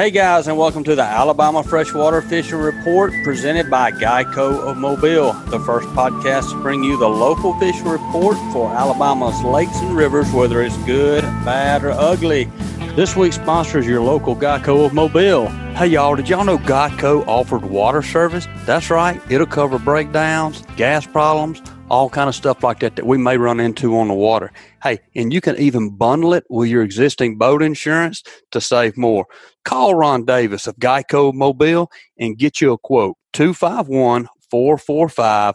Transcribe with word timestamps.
Hey 0.00 0.10
guys, 0.10 0.48
and 0.48 0.56
welcome 0.56 0.82
to 0.84 0.94
the 0.94 1.02
Alabama 1.02 1.62
Freshwater 1.62 2.22
Fishing 2.22 2.56
Report 2.56 3.12
presented 3.22 3.68
by 3.68 3.92
Geico 3.92 4.58
of 4.60 4.78
Mobile, 4.78 5.34
the 5.50 5.60
first 5.60 5.86
podcast 5.88 6.52
to 6.52 6.62
bring 6.62 6.82
you 6.82 6.98
the 6.98 7.06
local 7.06 7.52
fishing 7.60 7.84
report 7.84 8.38
for 8.50 8.72
Alabama's 8.72 9.38
lakes 9.42 9.76
and 9.80 9.94
rivers, 9.94 10.32
whether 10.32 10.62
it's 10.62 10.74
good, 10.84 11.22
bad, 11.44 11.84
or 11.84 11.90
ugly. 11.90 12.44
This 12.96 13.14
week's 13.14 13.36
sponsor 13.36 13.78
is 13.78 13.86
your 13.86 14.00
local 14.00 14.34
Geico 14.34 14.86
of 14.86 14.94
Mobile. 14.94 15.48
Hey 15.74 15.88
y'all, 15.88 16.16
did 16.16 16.30
y'all 16.30 16.46
know 16.46 16.56
Geico 16.56 17.22
offered 17.26 17.66
water 17.66 18.00
service? 18.00 18.48
That's 18.64 18.88
right, 18.88 19.20
it'll 19.30 19.46
cover 19.46 19.78
breakdowns, 19.78 20.62
gas 20.76 21.06
problems, 21.06 21.60
all 21.90 22.08
kind 22.08 22.28
of 22.28 22.34
stuff 22.34 22.62
like 22.62 22.80
that 22.80 22.96
that 22.96 23.06
we 23.06 23.18
may 23.18 23.36
run 23.36 23.60
into 23.60 23.96
on 23.98 24.08
the 24.08 24.14
water. 24.14 24.52
Hey, 24.82 25.00
and 25.14 25.32
you 25.32 25.40
can 25.40 25.56
even 25.56 25.96
bundle 25.96 26.32
it 26.32 26.44
with 26.48 26.68
your 26.68 26.82
existing 26.82 27.36
boat 27.36 27.62
insurance 27.62 28.22
to 28.52 28.60
save 28.60 28.96
more. 28.96 29.26
Call 29.64 29.94
Ron 29.94 30.24
Davis 30.24 30.66
of 30.66 30.76
Geico 30.76 31.34
Mobile 31.34 31.90
and 32.18 32.38
get 32.38 32.60
you 32.60 32.72
a 32.72 32.78
quote 32.78 33.16
251 33.32 34.28
445 34.50 35.54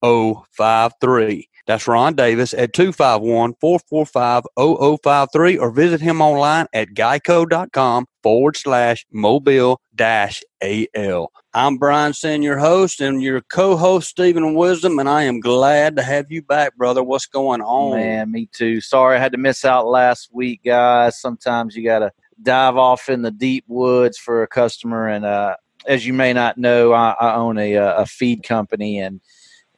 0053. 0.00 1.47
That's 1.68 1.86
Ron 1.86 2.14
Davis 2.14 2.54
at 2.54 2.72
251 2.72 3.52
445 3.60 4.44
0053 4.58 5.58
or 5.58 5.70
visit 5.70 6.00
him 6.00 6.22
online 6.22 6.64
at 6.72 6.94
geico.com 6.94 8.06
forward 8.22 8.56
slash 8.56 9.04
mobile 9.12 9.78
dash 9.94 10.42
AL. 10.62 11.30
I'm 11.52 11.76
Brian 11.76 12.14
Senn, 12.14 12.40
your 12.40 12.56
host, 12.56 13.02
and 13.02 13.22
your 13.22 13.42
co 13.42 13.76
host, 13.76 14.08
Steven 14.08 14.54
Wisdom, 14.54 14.98
and 14.98 15.10
I 15.10 15.24
am 15.24 15.40
glad 15.40 15.96
to 15.96 16.02
have 16.02 16.32
you 16.32 16.40
back, 16.40 16.74
brother. 16.74 17.04
What's 17.04 17.26
going 17.26 17.60
on? 17.60 17.98
Man, 17.98 18.32
me 18.32 18.48
too. 18.50 18.80
Sorry 18.80 19.18
I 19.18 19.20
had 19.20 19.32
to 19.32 19.38
miss 19.38 19.66
out 19.66 19.86
last 19.86 20.30
week, 20.32 20.62
guys. 20.64 21.20
Sometimes 21.20 21.76
you 21.76 21.84
got 21.84 21.98
to 21.98 22.10
dive 22.42 22.78
off 22.78 23.10
in 23.10 23.20
the 23.20 23.30
deep 23.30 23.64
woods 23.68 24.16
for 24.16 24.42
a 24.42 24.48
customer. 24.48 25.06
And 25.06 25.26
uh, 25.26 25.56
as 25.86 26.06
you 26.06 26.14
may 26.14 26.32
not 26.32 26.56
know, 26.56 26.94
I, 26.94 27.14
I 27.20 27.34
own 27.34 27.58
a, 27.58 27.76
uh, 27.76 28.04
a 28.04 28.06
feed 28.06 28.42
company, 28.42 29.00
and 29.00 29.20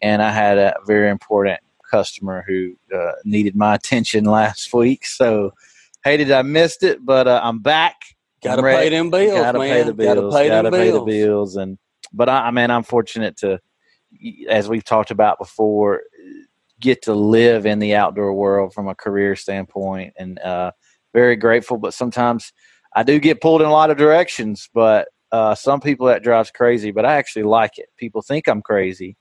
and 0.00 0.22
I 0.22 0.30
had 0.30 0.56
a 0.56 0.77
very 0.86 1.10
important 1.10 1.58
customer 1.91 2.44
who 2.46 2.74
uh, 2.94 3.12
needed 3.24 3.56
my 3.56 3.74
attention 3.74 4.24
last 4.24 4.72
week. 4.72 5.06
So 5.06 5.52
hated 6.05 6.30
I 6.30 6.42
missed 6.42 6.82
it, 6.82 7.05
but 7.05 7.27
uh, 7.27 7.41
I'm 7.42 7.60
back. 7.60 7.97
Got 8.42 8.56
to 8.56 8.62
pay 8.62 8.88
them 8.88 9.10
bills. 9.10 9.38
Got 9.38 9.52
to 9.52 9.58
pay 9.58 9.82
the 9.82 9.94
bills. 9.94 10.14
Got 10.14 10.20
to 10.22 10.30
pay, 10.30 10.48
gotta 10.48 10.70
pay 10.70 10.91
the 10.91 11.00
bills. 11.00 11.56
And 11.56 11.78
but 12.12 12.28
I, 12.28 12.47
I 12.47 12.50
mean, 12.50 12.70
I'm 12.70 12.82
fortunate 12.82 13.36
to, 13.38 13.60
as 14.48 14.69
we've 14.69 14.84
talked 14.84 15.10
about 15.10 15.38
before, 15.38 16.02
get 16.80 17.02
to 17.02 17.14
live 17.14 17.66
in 17.66 17.78
the 17.78 17.94
outdoor 17.94 18.32
world 18.32 18.72
from 18.72 18.88
a 18.88 18.94
career 18.94 19.36
standpoint, 19.36 20.14
and 20.19 20.38
uh, 20.38 20.72
very 21.12 21.36
grateful. 21.36 21.77
But 21.77 21.92
sometimes 21.92 22.52
I 22.94 23.02
do 23.02 23.19
get 23.19 23.42
pulled 23.42 23.60
in 23.60 23.69
a 23.69 23.72
lot 23.72 23.91
of 23.91 23.98
directions. 23.98 24.70
But 24.72 25.08
uh, 25.32 25.54
some 25.54 25.80
people 25.80 26.06
that 26.06 26.22
drives 26.22 26.50
crazy, 26.50 26.91
but 26.91 27.04
I 27.04 27.16
actually 27.16 27.44
like 27.44 27.78
it. 27.78 27.88
People 27.98 28.22
think 28.22 28.48
I'm 28.48 28.62
crazy, 28.62 29.16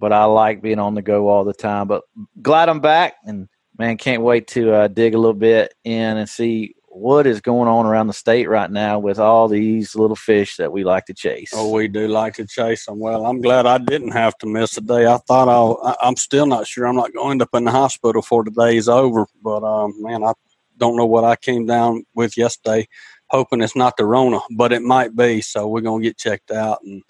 but 0.00 0.12
I 0.12 0.24
like 0.24 0.62
being 0.62 0.78
on 0.78 0.94
the 0.94 1.02
go 1.02 1.28
all 1.28 1.44
the 1.44 1.52
time. 1.52 1.86
But 1.86 2.02
glad 2.42 2.68
I'm 2.68 2.80
back, 2.80 3.14
and 3.24 3.48
man, 3.78 3.98
can't 3.98 4.22
wait 4.22 4.48
to 4.48 4.72
uh, 4.72 4.88
dig 4.88 5.14
a 5.14 5.18
little 5.18 5.34
bit 5.34 5.74
in 5.84 6.16
and 6.16 6.28
see 6.28 6.74
what 6.92 7.24
is 7.26 7.40
going 7.40 7.68
on 7.68 7.86
around 7.86 8.08
the 8.08 8.12
state 8.12 8.48
right 8.48 8.70
now 8.70 8.98
with 8.98 9.20
all 9.20 9.46
these 9.46 9.94
little 9.94 10.16
fish 10.16 10.56
that 10.56 10.72
we 10.72 10.82
like 10.82 11.04
to 11.06 11.14
chase. 11.14 11.52
Oh, 11.54 11.70
we 11.70 11.86
do 11.86 12.08
like 12.08 12.34
to 12.34 12.46
chase 12.46 12.86
them. 12.86 12.98
Well, 12.98 13.26
I'm 13.26 13.40
glad 13.40 13.64
I 13.64 13.78
didn't 13.78 14.10
have 14.10 14.36
to 14.38 14.46
miss 14.46 14.76
a 14.76 14.80
day. 14.80 15.06
I 15.06 15.18
thought 15.18 15.48
I'll, 15.48 15.96
I'm 16.02 16.16
still 16.16 16.46
not 16.46 16.66
sure. 16.66 16.86
I'm 16.86 16.96
not 16.96 17.12
going 17.14 17.26
to 17.26 17.30
end 17.30 17.42
up 17.42 17.50
in 17.54 17.64
the 17.64 17.70
hospital 17.70 18.20
before 18.20 18.42
the 18.42 18.50
day 18.50 18.76
is 18.76 18.88
over. 18.88 19.26
But 19.40 19.62
um, 19.62 19.94
man, 20.02 20.24
I 20.24 20.32
don't 20.78 20.96
know 20.96 21.06
what 21.06 21.22
I 21.22 21.36
came 21.36 21.64
down 21.64 22.04
with 22.14 22.36
yesterday. 22.36 22.88
Hoping 23.28 23.62
it's 23.62 23.76
not 23.76 23.96
the 23.96 24.04
Rona, 24.04 24.40
but 24.56 24.72
it 24.72 24.82
might 24.82 25.14
be. 25.14 25.40
So 25.40 25.68
we're 25.68 25.82
gonna 25.82 26.02
get 26.02 26.18
checked 26.18 26.50
out 26.50 26.80
and 26.82 27.02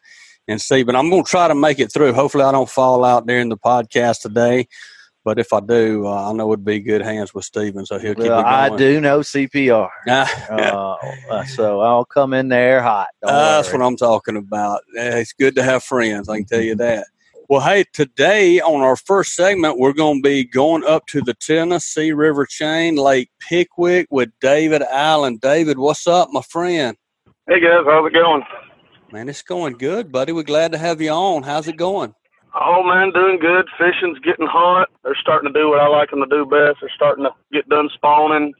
and 0.51 0.61
see. 0.61 0.83
But 0.83 0.97
I'm 0.97 1.11
gonna 1.11 1.23
try 1.23 1.49
to 1.49 1.55
make 1.55 1.79
it 1.79 1.93
through. 1.93 2.13
Hopefully, 2.13 2.45
I 2.45 2.53
don't 2.53 2.69
fall 2.69 3.05
out 3.05 3.27
during 3.27 3.49
the 3.49 3.57
podcast 3.57 4.21
today. 4.21 4.67
But 5.23 5.39
if 5.39 5.53
I 5.53 5.61
do, 5.61 6.07
uh, 6.07 6.31
I 6.31 6.33
know 6.33 6.51
it'd 6.53 6.65
be 6.65 6.81
good 6.81 7.03
hands 7.03 7.35
with 7.35 7.45
Steven, 7.45 7.85
so 7.85 7.99
he'll 7.99 8.15
keep 8.15 8.25
well, 8.25 8.41
it 8.41 8.43
going. 8.43 8.55
I 8.55 8.77
do 8.77 9.01
know 9.03 9.21
CPR, 9.21 9.89
uh, 10.09 11.45
so 11.45 11.81
I'll 11.81 12.07
come 12.07 12.33
in 12.33 12.49
there 12.49 12.81
hot. 12.81 13.09
that's 13.21 13.71
what 13.71 13.83
I'm 13.83 13.97
talking 13.97 14.37
about. 14.37 14.81
It's 14.95 15.35
good 15.35 15.55
to 15.57 15.63
have 15.63 15.85
friends. 15.85 16.29
I 16.29 16.39
can 16.39 16.47
tell 16.47 16.63
you 16.63 16.75
that. 16.77 17.07
Well, 17.51 17.61
hey, 17.61 17.85
today 17.93 18.61
on 18.61 18.81
our 18.81 18.97
first 18.97 19.35
segment, 19.35 19.77
we're 19.77 19.93
going 19.93 20.23
to 20.23 20.27
be 20.27 20.45
going 20.45 20.85
up 20.85 21.07
to 21.09 21.21
the 21.21 21.35
Tennessee 21.35 22.13
River 22.13 22.47
chain, 22.47 22.95
Lake 22.95 23.29
Pickwick, 23.41 24.07
with 24.09 24.31
David 24.41 24.83
Allen. 24.83 25.37
David, 25.43 25.77
what's 25.77 26.07
up, 26.07 26.29
my 26.31 26.43
friend? 26.43 26.97
Hey 27.49 27.61
guys, 27.61 27.83
how's 27.85 28.07
it 28.07 28.15
going? 28.15 28.43
Man, 29.13 29.29
it's 29.29 29.43
going 29.43 29.75
good, 29.75 30.13
buddy. 30.13 30.33
We're 30.33 30.45
glad 30.45 30.71
to 30.71 30.79
have 30.79 31.01
you 31.01 31.11
on. 31.11 31.43
How's 31.43 31.67
it 31.67 31.77
going? 31.77 32.15
Oh 32.55 32.83
man, 32.85 33.13
doing 33.13 33.39
good. 33.41 33.67
Fishing's 33.77 34.19
getting 34.21 34.47
hot. 34.47 34.89
They're 35.03 35.19
starting 35.21 35.53
to 35.53 35.59
do 35.59 35.69
what 35.69 35.81
I 35.81 35.89
like 35.89 36.11
them 36.11 36.21
to 36.21 36.27
do 36.27 36.47
best. 36.47 36.79
They're 36.81 36.91
starting 36.95 37.25
to 37.25 37.31
get 37.53 37.69
done 37.69 37.89
spawning. 37.95 38.55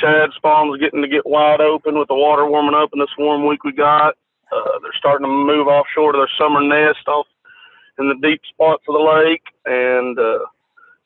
Shad 0.00 0.30
spawns 0.34 0.80
getting 0.80 1.02
to 1.02 1.08
get 1.08 1.26
wide 1.26 1.60
open 1.60 1.98
with 1.98 2.08
the 2.08 2.14
water 2.14 2.46
warming 2.46 2.74
up 2.74 2.90
in 2.92 2.98
this 2.98 3.14
warm 3.18 3.46
week 3.46 3.62
we 3.62 3.72
got. 3.72 4.14
Uh, 4.50 4.78
they're 4.82 4.98
starting 4.98 5.24
to 5.26 5.30
move 5.30 5.68
offshore 5.68 6.12
to 6.12 6.18
their 6.18 6.30
summer 6.38 6.60
nest 6.60 7.06
off 7.06 7.26
in 7.98 8.08
the 8.08 8.18
deep 8.20 8.40
spots 8.50 8.82
of 8.88 8.94
the 8.94 8.98
lake, 8.98 9.42
and 9.66 10.18
uh, 10.18 10.44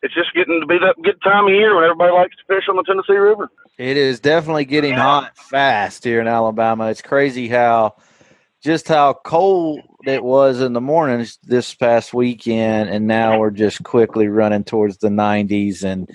it's 0.03 0.15
just 0.15 0.35
getting 0.35 0.61
to 0.61 0.67
be 0.67 0.79
that 0.79 0.97
good 1.03 1.21
time 1.23 1.47
of 1.47 1.53
year 1.53 1.75
when 1.75 1.85
everybody 1.85 2.13
likes 2.13 2.37
to 2.37 2.55
fish 2.55 2.65
on 2.69 2.77
the 2.77 2.85
Tennessee 2.85 3.21
River. 3.21 3.51
It 3.77 3.99
is 3.99 4.21
definitely 4.21 4.65
getting 4.65 4.95
hot 4.95 5.37
fast 5.37 6.05
here 6.05 6.21
in 6.21 6.27
Alabama. 6.27 6.89
It's 6.89 7.03
crazy 7.03 7.49
how 7.49 7.97
just 8.63 8.89
how 8.89 9.15
cold 9.25 9.81
it 10.07 10.23
was 10.23 10.61
in 10.61 10.73
the 10.73 10.81
mornings 10.81 11.39
this 11.43 11.75
past 11.75 12.13
weekend, 12.13 12.91
and 12.91 13.07
now 13.07 13.39
we're 13.39 13.51
just 13.51 13.83
quickly 13.83 14.29
running 14.29 14.65
towards 14.65 14.99
the 14.99 15.09
90s, 15.09 15.85
and 15.85 16.11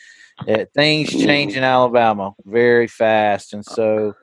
it, 0.47 0.71
things 0.73 1.09
change 1.09 1.55
in 1.55 1.63
Alabama 1.63 2.33
very 2.45 2.87
fast. 2.87 3.53
And 3.53 3.63
so, 3.63 4.13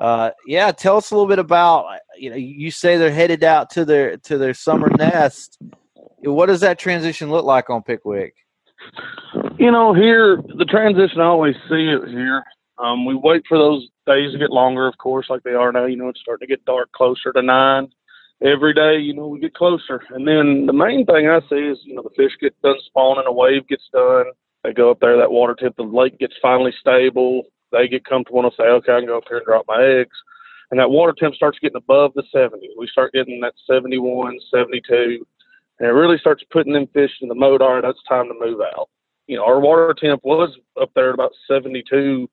uh, 0.00 0.30
yeah, 0.46 0.72
tell 0.72 0.96
us 0.96 1.10
a 1.10 1.14
little 1.14 1.28
bit 1.28 1.38
about 1.38 1.86
you 2.16 2.30
know 2.30 2.36
you 2.36 2.70
say 2.70 2.96
they're 2.96 3.10
headed 3.10 3.44
out 3.44 3.70
to 3.70 3.84
their 3.84 4.16
to 4.18 4.38
their 4.38 4.54
summer 4.54 4.88
nest. 4.96 5.58
What 6.20 6.46
does 6.46 6.60
that 6.60 6.78
transition 6.78 7.30
look 7.30 7.44
like 7.44 7.70
on 7.70 7.82
Pickwick? 7.82 8.34
You 9.58 9.70
know, 9.70 9.92
here 9.92 10.42
the 10.56 10.64
transition 10.64 11.20
I 11.20 11.24
always 11.24 11.56
see 11.68 11.88
it 11.88 12.08
here. 12.08 12.44
Um, 12.78 13.04
we 13.04 13.14
wait 13.14 13.42
for 13.48 13.58
those 13.58 13.88
days 14.08 14.36
get 14.36 14.50
longer, 14.50 14.88
of 14.88 14.98
course, 14.98 15.26
like 15.30 15.42
they 15.44 15.52
are 15.52 15.70
now. 15.70 15.86
You 15.86 15.96
know, 15.96 16.08
it's 16.08 16.20
starting 16.20 16.46
to 16.46 16.52
get 16.52 16.64
dark 16.64 16.90
closer 16.92 17.32
to 17.32 17.42
nine 17.42 17.88
every 18.42 18.74
day. 18.74 18.98
You 18.98 19.14
know, 19.14 19.28
we 19.28 19.40
get 19.40 19.54
closer, 19.54 20.02
and 20.10 20.26
then 20.26 20.66
the 20.66 20.72
main 20.72 21.06
thing 21.06 21.28
I 21.28 21.40
see 21.48 21.70
is 21.70 21.78
you 21.84 21.94
know 21.94 22.02
the 22.02 22.16
fish 22.16 22.32
get 22.40 22.60
done 22.62 22.76
spawning, 22.86 23.26
a 23.26 23.32
wave 23.32 23.68
gets 23.68 23.88
done. 23.92 24.26
They 24.64 24.72
go 24.72 24.90
up 24.90 25.00
there, 25.00 25.16
that 25.16 25.30
water 25.30 25.54
tip, 25.54 25.76
the 25.76 25.84
lake 25.84 26.18
gets 26.18 26.34
finally 26.42 26.72
stable. 26.80 27.44
They 27.70 27.86
get 27.86 28.04
comfortable 28.04 28.42
and 28.42 28.52
say, 28.56 28.64
okay, 28.64 28.92
I 28.92 28.98
can 28.98 29.06
go 29.06 29.18
up 29.18 29.24
here 29.28 29.38
and 29.38 29.46
drop 29.46 29.66
my 29.68 29.82
eggs. 29.82 30.16
And 30.70 30.80
that 30.80 30.90
water 30.90 31.14
temp 31.16 31.34
starts 31.34 31.58
getting 31.60 31.76
above 31.76 32.12
the 32.14 32.24
70. 32.32 32.70
We 32.78 32.88
start 32.88 33.12
getting 33.12 33.40
that 33.40 33.54
71, 33.66 34.38
72, 34.50 35.26
and 35.78 35.88
it 35.88 35.92
really 35.92 36.18
starts 36.18 36.42
putting 36.50 36.72
them 36.72 36.88
fish 36.92 37.12
in 37.20 37.28
the 37.28 37.34
mode. 37.34 37.62
All 37.62 37.74
right, 37.74 37.82
that's 37.82 38.02
time 38.08 38.28
to 38.28 38.34
move 38.38 38.60
out. 38.60 38.88
You 39.26 39.36
know, 39.36 39.44
our 39.44 39.60
water 39.60 39.94
temp 39.98 40.24
was 40.24 40.56
up 40.80 40.90
there 40.94 41.10
at 41.10 41.14
about 41.14 41.32
72 41.46 42.28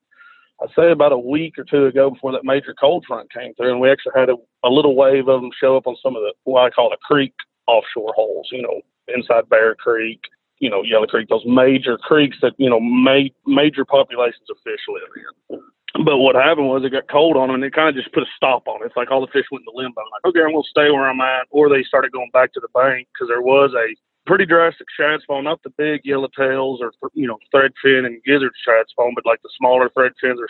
I'd 0.62 0.70
say 0.76 0.92
about 0.92 1.12
a 1.12 1.18
week 1.18 1.58
or 1.58 1.66
two 1.66 1.86
ago 1.86 2.10
before 2.12 2.32
that 2.32 2.46
major 2.46 2.74
cold 2.80 3.06
front 3.08 3.32
came 3.32 3.54
through, 3.56 3.72
and 3.72 3.80
we 3.80 3.92
actually 3.92 4.14
had 4.16 4.30
a, 4.30 4.36
a 4.64 4.70
little 4.70 4.96
wave 4.96 5.28
of 5.28 5.42
them 5.42 5.52
show 5.60 5.76
up 5.76 5.88
on 5.88 5.96
some 6.02 6.16
of 6.16 6.22
the 6.22 6.34
what 6.44 6.64
I 6.64 6.70
call 6.70 6.90
the 6.90 6.98
creek 7.04 7.34
offshore 7.68 8.14
holes, 8.16 8.48
you 8.52 8.62
know, 8.62 8.82
inside 9.08 9.50
Bear 9.50 9.76
Creek, 9.76 10.22
you 10.60 10.70
know, 10.70 10.84
Yellow 10.84 11.08
Creek, 11.08 11.28
those 11.30 11.46
major 11.46 11.98
creeks 11.98 12.38
that, 12.42 12.54
you 12.58 12.70
know, 12.70 12.80
ma- 12.80 13.34
major 13.46 13.86
populations 13.86 14.50
of 14.50 14.58
fish 14.64 14.80
live 14.88 15.04
in. 15.16 15.60
But 16.04 16.18
what 16.18 16.36
happened 16.36 16.68
was 16.68 16.84
it 16.84 16.92
got 16.92 17.08
cold 17.10 17.38
on 17.38 17.48
them 17.48 17.56
and 17.56 17.64
it 17.64 17.74
kind 17.74 17.90
of 17.90 17.96
just 17.96 18.14
put 18.14 18.24
a 18.24 18.36
stop 18.36 18.68
on 18.68 18.84
it. 18.84 18.88
It's 18.88 18.98
like 18.98 19.12
all 19.12 19.22
the 19.22 19.32
fish 19.32 19.46
went 19.52 19.64
into 19.64 19.78
limbo. 19.78 20.02
I'm 20.02 20.12
like, 20.12 20.26
okay, 20.30 20.44
I'm 20.44 20.52
going 20.52 20.64
to 20.64 20.70
stay 20.70 20.92
where 20.92 21.08
I'm 21.08 21.22
at. 21.22 21.48
Or 21.52 21.70
they 21.70 21.84
started 21.84 22.12
going 22.12 22.32
back 22.34 22.52
to 22.54 22.60
the 22.60 22.68
bank 22.74 23.08
because 23.14 23.30
there 23.30 23.42
was 23.42 23.72
a 23.74 23.96
pretty 24.26 24.46
drastic 24.46 24.88
shad 24.98 25.22
spawn, 25.22 25.44
not 25.44 25.62
the 25.64 25.70
big 25.72 26.04
yellowtails 26.04 26.80
or 26.82 26.92
you 27.14 27.28
know 27.28 27.38
threadfin 27.54 28.06
and 28.06 28.24
gizzard 28.24 28.52
shad 28.66 28.86
spawn, 28.90 29.14
but 29.16 29.26
like 29.26 29.42
the 29.42 29.50
smaller 29.58 29.90
threadfins 29.90 30.38
or 30.38 30.48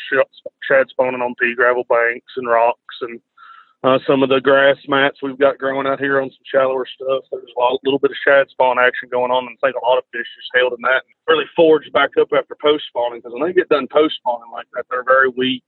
shad 0.67 0.87
spawning 0.89 1.21
on 1.21 1.35
pea 1.39 1.55
gravel 1.55 1.85
banks 1.89 2.33
and 2.37 2.47
rocks 2.47 2.95
and 3.01 3.19
uh, 3.83 3.99
some 4.07 4.23
of 4.23 4.29
the 4.29 4.41
grass 4.41 4.77
mats 4.87 5.19
we've 5.21 5.37
got 5.37 5.59
growing 5.59 5.85
out 5.85 5.99
here 5.99 6.19
on 6.19 6.29
some 6.29 6.45
shallower 6.51 6.87
stuff. 6.87 7.23
There's 7.31 7.51
a 7.55 7.59
lot, 7.59 7.79
little 7.83 7.99
bit 7.99 8.09
of 8.09 8.17
shad 8.25 8.49
spawn 8.49 8.79
action 8.79 9.09
going 9.11 9.29
on, 9.29 9.45
and 9.45 9.57
I 9.61 9.67
think 9.67 9.75
a 9.75 9.85
lot 9.85 9.99
of 9.99 10.05
fish 10.11 10.25
just 10.35 10.49
held 10.55 10.73
in 10.73 10.81
that 10.81 11.03
really 11.27 11.45
forged 11.55 11.93
back 11.93 12.11
up 12.19 12.29
after 12.35 12.57
post 12.59 12.85
spawning 12.87 13.19
because 13.19 13.33
when 13.33 13.47
they 13.47 13.53
get 13.53 13.69
done 13.69 13.87
post 13.91 14.15
spawning 14.15 14.51
like 14.51 14.65
that, 14.73 14.85
they're 14.89 15.03
very 15.03 15.29
weak 15.29 15.63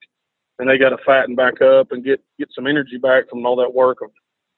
and 0.58 0.68
they 0.68 0.80
got 0.80 0.90
to 0.90 0.98
fatten 1.06 1.36
back 1.36 1.62
up 1.62 1.92
and 1.92 2.04
get 2.04 2.24
get 2.40 2.50
some 2.56 2.66
energy 2.66 2.98
back 2.98 3.30
from 3.30 3.46
all 3.46 3.56
that 3.56 3.74
work 3.74 4.02
of 4.02 4.10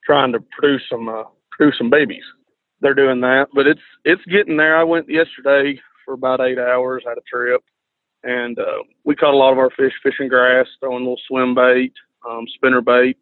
trying 0.05 0.31
to 0.31 0.39
produce 0.57 0.83
some 0.89 1.09
uh, 1.09 1.23
produce 1.51 1.77
some 1.77 1.89
babies 1.89 2.23
they're 2.81 2.93
doing 2.93 3.21
that. 3.21 3.47
But 3.53 3.67
it's 3.67 3.81
it's 4.05 4.23
getting 4.25 4.57
there. 4.57 4.77
I 4.77 4.83
went 4.83 5.09
yesterday 5.09 5.79
for 6.05 6.13
about 6.13 6.41
eight 6.41 6.59
hours, 6.59 7.03
had 7.07 7.17
a 7.17 7.21
trip, 7.29 7.61
and 8.23 8.57
uh, 8.59 8.83
we 9.05 9.15
caught 9.15 9.33
a 9.33 9.37
lot 9.37 9.51
of 9.53 9.59
our 9.59 9.71
fish 9.71 9.93
fishing 10.03 10.29
grass, 10.29 10.67
throwing 10.79 11.03
little 11.03 11.19
swim 11.27 11.55
bait. 11.55 11.93
um, 12.27 12.45
spinner 12.55 12.81
bait, 12.81 13.17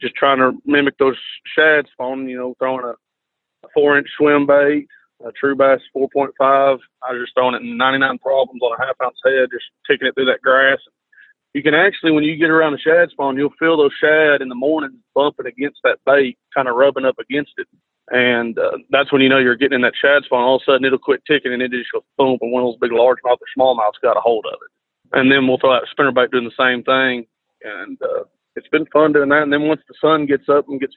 just 0.00 0.14
trying 0.14 0.38
to 0.38 0.52
mimic 0.66 0.98
those 0.98 1.16
shad 1.56 1.86
spawn. 1.92 2.28
You 2.28 2.36
know, 2.38 2.54
throwing 2.58 2.84
a, 2.84 2.90
a 3.66 3.68
four 3.74 3.98
inch 3.98 4.08
swim 4.16 4.46
bait, 4.46 4.88
a 5.24 5.32
true 5.32 5.56
bass 5.56 5.80
4.5. 5.96 6.30
I 6.40 7.12
was 7.12 7.22
just 7.22 7.34
throwing 7.34 7.54
it 7.54 7.62
in 7.62 7.76
99 7.76 8.18
problems 8.18 8.62
on 8.62 8.76
a 8.78 8.86
half 8.86 8.96
ounce 9.02 9.18
head, 9.24 9.48
just 9.52 9.64
taking 9.88 10.08
it 10.08 10.14
through 10.14 10.26
that 10.26 10.42
grass. 10.42 10.78
You 11.54 11.62
can 11.62 11.74
actually, 11.74 12.10
when 12.12 12.24
you 12.24 12.36
get 12.36 12.50
around 12.50 12.72
the 12.72 12.78
shad 12.78 13.10
spawn, 13.10 13.36
you'll 13.36 13.54
feel 13.58 13.76
those 13.76 13.92
shad 14.00 14.42
in 14.42 14.48
the 14.48 14.56
morning 14.56 14.98
bumping 15.14 15.46
against 15.46 15.78
that 15.84 15.98
bait, 16.04 16.36
kind 16.54 16.68
of 16.68 16.74
rubbing 16.76 17.04
up 17.04 17.18
against 17.18 17.52
it. 17.58 17.68
And 18.10 18.58
uh, 18.58 18.78
that's 18.90 19.12
when 19.12 19.22
you 19.22 19.28
know 19.28 19.38
you're 19.38 19.56
getting 19.56 19.76
in 19.76 19.82
that 19.82 19.94
shad 20.00 20.24
spawn. 20.24 20.42
All 20.42 20.56
of 20.56 20.62
a 20.62 20.72
sudden, 20.72 20.84
it'll 20.84 20.98
quit 20.98 21.22
ticking 21.26 21.52
and 21.52 21.62
it 21.62 21.70
just 21.70 21.92
goes 21.92 22.02
boom, 22.18 22.38
and 22.40 22.52
one 22.52 22.62
of 22.62 22.68
those 22.68 22.78
big 22.80 22.90
largemouth 22.90 23.38
or 23.38 23.48
smallmouths 23.58 24.00
got 24.02 24.16
a 24.16 24.20
hold 24.20 24.46
of 24.46 24.54
it. 24.54 25.18
And 25.18 25.30
then 25.30 25.46
we'll 25.46 25.58
throw 25.58 25.74
out 25.74 25.84
spinnerbait 25.96 26.30
doing 26.30 26.44
the 26.44 26.62
same 26.62 26.82
thing. 26.82 27.26
And 27.62 28.00
uh, 28.02 28.24
it's 28.56 28.68
been 28.68 28.86
fun 28.86 29.12
doing 29.12 29.30
that. 29.30 29.42
And 29.42 29.52
then 29.52 29.68
once 29.68 29.80
the 29.88 29.94
sun 30.00 30.26
gets 30.26 30.48
up 30.48 30.68
and 30.68 30.80
gets 30.80 30.94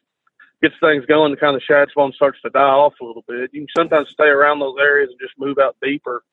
gets 0.62 0.76
things 0.82 1.06
going, 1.06 1.32
the 1.32 1.38
kind 1.38 1.56
of 1.56 1.62
shad 1.62 1.90
spawn 1.90 2.12
starts 2.14 2.42
to 2.42 2.50
die 2.50 2.60
off 2.60 2.94
a 3.02 3.06
little 3.06 3.24
bit. 3.28 3.52
You 3.54 3.62
can 3.62 3.68
sometimes 3.78 4.10
stay 4.10 4.26
around 4.26 4.60
those 4.60 4.76
areas 4.80 5.10
and 5.12 5.20
just 5.20 5.38
move 5.38 5.60
out 5.60 5.78
deeper 5.82 6.24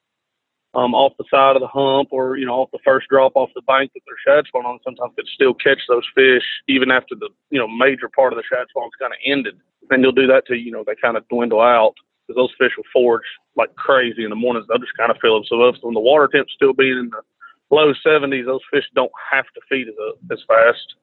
um, 0.74 0.94
off 0.94 1.12
the 1.18 1.24
side 1.30 1.56
of 1.56 1.62
the 1.62 1.68
hump 1.68 2.08
or, 2.10 2.36
you 2.36 2.46
know, 2.46 2.54
off 2.54 2.70
the 2.72 2.82
first 2.84 3.08
drop 3.08 3.32
off 3.34 3.50
the 3.54 3.62
bank 3.62 3.92
that 3.94 4.00
their 4.06 4.18
shad 4.24 4.46
spawn 4.46 4.66
on. 4.66 4.78
Sometimes 4.82 5.12
could 5.16 5.28
still 5.32 5.54
catch 5.54 5.80
those 5.88 6.06
fish 6.14 6.42
even 6.68 6.90
after 6.90 7.14
the, 7.14 7.28
you 7.50 7.58
know, 7.58 7.68
major 7.68 8.08
part 8.08 8.32
of 8.32 8.36
the 8.36 8.42
shad 8.42 8.66
spawn's 8.70 8.92
kind 8.98 9.12
of 9.12 9.18
ended. 9.24 9.58
And 9.90 10.02
you'll 10.02 10.12
do 10.12 10.26
that 10.26 10.46
till, 10.46 10.56
you 10.56 10.72
know, 10.72 10.84
they 10.86 10.94
kind 11.00 11.16
of 11.16 11.28
dwindle 11.28 11.60
out 11.60 11.94
because 12.26 12.36
those 12.36 12.54
fish 12.58 12.72
will 12.76 12.88
forage 12.92 13.26
like 13.56 13.74
crazy 13.76 14.24
in 14.24 14.30
the 14.30 14.36
mornings. 14.36 14.66
They'll 14.68 14.78
just 14.78 14.96
kind 14.96 15.10
of 15.10 15.18
fill 15.20 15.34
themselves 15.34 15.76
up. 15.76 15.80
So 15.80 15.88
when 15.88 15.94
the 15.94 16.00
water 16.00 16.28
temp's 16.28 16.54
still 16.54 16.72
being 16.72 16.98
in 16.98 17.10
the 17.10 17.22
low 17.70 17.92
70s, 18.04 18.46
those 18.46 18.64
fish 18.72 18.84
don't 18.94 19.12
have 19.30 19.46
to 19.54 19.60
feed 19.68 19.88
as, 19.88 19.94
as 20.32 20.42
fast. 20.48 20.94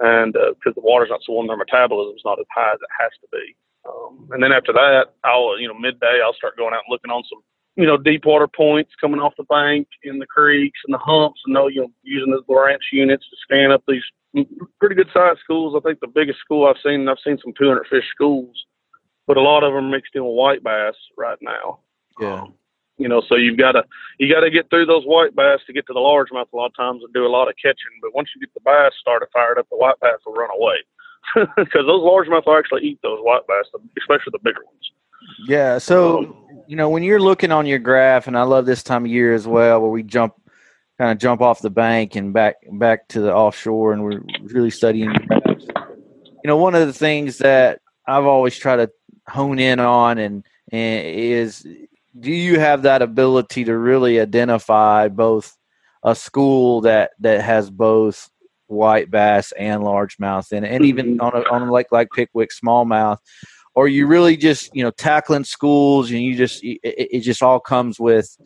And 0.00 0.32
because 0.32 0.76
uh, 0.76 0.78
the 0.78 0.86
water's 0.86 1.10
not 1.10 1.20
so 1.24 1.32
warm, 1.32 1.48
their 1.48 1.56
metabolism's 1.56 2.22
not 2.24 2.38
as 2.38 2.46
high 2.54 2.72
as 2.72 2.78
it 2.82 2.92
has 3.00 3.12
to 3.22 3.28
be. 3.32 3.56
Um, 3.88 4.28
and 4.32 4.42
then 4.42 4.52
after 4.52 4.72
that, 4.72 5.14
I'll, 5.24 5.58
you 5.58 5.66
know, 5.66 5.74
midday, 5.74 6.20
I'll 6.22 6.34
start 6.34 6.56
going 6.56 6.74
out 6.74 6.84
and 6.86 6.92
looking 6.92 7.10
on 7.10 7.22
some 7.28 7.42
you 7.78 7.86
know, 7.86 7.96
deep 7.96 8.26
water 8.26 8.48
points 8.48 8.90
coming 9.00 9.20
off 9.20 9.34
the 9.38 9.44
bank 9.44 9.86
in 10.02 10.18
the 10.18 10.26
creeks 10.26 10.80
and 10.84 10.92
the 10.92 10.98
humps, 10.98 11.40
and 11.46 11.54
know, 11.54 11.68
you 11.68 11.82
know, 11.82 11.92
using 12.02 12.32
the 12.32 12.42
Lowrance 12.52 12.90
units 12.92 13.24
to 13.30 13.36
scan 13.40 13.70
up 13.70 13.84
these 13.86 14.02
pretty 14.80 14.96
good 14.96 15.08
sized 15.14 15.38
schools. 15.44 15.74
I 15.76 15.86
think 15.86 16.00
the 16.00 16.08
biggest 16.08 16.40
school 16.40 16.66
I've 16.66 16.82
seen, 16.84 17.08
I've 17.08 17.22
seen 17.24 17.38
some 17.40 17.54
200 17.56 17.86
fish 17.88 18.04
schools, 18.10 18.66
but 19.28 19.36
a 19.36 19.40
lot 19.40 19.62
of 19.62 19.72
them 19.72 19.92
mixed 19.92 20.16
in 20.16 20.24
with 20.24 20.34
white 20.34 20.64
bass 20.64 20.94
right 21.16 21.38
now. 21.40 21.78
Yeah. 22.20 22.42
Um, 22.42 22.54
you 22.96 23.06
know, 23.06 23.22
so 23.28 23.36
you've 23.36 23.58
got 23.58 23.72
to 23.72 23.84
you 24.18 24.32
got 24.32 24.40
to 24.40 24.50
get 24.50 24.68
through 24.70 24.86
those 24.86 25.04
white 25.04 25.36
bass 25.36 25.60
to 25.68 25.72
get 25.72 25.86
to 25.86 25.92
the 25.92 26.00
largemouth 26.00 26.52
a 26.52 26.56
lot 26.56 26.66
of 26.66 26.76
times 26.76 27.04
and 27.04 27.14
do 27.14 27.24
a 27.24 27.30
lot 27.30 27.46
of 27.46 27.54
catching. 27.62 27.94
But 28.02 28.12
once 28.12 28.30
you 28.34 28.40
get 28.40 28.52
the 28.54 28.60
bass 28.66 28.90
started 29.00 29.28
fired 29.32 29.56
up, 29.56 29.68
the 29.70 29.76
white 29.76 30.00
bass 30.02 30.18
will 30.26 30.34
run 30.34 30.50
away 30.50 30.82
because 31.56 31.86
those 31.86 32.02
largemouth 32.02 32.44
will 32.44 32.58
actually 32.58 32.82
eat 32.82 32.98
those 33.04 33.20
white 33.22 33.46
bass, 33.46 33.66
especially 33.96 34.32
the 34.32 34.42
bigger 34.42 34.64
ones. 34.66 34.90
Yeah. 35.46 35.78
So, 35.78 36.18
um, 36.18 36.36
you 36.66 36.76
know, 36.76 36.88
when 36.88 37.02
you're 37.02 37.20
looking 37.20 37.52
on 37.52 37.66
your 37.66 37.78
graph, 37.78 38.26
and 38.26 38.36
I 38.36 38.42
love 38.42 38.66
this 38.66 38.82
time 38.82 39.04
of 39.04 39.10
year 39.10 39.34
as 39.34 39.46
well, 39.46 39.80
where 39.80 39.90
we 39.90 40.02
jump, 40.02 40.34
kind 40.98 41.12
of 41.12 41.18
jump 41.18 41.40
off 41.40 41.60
the 41.60 41.70
bank 41.70 42.16
and 42.16 42.32
back 42.32 42.56
back 42.72 43.08
to 43.08 43.20
the 43.20 43.34
offshore, 43.34 43.92
and 43.92 44.04
we're 44.04 44.22
really 44.42 44.70
studying. 44.70 45.12
Graphs. 45.12 45.66
You 46.44 46.48
know, 46.48 46.56
one 46.56 46.74
of 46.74 46.86
the 46.86 46.92
things 46.92 47.38
that 47.38 47.80
I've 48.06 48.26
always 48.26 48.56
tried 48.56 48.76
to 48.76 48.90
hone 49.28 49.58
in 49.58 49.80
on, 49.80 50.18
and, 50.18 50.44
and 50.70 51.06
is, 51.06 51.66
do 52.18 52.32
you 52.32 52.58
have 52.58 52.82
that 52.82 53.02
ability 53.02 53.64
to 53.64 53.76
really 53.76 54.20
identify 54.20 55.08
both 55.08 55.56
a 56.02 56.14
school 56.14 56.82
that 56.82 57.10
that 57.20 57.40
has 57.42 57.70
both 57.70 58.30
white 58.66 59.10
bass 59.10 59.52
and 59.52 59.82
largemouth 59.82 60.52
in 60.52 60.64
it, 60.64 60.72
and 60.72 60.84
even 60.84 61.16
mm-hmm. 61.16 61.20
on 61.20 61.42
a 61.42 61.48
on 61.50 61.68
a 61.68 61.72
lake 61.72 61.92
like 61.92 62.10
Pickwick 62.14 62.50
smallmouth? 62.50 63.18
Or 63.78 63.86
you 63.86 64.08
really 64.08 64.36
just 64.36 64.74
you 64.74 64.82
know 64.82 64.90
tackling 64.90 65.44
schools 65.44 66.10
and 66.10 66.20
you 66.20 66.34
just 66.34 66.64
it, 66.64 66.80
it 66.82 67.20
just 67.20 67.44
all 67.44 67.60
comes 67.60 68.00
with 68.00 68.36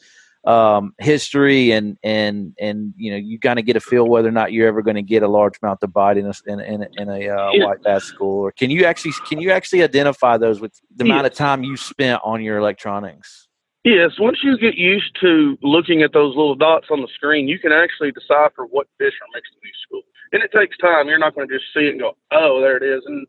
um, 0.45 0.93
history 0.99 1.71
and 1.71 1.97
and 2.03 2.55
and 2.61 2.93
you 2.99 3.11
know 3.11 3.17
you 3.17 3.39
kind 3.39 3.59
of 3.59 3.65
get 3.65 3.75
a 3.75 3.81
feel 3.81 4.07
whether 4.07 4.29
or 4.29 4.33
not 4.33 4.53
you're 4.53 4.69
ever 4.69 4.83
going 4.83 4.97
to 4.97 5.03
get 5.03 5.23
a 5.23 5.29
largemouth 5.29 5.79
to 5.79 5.87
bite 5.87 6.19
in 6.19 6.27
a 6.27 6.35
in, 6.47 6.61
in, 6.61 6.87
in 6.99 7.09
a 7.09 7.31
uh, 7.31 7.51
white 7.65 7.83
bass 7.83 8.05
school 8.05 8.41
or 8.41 8.53
can 8.53 8.69
you 8.69 8.85
actually 8.85 9.13
can 9.27 9.41
you 9.41 9.51
actually 9.51 9.83
identify 9.83 10.37
those 10.37 10.61
with 10.61 10.79
the 10.97 11.05
amount 11.05 11.27
of 11.27 11.33
time 11.33 11.65
you 11.65 11.79
spent 11.79 12.21
on 12.23 12.43
your 12.43 12.59
electronics? 12.59 13.49
Yes 13.85 14.11
once 14.19 14.41
you 14.43 14.59
get 14.59 14.75
used 14.75 15.17
to 15.23 15.57
looking 15.63 16.03
at 16.03 16.13
those 16.13 16.37
little 16.37 16.57
dots 16.57 16.89
on 16.91 17.01
the 17.01 17.09
screen 17.15 17.49
you 17.49 17.59
can 17.59 17.73
actually 17.73 18.13
decipher 18.13 18.67
what 18.67 18.87
fish 18.99 19.15
are 19.23 19.33
mixed 19.35 19.53
in 19.55 19.61
these 19.63 19.81
schools 19.83 20.05
and 20.33 20.43
it 20.43 20.53
takes 20.53 20.77
time 20.77 21.09
you're 21.09 21.19
not 21.19 21.35
going 21.35 21.49
to 21.49 21.55
just 21.55 21.73
see 21.73 21.87
it 21.87 21.93
and 21.93 22.01
go 22.01 22.19
oh 22.33 22.61
there 22.61 22.77
it 22.77 22.83
is 22.83 23.03
and 23.07 23.27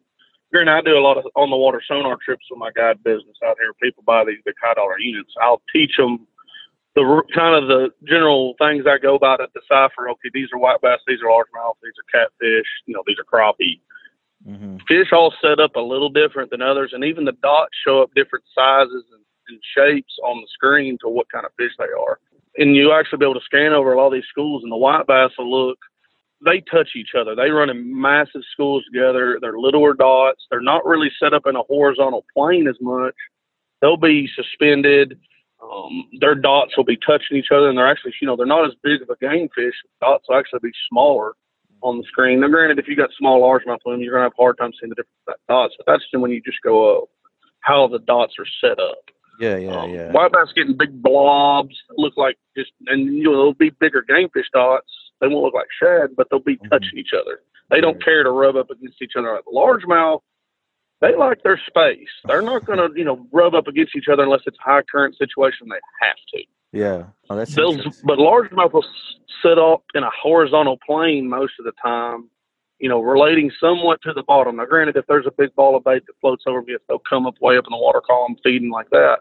Granted, 0.53 0.71
I 0.71 0.81
do 0.81 0.97
a 0.97 1.01
lot 1.01 1.17
of 1.17 1.25
on 1.35 1.49
the 1.49 1.57
water 1.57 1.81
sonar 1.87 2.17
trips 2.23 2.45
with 2.51 2.59
my 2.59 2.69
guide 2.71 3.03
business 3.03 3.37
out 3.43 3.57
here. 3.59 3.73
People 3.81 4.03
buy 4.05 4.23
these 4.23 4.37
big 4.45 4.53
high 4.61 4.75
dollar 4.75 4.99
units. 4.99 5.33
I'll 5.41 5.63
teach 5.73 5.97
them 5.97 6.27
the 6.93 7.23
kind 7.33 7.55
of 7.55 7.67
the 7.67 7.89
general 8.07 8.53
things 8.59 8.85
I 8.87 8.99
go 8.99 9.17
by 9.17 9.37
to 9.37 9.47
decipher. 9.47 10.09
Okay, 10.09 10.29
these 10.31 10.49
are 10.53 10.59
white 10.59 10.79
bass, 10.81 10.99
these 11.07 11.21
are 11.23 11.29
largemouth, 11.29 11.73
these 11.81 11.93
are 11.97 12.21
catfish, 12.21 12.67
you 12.85 12.93
know, 12.93 13.01
these 13.07 13.17
are 13.17 13.25
crappie. 13.25 13.81
Mm-hmm. 14.47 14.77
Fish 14.87 15.11
all 15.11 15.33
set 15.41 15.59
up 15.59 15.75
a 15.75 15.81
little 15.81 16.09
different 16.09 16.51
than 16.51 16.61
others, 16.61 16.91
and 16.93 17.03
even 17.03 17.25
the 17.25 17.37
dots 17.41 17.71
show 17.83 18.03
up 18.03 18.11
different 18.15 18.45
sizes 18.53 19.05
and, 19.11 19.23
and 19.47 19.59
shapes 19.75 20.13
on 20.23 20.37
the 20.37 20.47
screen 20.53 20.99
to 21.01 21.09
what 21.09 21.31
kind 21.31 21.47
of 21.47 21.51
fish 21.57 21.71
they 21.79 21.85
are. 21.85 22.19
And 22.57 22.75
you 22.75 22.91
actually 22.91 23.17
be 23.17 23.25
able 23.25 23.39
to 23.39 23.45
scan 23.45 23.73
over 23.73 23.93
a 23.93 23.97
lot 23.97 24.07
of 24.07 24.13
these 24.13 24.29
schools, 24.29 24.61
and 24.61 24.71
the 24.71 24.77
white 24.77 25.07
bass 25.07 25.31
will 25.39 25.49
look 25.49 25.79
they 26.45 26.61
touch 26.61 26.89
each 26.95 27.11
other. 27.17 27.35
They 27.35 27.49
run 27.49 27.69
in 27.69 27.99
massive 27.99 28.41
schools 28.51 28.83
together. 28.85 29.37
They're 29.41 29.57
littler 29.57 29.93
dots. 29.93 30.45
They're 30.49 30.61
not 30.61 30.85
really 30.85 31.11
set 31.21 31.33
up 31.33 31.47
in 31.47 31.55
a 31.55 31.63
horizontal 31.63 32.25
plane 32.35 32.67
as 32.67 32.77
much. 32.81 33.15
They'll 33.81 33.97
be 33.97 34.29
suspended. 34.35 35.19
Um, 35.61 36.07
their 36.19 36.35
dots 36.35 36.75
will 36.75 36.83
be 36.83 36.97
touching 36.97 37.37
each 37.37 37.51
other, 37.53 37.69
and 37.69 37.77
they're 37.77 37.89
actually, 37.89 38.13
you 38.21 38.27
know, 38.27 38.35
they're 38.35 38.45
not 38.45 38.65
as 38.65 38.73
big 38.83 39.01
of 39.01 39.09
a 39.09 39.15
game 39.15 39.49
fish. 39.55 39.73
Dots 40.01 40.25
will 40.27 40.37
actually 40.37 40.59
be 40.63 40.71
smaller 40.89 41.33
on 41.81 41.97
the 41.97 42.03
screen. 42.03 42.41
Now, 42.41 42.47
granted, 42.47 42.79
if 42.79 42.87
you 42.87 42.95
got 42.95 43.09
small 43.17 43.41
largemouth 43.41 43.79
them, 43.85 44.01
you're 44.01 44.13
gonna 44.13 44.25
have 44.25 44.33
a 44.37 44.41
hard 44.41 44.57
time 44.57 44.71
seeing 44.79 44.89
the 44.89 44.95
different 44.95 45.39
dots. 45.47 45.75
But 45.77 45.91
that's 45.91 46.03
when 46.11 46.31
you 46.31 46.41
just 46.41 46.61
go, 46.63 46.97
up 46.97 47.09
how 47.61 47.87
the 47.87 47.99
dots 47.99 48.33
are 48.39 48.45
set 48.61 48.79
up. 48.79 49.09
Yeah, 49.39 49.57
yeah, 49.57 49.81
um, 49.81 49.89
yeah. 49.89 50.11
White 50.11 50.31
bass 50.31 50.49
getting 50.55 50.77
big 50.77 51.01
blobs 51.01 51.75
look 51.97 52.13
like 52.17 52.37
just, 52.55 52.71
and 52.87 53.15
you 53.15 53.23
know, 53.23 53.31
they'll 53.31 53.53
be 53.53 53.71
bigger 53.79 54.03
game 54.07 54.29
fish 54.33 54.45
dots 54.53 54.91
they 55.23 55.29
won't 55.29 55.45
look 55.45 55.53
like 55.53 55.67
shad, 55.81 56.15
but 56.17 56.27
they'll 56.29 56.39
be 56.39 56.57
mm-hmm. 56.57 56.67
touching 56.67 56.97
each 56.97 57.11
other. 57.17 57.39
They 57.69 57.79
don't 57.79 58.03
care 58.03 58.23
to 58.23 58.29
rub 58.29 58.57
up 58.57 58.69
against 58.69 59.01
each 59.01 59.13
other. 59.17 59.33
Like 59.33 59.45
largemouth, 59.45 60.21
they 60.99 61.15
like 61.15 61.41
their 61.43 61.59
space. 61.65 62.09
They're 62.25 62.41
not 62.41 62.65
going 62.65 62.79
to, 62.79 62.97
you 62.97 63.05
know, 63.05 63.25
rub 63.31 63.55
up 63.55 63.67
against 63.67 63.95
each 63.95 64.09
other 64.11 64.23
unless 64.23 64.41
it's 64.45 64.57
a 64.59 64.69
high 64.69 64.81
current 64.83 65.17
situation. 65.17 65.67
They 65.69 65.79
have 66.01 66.17
to. 66.33 66.43
Yeah, 66.73 67.03
oh, 67.29 67.37
that's 67.37 67.55
Those, 67.55 68.01
but 68.03 68.17
largemouth 68.17 68.73
will 68.73 68.85
sit 69.41 69.57
up 69.59 69.83
in 69.93 70.03
a 70.03 70.09
horizontal 70.21 70.77
plane 70.85 71.29
most 71.29 71.53
of 71.59 71.65
the 71.65 71.73
time. 71.81 72.29
You 72.79 72.89
know, 72.89 72.99
relating 72.99 73.49
somewhat 73.61 74.01
to 74.01 74.11
the 74.11 74.23
bottom. 74.23 74.57
Now, 74.57 74.65
granted, 74.65 74.97
if 74.97 75.05
there's 75.07 75.25
a 75.25 75.31
big 75.31 75.55
ball 75.55 75.77
of 75.77 75.85
bait 75.85 76.03
that 76.05 76.19
floats 76.19 76.43
over 76.47 76.61
me, 76.63 76.75
they'll 76.89 76.99
come 76.99 77.25
up 77.25 77.35
way 77.39 77.57
up 77.57 77.65
in 77.65 77.71
the 77.71 77.77
water 77.77 78.01
column 78.01 78.35
feeding 78.43 78.71
like 78.71 78.89
that. 78.89 79.19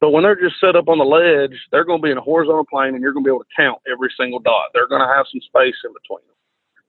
But 0.00 0.10
when 0.10 0.22
they're 0.22 0.38
just 0.38 0.60
set 0.60 0.76
up 0.76 0.88
on 0.88 0.98
the 0.98 1.04
ledge, 1.04 1.58
they're 1.72 1.84
going 1.84 2.00
to 2.00 2.02
be 2.02 2.10
in 2.10 2.18
a 2.18 2.22
horizontal 2.22 2.64
plane, 2.64 2.94
and 2.94 3.02
you're 3.02 3.12
going 3.12 3.24
to 3.24 3.28
be 3.28 3.34
able 3.34 3.44
to 3.44 3.56
count 3.56 3.82
every 3.90 4.12
single 4.16 4.38
dot. 4.38 4.70
They're 4.72 4.88
going 4.88 5.02
to 5.02 5.12
have 5.12 5.26
some 5.30 5.40
space 5.40 5.74
in 5.84 5.92
between 5.92 6.22
them. 6.26 6.36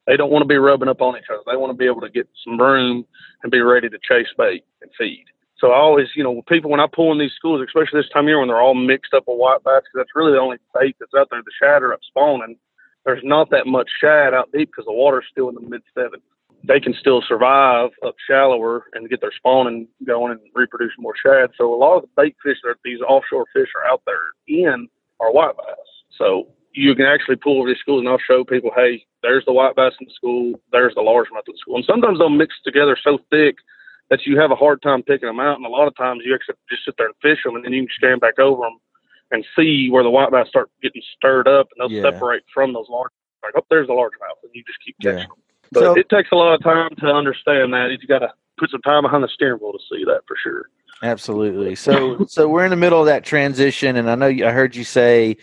They 0.06 0.18
don't 0.18 0.32
want 0.32 0.44
to 0.44 0.48
be 0.48 0.58
rubbing 0.58 0.90
up 0.90 1.02
on 1.02 1.18
each 1.18 1.30
other. 1.30 1.42
They 1.46 1.58
want 1.58 1.72
to 1.72 1.78
be 1.78 1.86
able 1.86 2.02
to 2.02 2.10
get 2.10 2.30
some 2.44 2.60
room 2.60 3.06
and 3.44 3.52
be 3.52 3.62
ready 3.62 3.90
to 3.90 3.98
chase 4.08 4.30
bait 4.38 4.64
and 4.82 4.92
feed. 4.98 5.26
So 5.58 5.72
I 5.72 5.78
always, 5.78 6.08
you 6.16 6.24
know, 6.24 6.42
people 6.48 6.72
when 6.72 6.80
I 6.80 6.88
pull 6.88 7.12
in 7.12 7.20
these 7.20 7.34
schools, 7.36 7.62
especially 7.66 8.00
this 8.00 8.10
time 8.14 8.26
of 8.26 8.30
year 8.30 8.40
when 8.40 8.48
they're 8.48 8.62
all 8.62 8.76
mixed 8.76 9.14
up 9.14 9.26
with 9.28 9.38
white 9.38 9.64
bass, 9.64 9.84
because 9.84 10.06
that's 10.06 10.16
really 10.16 10.32
the 10.32 10.40
only 10.40 10.58
bait 10.74 10.96
that's 11.00 11.14
out 11.18 11.28
there. 11.30 11.42
The 11.44 11.52
shad 11.62 11.84
are 11.84 11.94
up 11.94 12.00
spawning. 12.08 12.58
There's 13.06 13.24
not 13.24 13.50
that 13.50 13.68
much 13.68 13.90
shad 14.00 14.34
out 14.34 14.50
deep 14.54 14.70
because 14.70 14.86
the 14.86 14.94
water's 14.94 15.26
still 15.32 15.50
in 15.50 15.56
the 15.56 15.62
mid 15.62 15.82
70s 15.98 16.22
they 16.64 16.80
can 16.80 16.94
still 16.94 17.22
survive 17.28 17.90
up 18.06 18.16
shallower 18.28 18.86
and 18.94 19.10
get 19.10 19.22
their 19.22 19.32
spawning 19.36 19.88
going 20.06 20.32
and 20.32 20.42
reproduce 20.54 20.92
more 20.98 21.14
shad. 21.16 21.52
So 21.58 21.74
a 21.74 21.76
lot 21.76 21.98
of 21.98 22.04
the 22.04 22.10
bait 22.16 22.36
fish 22.44 22.58
that 22.64 22.76
these 22.84 23.00
offshore 23.02 23.46
fish 23.54 23.70
are 23.76 23.90
out 23.90 24.02
there 24.06 24.16
in 24.48 24.88
are 25.20 25.32
white 25.32 25.56
bass. 25.56 25.78
So 26.18 26.48
you 26.74 26.94
can 26.96 27.06
actually 27.06 27.38
pull 27.38 27.60
over 27.60 27.70
these 27.70 27.80
schools 27.80 28.02
and 28.02 28.10
I'll 28.10 28.20
show 28.20 28.44
people, 28.44 28.72
hey, 28.76 29.06
there's 29.24 29.46
the 29.46 29.54
white 29.54 29.76
bass 29.76 29.94
in 30.00 30.08
the 30.08 30.14
school, 30.14 30.60
there's 30.72 30.96
the 30.96 31.02
largemouth 31.02 31.48
in 31.48 31.54
the 31.54 31.58
school. 31.60 31.78
And 31.78 31.86
sometimes 31.86 32.20
they'll 32.20 32.30
mix 32.30 32.56
together 32.64 32.98
so 33.02 33.20
thick 33.30 33.56
that 34.10 34.26
you 34.26 34.40
have 34.40 34.52
a 34.52 34.56
hard 34.56 34.82
time 34.82 35.04
picking 35.04 35.28
them 35.28 35.40
out. 35.40 35.58
And 35.58 35.66
a 35.66 35.70
lot 35.70 35.88
of 35.88 35.96
times 35.96 36.24
you 36.26 36.36
actually 36.36 36.56
just 36.70 36.86
sit 36.86 36.96
there 36.98 37.08
and 37.08 37.16
fish 37.22 37.40
them 37.44 37.56
and 37.56 37.64
then 37.64 37.74
you 37.74 37.84
can 37.84 37.90
scan 37.96 38.20
back 38.20 38.38
over 38.40 38.64
them 38.64 38.78
and 39.32 39.46
see 39.56 39.90
where 39.90 40.04
the 40.04 40.10
white 40.10 40.32
bass 40.32 40.48
start 40.50 40.70
getting 40.82 41.02
stirred 41.16 41.48
up 41.48 41.68
and 41.72 41.80
they'll 41.80 41.98
yeah. 41.98 42.12
separate 42.12 42.44
from 42.54 42.74
those 42.74 42.88
large. 42.90 43.12
Like, 43.44 43.54
oh, 43.56 43.66
there's 43.70 43.88
the 43.88 43.94
largemouth, 43.94 44.44
and 44.44 44.52
you 44.54 44.64
just 44.68 44.80
keep 44.86 44.98
catching 45.02 45.20
yeah. 45.20 45.26
them. 45.28 45.49
But 45.72 45.82
so, 45.82 45.94
it 45.98 46.10
takes 46.10 46.30
a 46.32 46.36
lot 46.36 46.54
of 46.54 46.64
time 46.64 46.90
to 47.00 47.08
understand 47.08 47.74
that. 47.74 47.90
You 47.92 48.08
got 48.08 48.20
to 48.20 48.34
put 48.58 48.72
some 48.72 48.82
time 48.82 49.04
behind 49.04 49.24
the 49.24 49.30
steering 49.34 49.60
wheel 49.60 49.74
to 49.74 49.80
see 49.92 50.04
that 50.06 50.22
for 50.28 50.36
sure. 50.42 50.66
Absolutely. 51.02 51.76
So, 51.76 52.26
so 52.28 52.50
we're 52.50 52.66
in 52.66 52.72
the 52.72 52.76
middle 52.76 53.00
of 53.00 53.06
that 53.06 53.24
transition, 53.24 53.96
and 53.96 54.10
I 54.10 54.16
know 54.16 54.28
you, 54.28 54.46
I 54.46 54.52
heard 54.52 54.76
you 54.76 54.84
say 54.84 55.38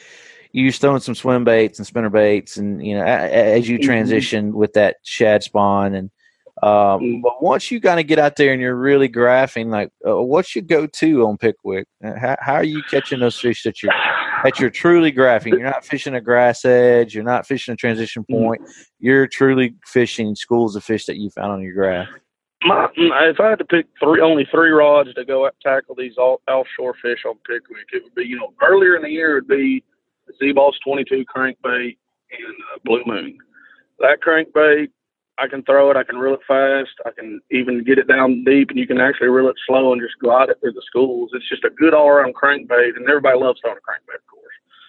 you're 0.52 0.72
throwing 0.72 1.00
some 1.00 1.14
swim 1.14 1.44
baits 1.44 1.78
and 1.78 1.86
spinner 1.86 2.10
baits, 2.10 2.56
and 2.56 2.84
you 2.84 2.96
know, 2.96 3.04
as 3.04 3.68
you 3.68 3.78
mm-hmm. 3.78 3.86
transition 3.86 4.48
mm-hmm. 4.48 4.58
with 4.58 4.74
that 4.74 4.96
shad 5.02 5.42
spawn 5.42 5.94
and 5.94 6.10
um, 6.62 7.00
mm. 7.00 7.22
but 7.22 7.42
once 7.42 7.70
you 7.70 7.82
kind 7.82 8.00
of 8.00 8.06
get 8.06 8.18
out 8.18 8.36
there 8.36 8.52
and 8.52 8.62
you're 8.62 8.74
really 8.74 9.10
graphing, 9.10 9.66
like 9.66 9.90
uh, 10.08 10.22
what's 10.22 10.56
your 10.56 10.64
go-to 10.64 11.26
on 11.26 11.36
Pickwick? 11.36 11.86
Uh, 12.02 12.18
how, 12.18 12.36
how, 12.40 12.54
are 12.54 12.64
you 12.64 12.82
catching 12.90 13.20
those 13.20 13.38
fish 13.38 13.62
that 13.64 13.82
you're 13.82 13.92
that 14.44 14.58
you're 14.58 14.70
truly 14.70 15.12
graphing? 15.12 15.52
You're 15.52 15.70
not 15.70 15.84
fishing 15.84 16.14
a 16.14 16.20
grass 16.20 16.64
edge. 16.64 17.14
You're 17.14 17.24
not 17.24 17.46
fishing 17.46 17.74
a 17.74 17.76
transition 17.76 18.24
mm. 18.30 18.34
point. 18.34 18.62
You're 18.98 19.26
truly 19.26 19.74
fishing 19.84 20.34
schools 20.34 20.76
of 20.76 20.84
fish 20.84 21.06
that 21.06 21.16
you 21.16 21.30
found 21.30 21.52
on 21.52 21.62
your 21.62 21.74
graph. 21.74 22.08
My, 22.62 22.88
if 22.96 23.38
I 23.38 23.50
had 23.50 23.58
to 23.58 23.64
pick 23.64 23.86
three, 24.02 24.20
only 24.20 24.46
three 24.50 24.70
rods 24.70 25.12
to 25.14 25.24
go 25.24 25.48
tackle 25.62 25.94
these 25.94 26.14
all, 26.16 26.40
offshore 26.48 26.94
fish 27.02 27.20
on 27.26 27.34
Pickwick, 27.46 27.86
it 27.92 28.02
would 28.02 28.14
be 28.14 28.24
you 28.24 28.36
know 28.36 28.54
earlier 28.62 28.96
in 28.96 29.02
the 29.02 29.10
year 29.10 29.32
it 29.32 29.46
would 29.46 29.48
be 29.48 29.84
the 30.26 30.32
Z-Boss 30.38 30.74
22 30.84 31.24
crankbait 31.34 31.96
and 32.32 32.54
uh, 32.74 32.78
Blue 32.84 33.02
Moon. 33.06 33.38
That 34.00 34.18
crankbait 34.26 34.88
I 35.38 35.48
can 35.48 35.62
throw 35.64 35.90
it. 35.90 35.96
I 35.96 36.04
can 36.04 36.16
reel 36.16 36.34
it 36.34 36.40
fast. 36.48 36.96
I 37.04 37.10
can 37.10 37.40
even 37.50 37.84
get 37.84 37.98
it 37.98 38.08
down 38.08 38.44
deep, 38.44 38.70
and 38.70 38.78
you 38.78 38.86
can 38.86 39.00
actually 39.00 39.28
reel 39.28 39.48
it 39.48 39.56
slow 39.66 39.92
and 39.92 40.00
just 40.00 40.18
glide 40.18 40.48
it 40.48 40.58
through 40.60 40.72
the 40.72 40.82
schools. 40.86 41.30
It's 41.34 41.48
just 41.48 41.64
a 41.64 41.70
good 41.70 41.92
all-around 41.92 42.34
crankbait, 42.34 42.96
and 42.96 43.08
everybody 43.08 43.38
loves 43.38 43.60
throwing 43.60 43.76
a 43.76 43.80
crankbait, 43.80 44.16
of 44.16 44.26
course. 44.26 44.42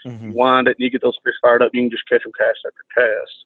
Mm-hmm. 0.05 0.31
wind 0.31 0.67
it, 0.69 0.77
and 0.77 0.83
you 0.83 0.89
get 0.89 1.01
those 1.01 1.17
fish 1.23 1.35
fired 1.41 1.61
up. 1.61 1.71
You 1.73 1.81
can 1.81 1.91
just 1.91 2.07
catch 2.07 2.23
them 2.23 2.31
cast 2.37 2.59
after 2.65 2.85
cast. 2.95 3.45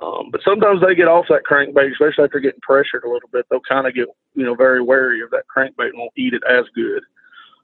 Um, 0.00 0.28
but 0.30 0.42
sometimes 0.44 0.82
they 0.82 0.94
get 0.94 1.08
off 1.08 1.26
that 1.30 1.44
crankbait, 1.48 1.92
especially 1.92 2.24
after 2.24 2.40
getting 2.40 2.60
pressured 2.60 3.04
a 3.04 3.10
little 3.10 3.28
bit. 3.32 3.46
They'll 3.48 3.60
kind 3.60 3.86
of 3.86 3.94
get, 3.94 4.08
you 4.34 4.44
know, 4.44 4.54
very 4.54 4.82
wary 4.82 5.22
of 5.22 5.30
that 5.30 5.44
crankbait 5.48 5.90
and 5.90 5.98
won't 5.98 6.12
eat 6.16 6.34
it 6.34 6.42
as 6.50 6.66
good. 6.74 7.02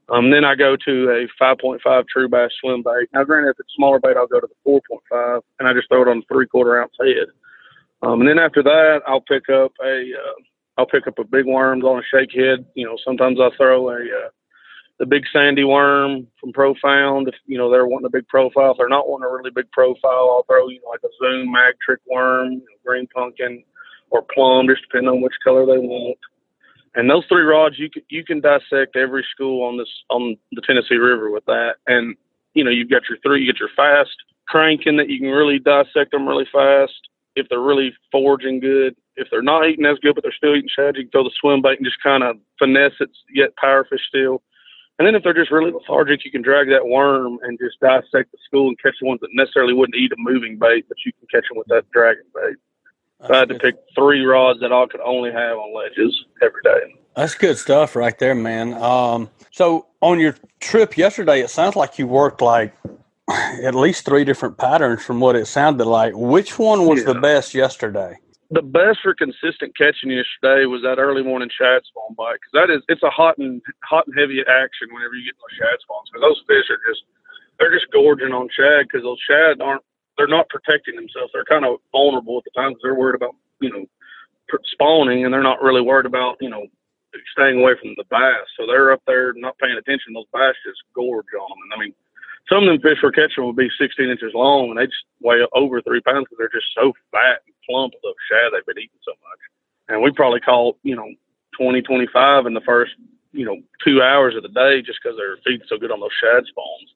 Um, 0.09 0.31
then 0.31 0.45
I 0.45 0.55
go 0.55 0.77
to 0.77 1.11
a 1.11 1.43
5.5 1.43 2.09
true 2.09 2.29
bass 2.29 2.51
swim 2.61 2.83
bait. 2.83 3.09
Now, 3.13 3.25
granted, 3.25 3.51
if 3.51 3.61
it's 3.61 3.69
a 3.69 3.77
smaller 3.77 4.01
bait, 4.01 4.17
I'll 4.17 4.27
go 4.27 4.41
to 4.41 4.49
the 4.49 4.71
4.5, 4.71 5.43
and 5.59 5.69
I 5.69 5.75
just 5.75 5.89
throw 5.89 6.03
it 6.03 6.09
on 6.09 6.19
a 6.19 6.33
three-quarter 6.33 6.81
ounce 6.81 6.95
head. 6.99 7.29
Um, 8.02 8.21
and 8.21 8.28
then 8.28 8.38
after 8.38 8.62
that, 8.62 9.00
I'll 9.07 9.21
pick 9.21 9.49
up 9.49 9.73
a 9.83 10.12
uh, 10.12 10.40
I'll 10.78 10.87
pick 10.87 11.07
up 11.07 11.19
a 11.19 11.25
big 11.25 11.47
worm 11.47 11.83
on 11.83 11.99
a 11.99 12.02
shake 12.02 12.33
head. 12.35 12.64
You 12.75 12.87
know, 12.87 12.97
sometimes 13.04 13.38
I'll 13.40 13.52
throw 13.57 13.90
a 13.90 13.97
uh, 13.97 14.30
the 14.99 15.07
big 15.07 15.25
sandy 15.33 15.64
worm 15.64 16.26
from 16.40 16.52
Profound. 16.52 17.28
If 17.28 17.35
you 17.47 17.59
know 17.59 17.71
they're 17.71 17.87
wanting 17.87 18.07
a 18.07 18.11
big 18.11 18.28
profile, 18.28 18.73
if 18.73 18.78
they're 18.78 18.88
not 18.88 19.09
wanting 19.09 19.28
a 19.28 19.33
really 19.33 19.50
big 19.50 19.71
profile, 19.71 20.30
I'll 20.30 20.45
throw 20.49 20.69
you 20.69 20.80
know 20.80 20.88
like 20.88 21.00
a 21.04 21.09
Zoom 21.23 21.52
Mag 21.52 21.75
Trick 21.85 22.00
worm, 22.07 22.52
you 22.52 22.59
know, 22.59 22.78
green 22.85 23.07
pumpkin, 23.14 23.62
or 24.11 24.23
plum, 24.23 24.66
just 24.69 24.83
depending 24.83 25.11
on 25.11 25.21
which 25.21 25.35
color 25.45 25.66
they 25.66 25.78
want. 25.78 26.19
And 26.95 27.09
those 27.09 27.25
three 27.28 27.45
rods, 27.45 27.78
you 27.78 27.90
can 27.90 28.02
you 28.09 28.25
can 28.25 28.40
dissect 28.40 28.97
every 28.97 29.26
school 29.30 29.62
on 29.64 29.76
this 29.76 29.88
on 30.09 30.37
the 30.52 30.62
Tennessee 30.62 30.97
River 30.97 31.30
with 31.30 31.45
that. 31.45 31.75
And 31.87 32.16
you 32.54 32.64
know 32.64 32.71
you've 32.71 32.90
got 32.90 33.02
your 33.11 33.19
three, 33.23 33.40
you 33.40 33.52
get 33.52 33.61
your 33.61 33.71
fast 33.76 34.16
cranking 34.49 34.97
that 34.97 35.09
you 35.09 35.21
can 35.21 35.28
really 35.28 35.59
dissect 35.59 36.11
them 36.11 36.26
really 36.26 36.49
fast 36.52 37.09
if 37.41 37.49
they're 37.49 37.61
really 37.61 37.93
foraging 38.13 38.61
good. 38.61 38.95
If 39.17 39.29
they're 39.31 39.43
not 39.43 39.69
eating 39.69 39.85
as 39.87 39.99
good, 39.99 40.15
but 40.15 40.23
they're 40.23 40.33
still 40.33 40.55
eating 40.55 40.71
shad, 40.75 40.97
you 40.97 41.03
can 41.03 41.11
throw 41.11 41.25
the 41.25 41.33
swim 41.41 41.61
bait 41.61 41.79
and 41.79 41.85
just 41.85 42.03
kind 42.03 42.23
of 42.23 42.37
finesse 42.59 42.95
it, 43.01 43.11
yet 43.35 43.51
powerfish 43.63 44.01
still. 44.09 44.43
And 44.99 45.07
then 45.07 45.15
if 45.15 45.23
they're 45.23 45.35
just 45.35 45.51
really 45.51 45.73
lethargic, 45.73 46.25
you 46.25 46.31
can 46.31 46.43
drag 46.43 46.69
that 46.69 46.87
worm 46.87 47.39
and 47.43 47.59
just 47.59 47.81
dissect 47.81 48.33
the 48.33 48.39
school 48.45 48.69
and 48.69 48.79
catch 48.81 48.95
the 49.01 49.07
ones 49.07 49.21
that 49.23 49.31
necessarily 49.33 49.73
wouldn't 49.73 49.97
eat 49.97 50.13
a 50.13 50.17
moving 50.19 50.59
bait, 50.59 50.85
but 50.89 50.99
you 51.05 51.13
can 51.13 51.27
catch 51.33 51.49
them 51.49 51.59
with 51.59 51.69
that 51.69 51.91
dragging 51.91 52.25
bait. 52.35 52.57
So 53.27 53.35
I 53.35 53.39
had 53.39 53.49
to 53.49 53.59
pick 53.59 53.77
three 53.95 54.25
rods 54.25 54.61
that 54.61 54.73
I 54.73 54.87
could 54.87 55.01
only 55.01 55.33
have 55.33 55.59
on 55.59 55.75
ledges 55.75 56.25
every 56.43 56.61
day. 56.63 56.95
That's 57.17 57.35
good 57.35 57.59
stuff 57.59 57.97
right 57.97 58.19
there, 58.19 58.35
man. 58.35 58.75
Um, 58.75 59.31
so 59.51 59.87
on 60.01 60.21
your 60.21 60.37
trip 60.61 60.97
yesterday, 60.97 61.41
it 61.41 61.51
sounds 61.51 61.77
like 61.77 61.99
you 61.99 62.07
worked 62.07 62.41
like 62.41 62.75
at 63.63 63.75
least 63.75 64.05
three 64.05 64.25
different 64.25 64.59
patterns 64.59 65.05
from 65.05 65.21
what 65.21 65.37
it 65.37 65.47
sounded 65.47 65.87
like. 65.87 66.13
Which 66.15 66.59
one 66.59 66.87
was 66.87 67.01
yeah. 67.01 67.13
the 67.13 67.21
best 67.21 67.55
yesterday? 67.55 68.19
The 68.51 68.63
best 68.63 68.99
for 69.03 69.15
consistent 69.15 69.77
catching 69.79 70.11
yesterday 70.11 70.67
was 70.67 70.83
that 70.83 70.99
early 70.99 71.23
morning 71.23 71.51
shad 71.55 71.83
spawn 71.87 72.19
bite 72.19 72.43
because 72.43 72.55
that 72.55 72.69
is 72.75 72.83
it's 72.89 73.03
a 73.07 73.11
hot 73.11 73.39
and 73.39 73.63
hot 73.87 74.11
and 74.11 74.19
heavy 74.19 74.43
action 74.43 74.91
whenever 74.91 75.15
you 75.15 75.23
get 75.23 75.39
those 75.39 75.55
shad 75.55 75.79
spawns 75.79 76.11
because 76.11 76.27
those 76.27 76.43
fish 76.51 76.67
are 76.67 76.83
just 76.83 77.07
they're 77.63 77.71
just 77.71 77.87
gorging 77.95 78.35
on 78.35 78.51
shad 78.51 78.91
because 78.91 79.07
those 79.07 79.23
shad 79.23 79.63
aren't 79.63 79.87
they're 80.19 80.27
not 80.27 80.51
protecting 80.51 80.97
themselves. 80.97 81.31
They're 81.33 81.47
kind 81.47 81.65
of 81.65 81.79
vulnerable 81.95 82.43
at 82.43 82.45
the 82.45 82.51
time 82.59 82.75
because 82.75 82.83
they're 82.83 82.99
worried 82.99 83.23
about 83.23 83.39
you 83.63 83.71
know 83.71 83.87
spawning 84.75 85.25
and 85.25 85.33
they're 85.33 85.47
not 85.47 85.63
really 85.63 85.81
worried 85.81 86.11
about 86.11 86.43
you 86.43 86.51
know 86.51 86.67
staying 87.31 87.63
away 87.63 87.79
from 87.79 87.95
the 87.95 88.05
bass. 88.11 88.51
So 88.59 88.67
they're 88.67 88.91
up 88.91 89.03
there 89.07 89.33
not 89.39 89.59
paying 89.63 89.79
attention. 89.79 90.11
Those 90.11 90.27
bass 90.35 90.59
just 90.67 90.83
gorge 90.91 91.31
on 91.39 91.47
them. 91.47 91.63
And 91.71 91.73
I 91.75 91.79
mean 91.79 91.95
some 92.49 92.65
of 92.65 92.69
them 92.69 92.81
fish 92.81 92.99
we're 93.03 93.13
catching 93.13 93.45
will 93.45 93.53
be 93.53 93.71
16 93.79 94.09
inches 94.09 94.33
long, 94.35 94.71
and 94.71 94.79
they 94.79 94.87
just 94.87 95.05
weigh 95.21 95.47
over 95.53 95.81
three 95.83 96.01
pounds 96.01 96.27
because 96.27 96.39
they're 96.39 96.61
just 96.61 96.73
so 96.75 96.93
fat 97.13 97.43
and 97.47 97.55
plump 97.69 97.95
the 98.03 98.15
shad 98.29 98.53
they've 98.53 98.67
been 98.67 98.83
eating 98.83 99.05
so 99.05 99.13
much. 99.23 99.41
And 99.89 100.03
we 100.03 100.11
probably 100.11 100.41
caught, 100.41 100.77
you 100.83 100.97
know, 100.97 101.09
20, 101.59 101.83
25 101.83 102.47
in 102.47 102.55
the 102.55 102.61
first, 102.63 102.93
you 103.33 103.45
know, 103.45 103.59
two 103.85 104.03
hours 104.03 104.35
of 104.35 104.43
the 104.43 104.49
day 104.49 104.83
just 104.83 104.99
because 105.03 105.17
they're 105.17 105.39
feeding 105.45 105.67
so 105.69 105.79
good 105.79 105.91
on 105.91 106.01
those 106.01 106.15
shad 106.21 106.45
spawns. 106.47 106.91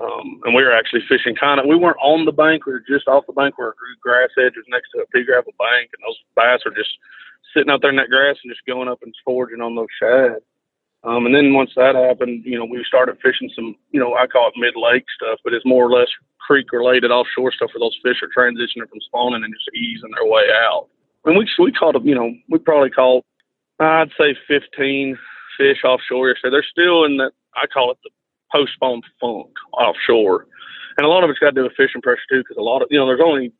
Um, 0.00 0.40
and 0.44 0.54
we 0.54 0.62
were 0.62 0.72
actually 0.72 1.02
fishing 1.08 1.36
kind 1.36 1.60
of, 1.60 1.66
we 1.66 1.76
weren't 1.76 2.00
on 2.02 2.24
the 2.24 2.32
bank, 2.32 2.66
we 2.66 2.72
were 2.72 2.82
just 2.88 3.06
off 3.06 3.26
the 3.26 3.32
bank 3.32 3.56
where 3.56 3.70
a 3.70 3.74
grass 4.02 4.30
edge 4.38 4.56
was 4.56 4.66
next 4.68 4.90
to 4.90 5.02
a 5.02 5.06
pea 5.06 5.24
gravel 5.24 5.52
bank, 5.58 5.90
and 5.94 6.02
those 6.02 6.18
bass 6.34 6.60
are 6.66 6.74
just 6.74 6.90
sitting 7.54 7.70
out 7.70 7.80
there 7.82 7.90
in 7.90 7.96
that 7.96 8.10
grass 8.10 8.36
and 8.42 8.52
just 8.52 8.66
going 8.66 8.88
up 8.88 8.98
and 9.02 9.14
foraging 9.24 9.60
on 9.60 9.76
those 9.76 9.92
shad. 10.00 10.42
Um, 11.04 11.26
and 11.26 11.34
then 11.34 11.52
once 11.52 11.72
that 11.76 11.96
happened, 11.96 12.44
you 12.44 12.56
know, 12.56 12.64
we 12.64 12.84
started 12.86 13.18
fishing 13.22 13.50
some, 13.54 13.74
you 13.90 13.98
know, 13.98 14.14
I 14.14 14.26
call 14.26 14.48
it 14.48 14.54
mid 14.56 14.74
lake 14.76 15.04
stuff, 15.16 15.40
but 15.42 15.52
it's 15.52 15.66
more 15.66 15.86
or 15.86 15.90
less 15.90 16.08
creek 16.38 16.72
related 16.72 17.10
offshore 17.10 17.52
stuff 17.52 17.70
where 17.74 17.80
those 17.80 17.98
fish 18.02 18.22
are 18.22 18.30
transitioning 18.30 18.88
from 18.88 19.00
spawning 19.00 19.42
and 19.42 19.52
just 19.52 19.76
easing 19.76 20.10
their 20.14 20.30
way 20.30 20.44
out. 20.64 20.88
And 21.24 21.36
we 21.36 21.48
we 21.58 21.72
caught, 21.72 22.02
you 22.04 22.14
know, 22.14 22.32
we 22.48 22.58
probably 22.58 22.90
caught, 22.90 23.24
I'd 23.80 24.10
say 24.18 24.36
15 24.46 25.18
fish 25.58 25.78
offshore. 25.84 26.36
So 26.40 26.50
they're 26.50 26.66
still 26.68 27.04
in 27.04 27.16
that, 27.18 27.32
I 27.56 27.66
call 27.66 27.90
it 27.90 27.98
the 28.04 28.10
post 28.52 28.74
spawn 28.74 29.02
funk 29.20 29.50
offshore. 29.72 30.46
And 30.98 31.06
a 31.06 31.08
lot 31.08 31.24
of 31.24 31.30
it's 31.30 31.38
got 31.38 31.50
to 31.50 31.52
do 31.52 31.62
with 31.64 31.76
fishing 31.76 32.02
pressure 32.02 32.22
too, 32.30 32.40
because 32.40 32.56
a 32.58 32.62
lot 32.62 32.82
of, 32.82 32.88
you 32.90 32.98
know, 32.98 33.06
there's 33.06 33.20
only 33.24 33.52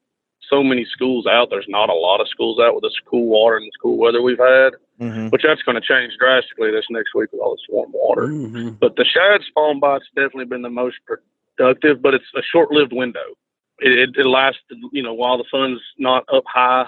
so 0.48 0.62
many 0.62 0.84
schools 0.84 1.26
out. 1.26 1.48
There's 1.50 1.66
not 1.68 1.88
a 1.88 1.94
lot 1.94 2.20
of 2.20 2.28
schools 2.28 2.58
out 2.60 2.74
with 2.74 2.82
this 2.82 2.98
cool 3.08 3.26
water 3.26 3.56
and 3.56 3.66
this 3.66 3.80
cool 3.80 3.96
weather 3.96 4.22
we've 4.22 4.38
had, 4.38 4.74
mm-hmm. 5.02 5.28
which 5.28 5.42
that's 5.42 5.62
going 5.62 5.74
to 5.74 5.80
change 5.80 6.12
drastically 6.18 6.70
this 6.70 6.86
next 6.90 7.14
week 7.14 7.32
with 7.32 7.40
all 7.40 7.52
this 7.52 7.66
warm 7.68 7.90
water. 7.92 8.28
Mm-hmm. 8.28 8.70
But 8.80 8.96
the 8.96 9.04
shad 9.04 9.40
spawn 9.48 9.80
bite's 9.80 10.06
definitely 10.14 10.46
been 10.46 10.62
the 10.62 10.70
most 10.70 10.96
productive, 11.06 12.00
but 12.00 12.14
it's 12.14 12.24
a 12.36 12.42
short-lived 12.42 12.92
window. 12.92 13.36
It, 13.80 13.98
it, 13.98 14.10
it 14.16 14.26
lasts, 14.26 14.60
you 14.92 15.02
know, 15.02 15.14
while 15.14 15.38
the 15.38 15.44
sun's 15.50 15.80
not 15.98 16.24
up 16.32 16.44
high. 16.46 16.86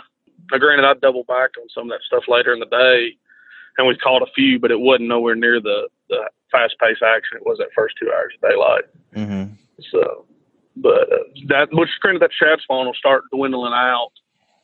Now, 0.52 0.59
granted, 0.59 0.87
I 0.87 0.94
double 0.94 1.25
back 1.25 1.50
on 1.61 1.68
some 1.75 1.85
of 1.85 1.90
that 1.90 2.04
stuff 2.06 2.25
later 2.28 2.52
in 2.52 2.61
the 2.61 2.66
day, 2.66 3.16
and 3.78 3.87
we 3.87 3.97
caught 3.97 4.23
a 4.23 4.33
few, 4.35 4.59
but 4.59 4.71
it 4.71 4.80
wasn't 4.80 5.09
nowhere 5.09 5.35
near 5.35 5.61
the 5.61 5.88
the 6.09 6.28
fast-paced 6.52 7.02
action 7.02 7.38
it 7.38 7.47
was 7.47 7.59
that 7.59 7.68
first 7.75 7.97
two 7.99 8.12
hours 8.12 8.35
of 8.35 8.49
daylight. 8.49 8.85
Mm-hmm. 9.16 9.54
So 9.90 10.26
but 10.76 11.12
uh, 11.12 11.25
that, 11.49 11.68
which 11.73 11.88
granted, 12.00 12.23
that 12.23 12.30
shad 12.33 12.61
spawn 12.61 12.87
will 12.87 12.94
start 12.94 13.25
dwindling 13.33 13.73
out, 13.73 14.11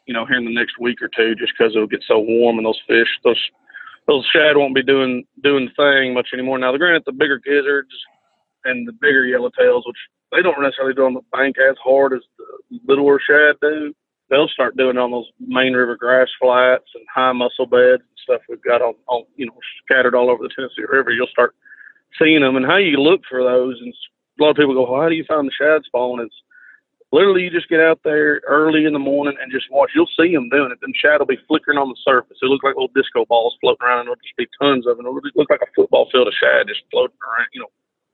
you 0.06 0.14
know, 0.14 0.26
here 0.26 0.38
in 0.38 0.44
the 0.44 0.54
next 0.54 0.78
week 0.78 1.00
or 1.02 1.08
two, 1.08 1.34
just 1.34 1.52
because 1.56 1.74
it'll 1.74 1.86
get 1.86 2.04
so 2.06 2.18
warm 2.18 2.58
and 2.58 2.66
those 2.66 2.80
fish, 2.86 3.08
those 3.24 3.40
those 4.06 4.26
shad 4.32 4.56
won't 4.56 4.74
be 4.74 4.82
doing 4.82 5.24
doing 5.42 5.66
the 5.68 5.76
thing 5.76 6.14
much 6.14 6.28
anymore. 6.32 6.58
Now, 6.58 6.72
the 6.72 6.78
granted, 6.78 7.04
the 7.06 7.12
bigger 7.12 7.38
gizzards 7.38 7.92
and 8.64 8.86
the 8.86 8.92
bigger 8.92 9.24
yellowtails, 9.24 9.82
which 9.86 9.96
they 10.32 10.42
don't 10.42 10.60
necessarily 10.60 10.94
do 10.94 11.06
on 11.06 11.14
the 11.14 11.22
bank 11.32 11.56
as 11.58 11.76
hard 11.82 12.12
as 12.12 12.20
the 12.38 12.78
littler 12.86 13.20
shad 13.20 13.56
do. 13.60 13.94
They'll 14.28 14.48
start 14.48 14.76
doing 14.76 14.96
on 14.96 15.10
those 15.10 15.28
main 15.40 15.72
river 15.72 15.96
grass 15.96 16.28
flats 16.40 16.86
and 16.94 17.04
high 17.12 17.32
mussel 17.32 17.66
beds 17.66 18.02
and 18.02 18.18
stuff 18.22 18.42
we've 18.48 18.62
got 18.62 18.80
on, 18.80 18.94
on 19.06 19.24
you 19.36 19.46
know 19.46 19.58
scattered 19.84 20.14
all 20.14 20.30
over 20.30 20.42
the 20.42 20.50
Tennessee 20.54 20.88
River. 20.88 21.10
You'll 21.10 21.26
start 21.26 21.54
seeing 22.18 22.40
them, 22.40 22.56
and 22.56 22.66
how 22.66 22.76
you 22.76 22.96
look 22.96 23.22
for 23.28 23.42
those 23.42 23.78
and 23.80 23.94
a 24.40 24.42
lot 24.42 24.50
of 24.50 24.56
people 24.56 24.74
go, 24.74 24.90
well, 24.90 25.02
how 25.02 25.08
do 25.08 25.14
you 25.14 25.24
find 25.24 25.46
the 25.46 25.52
shad 25.52 25.82
spawn? 25.84 26.20
It's 26.20 26.34
literally 27.12 27.42
you 27.42 27.50
just 27.50 27.68
get 27.68 27.80
out 27.80 28.00
there 28.04 28.40
early 28.46 28.84
in 28.84 28.92
the 28.92 28.98
morning 28.98 29.36
and 29.40 29.52
just 29.52 29.70
watch. 29.70 29.90
You'll 29.94 30.10
see 30.18 30.32
them 30.32 30.48
doing 30.48 30.70
it. 30.70 30.78
And 30.82 30.94
shad 30.96 31.18
will 31.18 31.26
be 31.26 31.38
flickering 31.48 31.78
on 31.78 31.88
the 31.88 31.98
surface. 32.04 32.38
It 32.40 32.46
look 32.46 32.62
like 32.62 32.74
little 32.74 32.94
disco 32.94 33.24
balls 33.26 33.56
floating 33.60 33.86
around, 33.86 34.00
and 34.00 34.06
there'll 34.08 34.22
just 34.22 34.36
be 34.36 34.48
tons 34.60 34.86
of 34.86 34.96
them. 34.96 35.06
It'll 35.06 35.20
look 35.34 35.50
like 35.50 35.62
a 35.62 35.72
football 35.74 36.08
field 36.10 36.28
of 36.28 36.34
shad 36.34 36.68
just 36.68 36.82
floating 36.90 37.18
around, 37.22 37.48
you 37.52 37.60
know, 37.60 37.72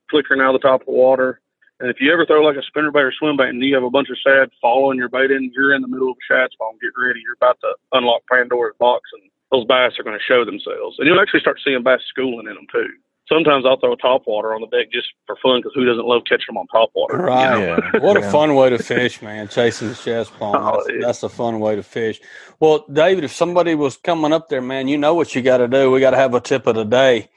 flickering 0.09 0.41
out 0.41 0.55
of 0.55 0.61
the 0.61 0.67
top 0.67 0.81
of 0.81 0.87
the 0.87 0.93
water. 0.93 1.41
And 1.79 1.89
if 1.89 2.01
you 2.01 2.11
ever 2.11 2.25
throw 2.25 2.41
like 2.41 2.57
a 2.57 2.65
spinner 2.65 2.91
bait 2.91 3.05
or 3.05 3.13
swim 3.13 3.37
bait 3.37 3.49
and 3.49 3.61
you 3.61 3.75
have 3.75 3.83
a 3.83 3.93
bunch 3.93 4.09
of 4.09 4.17
shad 4.17 4.49
following 4.61 4.97
your 4.97 5.09
bait 5.09 5.29
in, 5.29 5.51
you're 5.53 5.75
in 5.75 5.83
the 5.83 5.87
middle 5.87 6.09
of 6.09 6.17
a 6.17 6.25
shad 6.25 6.49
spawn. 6.51 6.73
Get 6.81 6.97
ready. 6.97 7.21
You're 7.21 7.37
about 7.37 7.61
to 7.61 7.75
unlock 7.93 8.23
Pandora's 8.31 8.75
box, 8.79 9.09
and 9.13 9.29
those 9.51 9.65
bass 9.65 9.93
are 9.99 10.03
going 10.03 10.17
to 10.17 10.25
show 10.25 10.43
themselves. 10.43 10.97
And 10.97 11.05
you'll 11.05 11.21
actually 11.21 11.41
start 11.41 11.61
seeing 11.63 11.83
bass 11.83 12.01
schooling 12.09 12.47
in 12.47 12.55
them 12.55 12.65
too 12.71 12.89
sometimes 13.29 13.65
I'll 13.65 13.79
throw 13.79 13.95
top 13.95 14.23
water 14.25 14.53
on 14.53 14.61
the 14.61 14.67
deck 14.67 14.91
just 14.91 15.07
for 15.25 15.37
fun 15.41 15.59
because 15.59 15.73
who 15.75 15.85
doesn't 15.85 16.05
love 16.05 16.23
catching 16.27 16.47
them 16.47 16.57
on 16.57 16.67
top 16.67 16.91
water? 16.95 17.17
Right. 17.17 17.59
You 17.59 17.65
know? 17.65 17.79
yeah. 17.93 17.99
What 18.01 18.17
a 18.17 18.31
fun 18.31 18.55
way 18.55 18.69
to 18.69 18.77
fish, 18.77 19.21
man! 19.21 19.47
Chasing 19.47 19.89
the 19.89 19.95
shad 19.95 20.27
spawn. 20.27 20.55
Oh, 20.55 20.83
that's, 20.85 21.05
that's, 21.05 21.23
a 21.23 21.29
fun 21.29 21.59
way 21.59 21.75
to 21.75 21.83
fish. 21.83 22.21
Well, 22.59 22.85
David, 22.91 23.23
if 23.23 23.31
somebody 23.33 23.75
was 23.75 23.97
coming 23.97 24.33
up 24.33 24.49
there, 24.49 24.61
man, 24.61 24.87
you 24.87 24.97
know 24.97 25.13
what 25.13 25.35
you 25.35 25.41
got 25.41 25.57
to 25.57 25.67
do. 25.67 25.91
We 25.91 25.99
got 25.99 26.11
to 26.11 26.17
have 26.17 26.33
a 26.33 26.41
tip 26.41 26.67
of 26.67 26.75
the 26.75 26.85
day. 26.85 27.29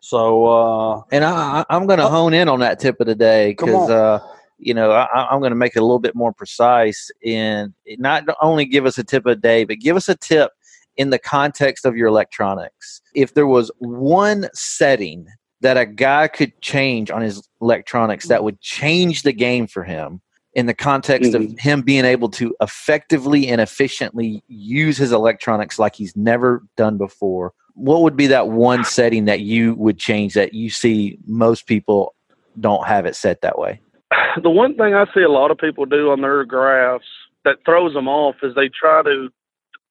So, 0.00 0.46
uh, 0.46 1.02
and 1.12 1.24
I, 1.24 1.64
I'm 1.70 1.86
going 1.86 1.98
to 1.98 2.06
oh. 2.06 2.10
hone 2.10 2.34
in 2.34 2.48
on 2.48 2.60
that 2.60 2.78
tip 2.78 3.00
of 3.00 3.06
the 3.06 3.14
day 3.14 3.50
because 3.50 3.88
uh, 3.88 4.20
you 4.58 4.74
know, 4.74 4.92
I, 4.92 5.34
am 5.34 5.40
going 5.40 5.50
to 5.50 5.56
make 5.56 5.76
it 5.76 5.80
a 5.80 5.84
little 5.84 5.98
bit 5.98 6.14
more 6.14 6.32
precise 6.32 7.10
and 7.24 7.74
not 7.98 8.24
only 8.40 8.64
give 8.64 8.86
us 8.86 8.98
a 8.98 9.04
tip 9.04 9.26
of 9.26 9.36
the 9.36 9.40
day, 9.40 9.64
but 9.64 9.78
give 9.78 9.96
us 9.96 10.08
a 10.08 10.14
tip 10.14 10.52
in 10.96 11.10
the 11.10 11.18
context 11.18 11.84
of 11.84 11.96
your 11.96 12.08
electronics. 12.08 13.00
If 13.14 13.34
there 13.34 13.46
was 13.46 13.70
one 13.78 14.48
setting 14.52 15.26
that 15.60 15.76
a 15.76 15.86
guy 15.86 16.28
could 16.28 16.60
change 16.60 17.10
on 17.10 17.22
his 17.22 17.48
electronics 17.60 18.28
that 18.28 18.44
would 18.44 18.60
change 18.60 19.22
the 19.22 19.32
game 19.32 19.66
for 19.66 19.82
him 19.82 20.20
in 20.54 20.66
the 20.66 20.74
context 20.74 21.32
mm-hmm. 21.32 21.52
of 21.52 21.58
him 21.58 21.82
being 21.82 22.04
able 22.04 22.28
to 22.28 22.54
effectively 22.60 23.48
and 23.48 23.60
efficiently 23.60 24.42
use 24.48 24.96
his 24.96 25.10
electronics 25.12 25.78
like 25.78 25.94
he's 25.94 26.16
never 26.16 26.62
done 26.76 26.96
before, 26.96 27.52
what 27.74 28.02
would 28.02 28.16
be 28.16 28.28
that 28.28 28.48
one 28.48 28.84
setting 28.84 29.24
that 29.24 29.40
you 29.40 29.74
would 29.74 29.98
change 29.98 30.34
that 30.34 30.54
you 30.54 30.70
see 30.70 31.18
most 31.26 31.66
people 31.66 32.14
don't 32.60 32.86
have 32.86 33.04
it 33.04 33.16
set 33.16 33.40
that 33.40 33.58
way? 33.58 33.80
The 34.42 34.50
one 34.50 34.76
thing 34.76 34.94
I 34.94 35.06
see 35.14 35.22
a 35.22 35.28
lot 35.28 35.50
of 35.50 35.58
people 35.58 35.86
do 35.86 36.10
on 36.10 36.20
their 36.20 36.44
graphs 36.44 37.04
that 37.44 37.58
throws 37.64 37.94
them 37.94 38.08
off 38.08 38.36
is 38.42 38.54
they 38.54 38.68
try 38.68 39.02
to 39.02 39.28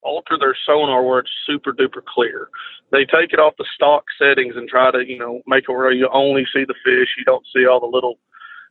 alter 0.03 0.37
their 0.39 0.55
sonar 0.65 1.03
where 1.03 1.19
it's 1.19 1.31
super 1.45 1.73
duper 1.73 2.03
clear. 2.05 2.49
They 2.91 3.05
take 3.05 3.33
it 3.33 3.39
off 3.39 3.55
the 3.57 3.65
stock 3.73 4.05
settings 4.19 4.55
and 4.55 4.67
try 4.67 4.91
to, 4.91 5.03
you 5.07 5.17
know, 5.17 5.41
make 5.47 5.65
it 5.67 5.71
where 5.71 5.91
you 5.91 6.09
only 6.13 6.45
see 6.53 6.65
the 6.65 6.75
fish, 6.83 7.09
you 7.17 7.25
don't 7.25 7.45
see 7.53 7.65
all 7.65 7.79
the 7.79 7.85
little 7.87 8.15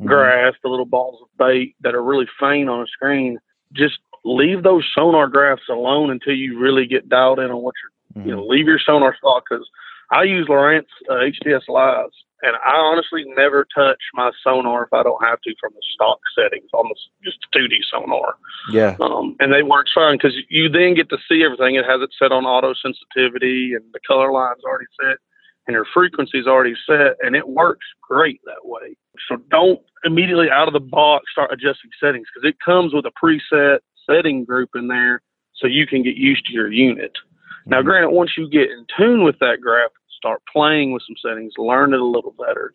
mm-hmm. 0.01 0.07
grass, 0.07 0.55
the 0.63 0.69
little 0.69 0.87
balls 0.87 1.21
of 1.23 1.29
bait 1.39 1.75
that 1.81 1.95
are 1.95 2.03
really 2.03 2.29
faint 2.39 2.69
on 2.69 2.83
a 2.83 2.87
screen. 2.87 3.39
Just 3.73 3.99
leave 4.25 4.63
those 4.63 4.89
sonar 4.95 5.29
graphs 5.29 5.69
alone 5.69 6.11
until 6.11 6.35
you 6.35 6.59
really 6.59 6.87
get 6.87 7.09
dialed 7.09 7.41
in 7.41 7.51
on 7.51 7.63
what 7.63 7.75
you're, 7.83 8.21
mm-hmm. 8.23 8.29
you 8.29 8.37
know, 8.37 8.47
leave 8.47 8.67
your 8.67 8.81
sonar 8.85 9.17
stock 9.19 9.45
because 9.49 9.69
I 10.13 10.25
use 10.25 10.47
Lowrance 10.49 10.87
uh, 11.09 11.15
HDS 11.15 11.69
Lives 11.69 12.15
and 12.43 12.57
I 12.57 12.75
honestly 12.75 13.25
never 13.37 13.67
touch 13.75 13.99
my 14.15 14.31
sonar 14.43 14.85
if 14.85 14.93
I 14.93 15.03
don't 15.03 15.25
have 15.25 15.41
to 15.43 15.55
from 15.61 15.73
the 15.75 15.83
stock 15.95 16.19
settings 16.37 16.69
on 16.75 16.89
the 16.89 16.97
just 17.25 17.39
2D 17.55 17.79
sonar. 17.91 18.37
Yeah. 18.71 18.97
Um, 19.01 19.37
and 19.41 19.53
they 19.53 19.63
work 19.63 19.87
fine 19.95 20.17
because 20.17 20.37
you 20.49 20.69
then 20.69 20.95
get 20.95 21.09
to 21.11 21.19
see 21.29 21.45
everything. 21.45 21.77
It 21.77 21.87
has 21.87 22.03
it 22.03 22.11
set 22.19 22.33
on 22.33 22.45
auto 22.45 22.75
sensitivity 22.75 23.75
and 23.75 23.85
the 23.93 24.01
color 24.07 24.33
line's 24.33 24.65
already 24.65 24.87
set 25.01 25.19
and 25.67 25.75
your 25.75 25.87
frequency's 25.95 26.47
already 26.47 26.75
set 26.87 27.17
and 27.23 27.37
it 27.37 27.49
works 27.49 27.87
great 28.03 28.41
that 28.45 28.65
way. 28.65 28.97
So 29.29 29.37
don't 29.51 29.81
immediately 30.05 30.51
out 30.51 30.67
of 30.67 30.75
the 30.75 30.81
box 30.81 31.27
start 31.31 31.53
adjusting 31.53 31.91
settings 32.01 32.27
because 32.35 32.49
it 32.49 32.57
comes 32.65 32.93
with 32.93 33.07
a 33.07 33.13
preset 33.23 33.79
setting 34.11 34.45
group 34.45 34.71
in 34.75 34.89
there 34.89 35.23
so 35.55 35.69
you 35.69 35.87
can 35.87 36.03
get 36.03 36.17
used 36.17 36.45
to 36.47 36.53
your 36.53 36.73
unit. 36.73 37.13
Mm-hmm. 37.13 37.71
Now, 37.71 37.83
granted, 37.83 38.11
once 38.11 38.33
you 38.37 38.51
get 38.51 38.71
in 38.71 38.85
tune 38.97 39.23
with 39.23 39.39
that 39.39 39.61
graph 39.61 39.93
start 40.23 40.41
playing 40.51 40.93
with 40.93 41.03
some 41.07 41.17
settings, 41.21 41.53
learn 41.59 41.93
it 41.93 42.01
a 42.01 42.05
little 42.05 42.35
better. 42.39 42.73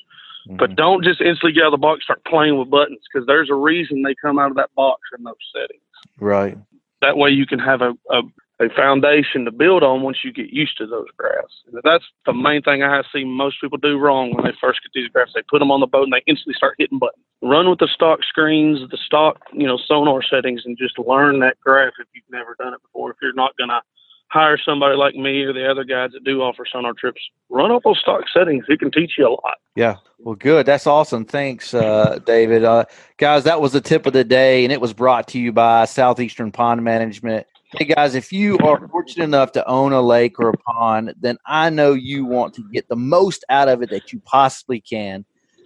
Mm-hmm. 0.47 0.57
But 0.57 0.75
don't 0.75 1.03
just 1.03 1.21
instantly 1.21 1.53
get 1.53 1.63
out 1.63 1.73
of 1.73 1.79
the 1.79 1.87
box, 1.87 2.03
start 2.03 2.23
playing 2.25 2.57
with 2.59 2.69
buttons 2.69 2.99
because 3.11 3.25
there's 3.25 3.49
a 3.49 3.55
reason 3.55 4.01
they 4.01 4.15
come 4.15 4.37
out 4.37 4.51
of 4.51 4.57
that 4.57 4.73
box 4.75 5.01
in 5.17 5.23
those 5.23 5.35
settings. 5.53 5.81
Right. 6.19 6.57
That 7.01 7.17
way 7.17 7.29
you 7.29 7.45
can 7.45 7.59
have 7.59 7.81
a, 7.81 7.93
a, 8.09 8.21
a 8.59 8.69
foundation 8.75 9.45
to 9.45 9.51
build 9.51 9.83
on 9.83 10.01
once 10.01 10.17
you 10.23 10.33
get 10.33 10.49
used 10.49 10.77
to 10.77 10.87
those 10.87 11.07
graphs. 11.15 11.53
That's 11.83 12.03
the 12.25 12.33
main 12.33 12.63
thing 12.63 12.83
I 12.83 13.03
see 13.13 13.23
most 13.23 13.61
people 13.61 13.77
do 13.77 13.97
wrong 13.97 14.33
when 14.33 14.43
they 14.43 14.57
first 14.59 14.81
get 14.83 14.91
these 14.93 15.09
graphs. 15.09 15.31
They 15.35 15.43
put 15.49 15.59
them 15.59 15.71
on 15.71 15.79
the 15.79 15.87
boat 15.87 16.03
and 16.03 16.13
they 16.13 16.23
instantly 16.27 16.55
start 16.55 16.75
hitting 16.77 16.99
buttons. 16.99 17.23
Run 17.41 17.69
with 17.69 17.79
the 17.79 17.89
stock 17.93 18.23
screens, 18.23 18.79
the 18.89 18.97
stock, 18.97 19.39
you 19.53 19.67
know, 19.67 19.77
sonar 19.77 20.23
settings, 20.23 20.63
and 20.65 20.77
just 20.77 20.97
learn 20.97 21.39
that 21.39 21.59
graph 21.59 21.93
if 21.99 22.07
you've 22.15 22.23
never 22.31 22.55
done 22.57 22.73
it 22.73 22.81
before. 22.81 23.11
If 23.11 23.17
you're 23.21 23.33
not 23.33 23.55
gonna 23.59 23.81
hire 24.29 24.57
somebody 24.57 24.95
like 24.95 25.15
me 25.15 25.43
or 25.43 25.53
the 25.53 25.69
other 25.69 25.83
guys 25.83 26.11
that 26.11 26.23
do 26.23 26.41
offer 26.41 26.65
sonar 26.69 26.93
trips. 26.93 27.21
Run 27.49 27.71
up 27.71 27.83
those 27.83 27.99
stock 27.99 28.23
settings. 28.33 28.65
It 28.67 28.79
can 28.79 28.91
teach 28.91 29.13
you 29.17 29.27
a 29.27 29.31
lot. 29.31 29.57
Yeah. 29.75 29.95
Well, 30.19 30.35
good. 30.35 30.65
That's 30.65 30.87
awesome. 30.87 31.25
Thanks, 31.25 31.73
uh, 31.73 32.19
David. 32.25 32.63
Uh, 32.63 32.85
guys, 33.17 33.43
that 33.45 33.61
was 33.61 33.71
the 33.71 33.81
tip 33.81 34.05
of 34.05 34.13
the 34.13 34.23
day, 34.23 34.63
and 34.63 34.73
it 34.73 34.81
was 34.81 34.93
brought 34.93 35.27
to 35.29 35.39
you 35.39 35.51
by 35.51 35.85
Southeastern 35.85 36.51
Pond 36.51 36.83
Management. 36.83 37.45
Hey, 37.73 37.85
guys, 37.85 38.15
if 38.15 38.31
you 38.31 38.57
are 38.59 38.87
fortunate 38.87 39.25
enough 39.25 39.51
to 39.51 39.67
own 39.67 39.91
a 39.93 40.01
lake 40.01 40.39
or 40.39 40.49
a 40.49 40.57
pond, 40.57 41.13
then 41.19 41.37
I 41.45 41.69
know 41.69 41.93
you 41.93 42.25
want 42.25 42.53
to 42.55 42.63
get 42.71 42.87
the 42.87 42.95
most 42.95 43.45
out 43.49 43.67
of 43.67 43.81
it 43.81 43.89
that 43.89 44.11
you 44.13 44.21
possibly 44.21 44.79
can. 44.79 45.25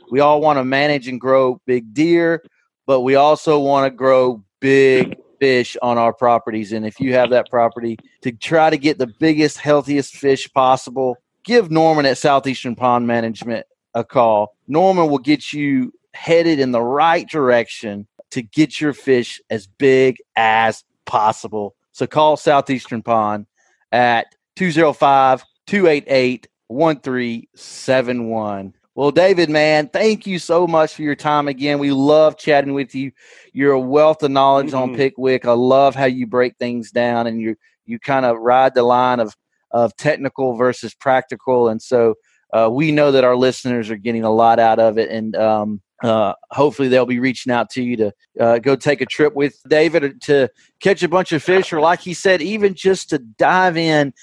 We 0.10 0.20
all 0.20 0.42
want 0.42 0.58
to 0.58 0.66
manage 0.66 1.08
and 1.08 1.22
grow 1.22 1.62
big 1.66 1.94
deer, 1.94 2.44
but 2.86 3.02
we 3.02 3.16
also 3.16 3.60
want 3.60 3.86
to 3.86 3.96
grow 3.96 4.44
big 4.60 5.16
fish 5.42 5.76
on 5.82 5.98
our 5.98 6.14
properties. 6.14 6.72
And 6.72 6.86
if 6.86 7.00
you 7.00 7.16
have 7.16 7.32
that 7.32 7.50
property, 7.50 7.98
to 8.22 8.32
try 8.32 8.70
to 8.70 8.78
get 8.78 9.00
the 9.00 9.08
biggest, 9.08 9.58
healthiest 9.58 10.16
fish 10.16 10.48
possible, 10.54 11.18
give 11.44 11.72
Norman 11.72 12.06
at 12.06 12.20
Southeastern 12.20 12.76
Pond 12.76 13.08
Management 13.08 13.66
a 13.96 14.04
call. 14.04 14.56
Norman 14.68 15.10
will 15.10 15.18
get 15.18 15.52
you 15.52 15.92
headed 16.14 16.60
in 16.60 16.72
the 16.72 16.82
right 16.82 17.28
direction 17.28 18.06
to 18.30 18.44
get 18.44 18.80
your 18.80 18.94
fish 18.94 19.42
as 19.50 19.66
big 19.66 20.18
as 20.36 20.84
possible. 21.08 21.74
So 21.92 22.06
call 22.06 22.38
Southeastern 22.38 23.02
Pond 23.02 23.48
at 23.92 24.28
205 24.58 25.44
288 25.66 26.48
1371. 26.68 28.74
Well, 29.02 29.10
David, 29.10 29.50
man, 29.50 29.88
thank 29.88 30.28
you 30.28 30.38
so 30.38 30.68
much 30.68 30.94
for 30.94 31.02
your 31.02 31.16
time 31.16 31.48
again. 31.48 31.80
We 31.80 31.92
love 31.92 32.38
chatting 32.38 32.76
with 32.76 32.94
you. 32.94 33.12
You're 33.52 33.72
a 33.72 33.80
wealth 33.80 34.22
of 34.22 34.30
knowledge 34.30 34.74
mm-hmm. 34.74 34.92
on 34.92 34.96
Pickwick. 34.96 35.44
I 35.44 35.54
love 35.54 35.96
how 35.96 36.06
you 36.06 36.28
break 36.28 36.56
things 36.60 36.92
down 36.92 37.26
and 37.26 37.42
you 37.42 37.56
you 37.88 37.98
kind 37.98 38.28
of 38.28 38.38
ride 38.38 38.76
the 38.76 38.84
line 38.84 39.20
of 39.20 39.36
of 39.72 39.96
technical 39.96 40.56
versus 40.56 40.94
practical. 40.94 41.68
And 41.68 41.82
so 41.82 42.14
uh, 42.54 42.70
we 42.72 42.92
know 42.92 43.12
that 43.12 43.24
our 43.24 43.36
listeners 43.36 43.90
are 43.90 43.96
getting 43.96 44.24
a 44.24 44.30
lot 44.30 44.60
out 44.60 44.78
of 44.78 45.00
it. 45.00 45.10
And 45.10 45.36
um, 45.36 45.82
uh, 46.04 46.34
hopefully 46.52 46.88
they'll 46.88 47.08
be 47.08 47.20
reaching 47.20 47.52
out 47.52 47.72
to 47.72 47.82
you 47.82 47.98
to 47.98 48.14
uh, 48.40 48.60
go 48.60 48.76
take 48.76 49.02
a 49.02 49.08
trip 49.08 49.34
with 49.34 49.60
David 49.68 50.22
to 50.26 50.48
catch 50.80 51.02
a 51.02 51.10
bunch 51.10 51.32
of 51.32 51.42
fish, 51.42 51.74
or 51.74 51.82
like 51.82 52.02
he 52.02 52.14
said, 52.14 52.40
even 52.44 52.76
just 52.76 53.10
to 53.10 53.18
dive 53.18 53.78
in 53.78 54.14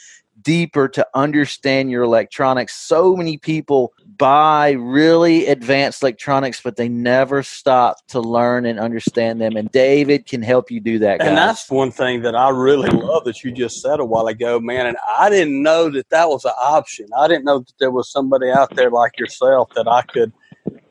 deeper 0.49 0.89
to 0.89 1.07
understand 1.13 1.91
your 1.91 2.03
electronics. 2.05 2.75
So 2.75 3.15
many 3.15 3.37
people 3.37 3.93
buy 4.17 4.71
really 4.71 5.47
advanced 5.47 6.03
electronics, 6.03 6.63
but 6.63 6.77
they 6.77 6.89
never 6.89 7.43
stop 7.43 7.99
to 8.07 8.19
learn 8.19 8.65
and 8.65 8.81
understand 8.81 9.43
them. 9.43 9.59
And 9.59 9.71
David 9.73 10.25
can 10.25 10.41
help 10.41 10.71
you 10.71 10.81
do 10.81 10.99
that. 11.01 11.19
Guys. 11.19 11.29
And 11.29 11.37
that's 11.37 11.71
one 11.71 11.91
thing 11.91 12.23
that 12.23 12.35
I 12.35 12.49
really 12.49 12.89
love 12.89 13.25
that 13.25 13.45
you 13.45 13.53
just 13.53 13.83
said 13.83 14.01
a 14.01 14.07
while 14.07 14.27
ago, 14.27 14.59
man. 14.59 14.87
And 14.87 14.97
I 15.19 15.29
didn't 15.29 15.63
know 15.63 15.91
that 15.91 16.09
that 16.09 16.31
was 16.31 16.47
an 16.47 16.55
option. 16.59 17.09
I 17.15 17.29
didn't 17.29 17.45
know 17.45 17.59
that 17.59 17.75
there 17.79 17.91
was 17.91 18.11
somebody 18.11 18.51
out 18.51 18.75
there 18.75 18.91
like 18.91 19.19
yourself 19.19 19.69
that 19.75 19.87
I 19.87 20.01
could. 20.01 20.33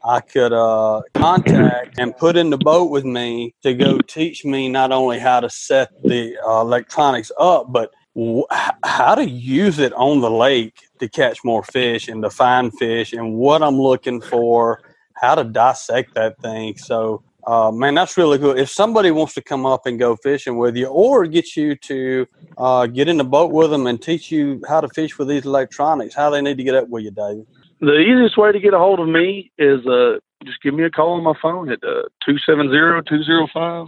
I 0.05 0.21
could 0.21 0.53
uh, 0.53 1.01
contact 1.15 1.99
and 1.99 2.15
put 2.15 2.37
in 2.37 2.49
the 2.49 2.57
boat 2.57 2.91
with 2.91 3.03
me 3.03 3.53
to 3.63 3.73
go 3.73 3.97
teach 3.97 4.45
me 4.45 4.69
not 4.69 4.93
only 4.93 5.19
how 5.19 5.41
to 5.41 5.49
set 5.49 5.89
the 6.01 6.37
uh, 6.47 6.61
electronics 6.61 7.29
up, 7.37 7.73
but 7.73 7.91
how 8.83 9.15
to 9.15 9.29
use 9.29 9.79
it 9.79 9.93
on 9.93 10.21
the 10.21 10.31
lake 10.31 10.87
to 10.99 11.07
catch 11.07 11.43
more 11.43 11.63
fish 11.63 12.07
and 12.07 12.23
to 12.23 12.29
find 12.29 12.73
fish 12.77 13.13
and 13.13 13.35
what 13.35 13.61
I'm 13.61 13.79
looking 13.79 14.21
for, 14.21 14.81
how 15.13 15.35
to 15.35 15.43
dissect 15.43 16.15
that 16.15 16.39
thing. 16.39 16.77
So, 16.77 17.23
uh, 17.45 17.71
man, 17.71 17.93
that's 17.93 18.17
really 18.17 18.39
good. 18.39 18.57
If 18.57 18.69
somebody 18.69 19.11
wants 19.11 19.35
to 19.35 19.41
come 19.41 19.67
up 19.67 19.85
and 19.85 19.99
go 19.99 20.15
fishing 20.15 20.57
with 20.57 20.75
you 20.75 20.87
or 20.87 21.27
get 21.27 21.55
you 21.55 21.75
to 21.75 22.27
uh, 22.57 22.87
get 22.87 23.07
in 23.07 23.17
the 23.17 23.23
boat 23.23 23.51
with 23.51 23.69
them 23.69 23.85
and 23.85 24.01
teach 24.01 24.31
you 24.31 24.63
how 24.67 24.81
to 24.81 24.89
fish 24.89 25.19
with 25.19 25.27
these 25.27 25.45
electronics, 25.45 26.15
how 26.15 26.31
they 26.31 26.41
need 26.41 26.57
to 26.57 26.63
get 26.63 26.75
up 26.75 26.89
with 26.89 27.03
you, 27.03 27.11
David? 27.11 27.45
The 27.79 27.99
easiest 27.99 28.37
way 28.37 28.51
to 28.51 28.59
get 28.59 28.73
a 28.73 28.79
hold 28.79 28.99
of 28.99 29.07
me 29.07 29.51
is 29.59 29.85
uh, 29.85 30.17
just 30.43 30.59
give 30.63 30.73
me 30.73 30.83
a 30.83 30.89
call 30.89 31.11
on 31.13 31.23
my 31.23 31.35
phone 31.39 31.69
at 31.69 31.83
uh, 31.83 32.09
270-205-9380 32.27 33.87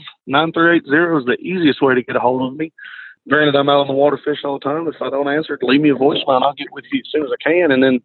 is 1.19 1.25
the 1.25 1.37
easiest 1.41 1.81
way 1.81 1.95
to 1.95 2.03
get 2.03 2.15
a 2.15 2.19
hold 2.19 2.43
of 2.43 2.55
me 2.55 2.71
granted, 3.27 3.55
I'm 3.55 3.69
out 3.69 3.81
on 3.81 3.87
the 3.87 3.93
water 3.93 4.17
fishing 4.17 4.45
all 4.45 4.59
the 4.59 4.63
time. 4.63 4.87
If 4.87 5.01
I 5.01 5.09
don't 5.09 5.27
answer 5.27 5.53
it, 5.53 5.63
leave 5.63 5.81
me 5.81 5.89
a 5.89 5.95
voicemail 5.95 6.37
and 6.37 6.45
I'll 6.45 6.53
get 6.53 6.71
with 6.71 6.85
you 6.91 6.99
as 6.99 7.11
soon 7.11 7.23
as 7.23 7.31
I 7.31 7.43
can. 7.43 7.71
And 7.71 7.83
then 7.83 8.01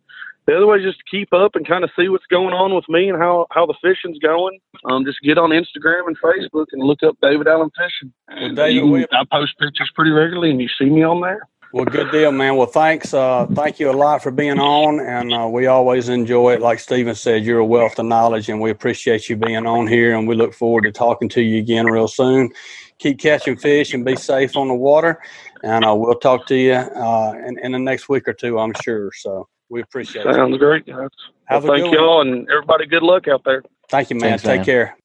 the 0.47 0.57
other 0.57 0.67
way 0.67 0.79
is 0.79 0.85
just 0.85 0.99
to 0.99 1.05
keep 1.11 1.33
up 1.33 1.55
and 1.55 1.67
kind 1.67 1.85
of 1.85 1.91
see 1.99 2.09
what's 2.09 2.27
going 2.27 2.53
on 2.53 2.75
with 2.75 2.85
me 2.89 3.09
and 3.09 3.19
how, 3.19 3.47
how 3.51 3.65
the 3.65 3.75
fishing's 3.81 4.19
going. 4.19 4.59
Um, 4.85 5.05
just 5.05 5.21
get 5.23 5.39
on 5.39 5.51
Instagram 5.51 6.07
and 6.07 6.19
Facebook 6.21 6.67
and 6.73 6.83
look 6.83 7.03
up 7.03 7.17
David 7.23 7.49
Allen 7.49 7.71
Fishing. 7.77 8.13
Well, 8.29 8.55
David, 8.55 8.75
you, 8.75 9.07
I 9.13 9.25
post 9.31 9.59
pictures 9.59 9.91
pretty 9.95 10.11
regularly 10.11 10.51
and 10.51 10.61
you 10.61 10.69
see 10.79 10.91
me 10.91 11.03
on 11.03 11.21
there. 11.21 11.49
Well, 11.75 11.87
good 11.87 12.13
deal, 12.13 12.31
man. 12.31 12.55
Well, 12.55 12.69
thanks. 12.69 13.13
Uh, 13.13 13.47
thank 13.53 13.81
you 13.81 13.91
a 13.91 13.93
lot 13.93 14.23
for 14.23 14.31
being 14.31 14.61
on, 14.61 15.01
and 15.01 15.35
uh, 15.35 15.49
we 15.51 15.67
always 15.67 16.09
enjoy 16.09 16.53
it. 16.53 16.61
Like 16.61 16.79
Steven 16.79 17.17
said, 17.17 17.45
you're 17.45 17.59
a 17.59 17.65
wealth 17.65 17.99
of 17.99 18.07
knowledge, 18.07 18.49
and 18.49 18.61
we 18.61 18.71
appreciate 18.71 19.29
you 19.29 19.35
being 19.35 19.67
on 19.67 19.89
here. 19.89 20.17
And 20.17 20.29
we 20.29 20.37
look 20.37 20.55
forward 20.55 20.83
to 20.83 20.93
talking 20.93 21.29
to 21.31 21.43
you 21.43 21.59
again 21.59 21.87
real 21.87 22.07
soon 22.07 22.53
keep 22.99 23.19
catching 23.19 23.57
fish 23.57 23.93
and 23.93 24.05
be 24.05 24.17
safe 24.17 24.57
on 24.57 24.69
the 24.69 24.75
water. 24.75 25.21
And 25.63 25.85
uh, 25.85 25.95
we'll 25.95 26.15
talk 26.15 26.47
to 26.47 26.57
you 26.57 26.75
uh, 26.75 27.35
in, 27.47 27.59
in 27.59 27.73
the 27.73 27.79
next 27.79 28.09
week 28.09 28.29
or 28.29 28.35
two, 28.35 28.59
I'm 28.59 28.73
sure. 28.83 29.11
So 29.17 29.49
we 29.69 29.83
appreciate 29.83 30.25
Sounds 30.25 30.37
it. 30.37 30.39
Sounds 30.39 30.59
great. 30.59 30.87
Well, 30.87 31.61
thank 31.61 31.93
you 31.93 31.99
all, 31.99 32.21
and 32.21 32.49
everybody 32.51 32.87
good 32.87 33.03
luck 33.03 33.29
out 33.29 33.43
there. 33.45 33.63
Thank 33.89 34.11
you, 34.11 34.17
man. 34.17 34.39
Thanks, 34.39 34.43
Take 34.43 34.59
man. 34.59 34.65
care. 34.65 34.97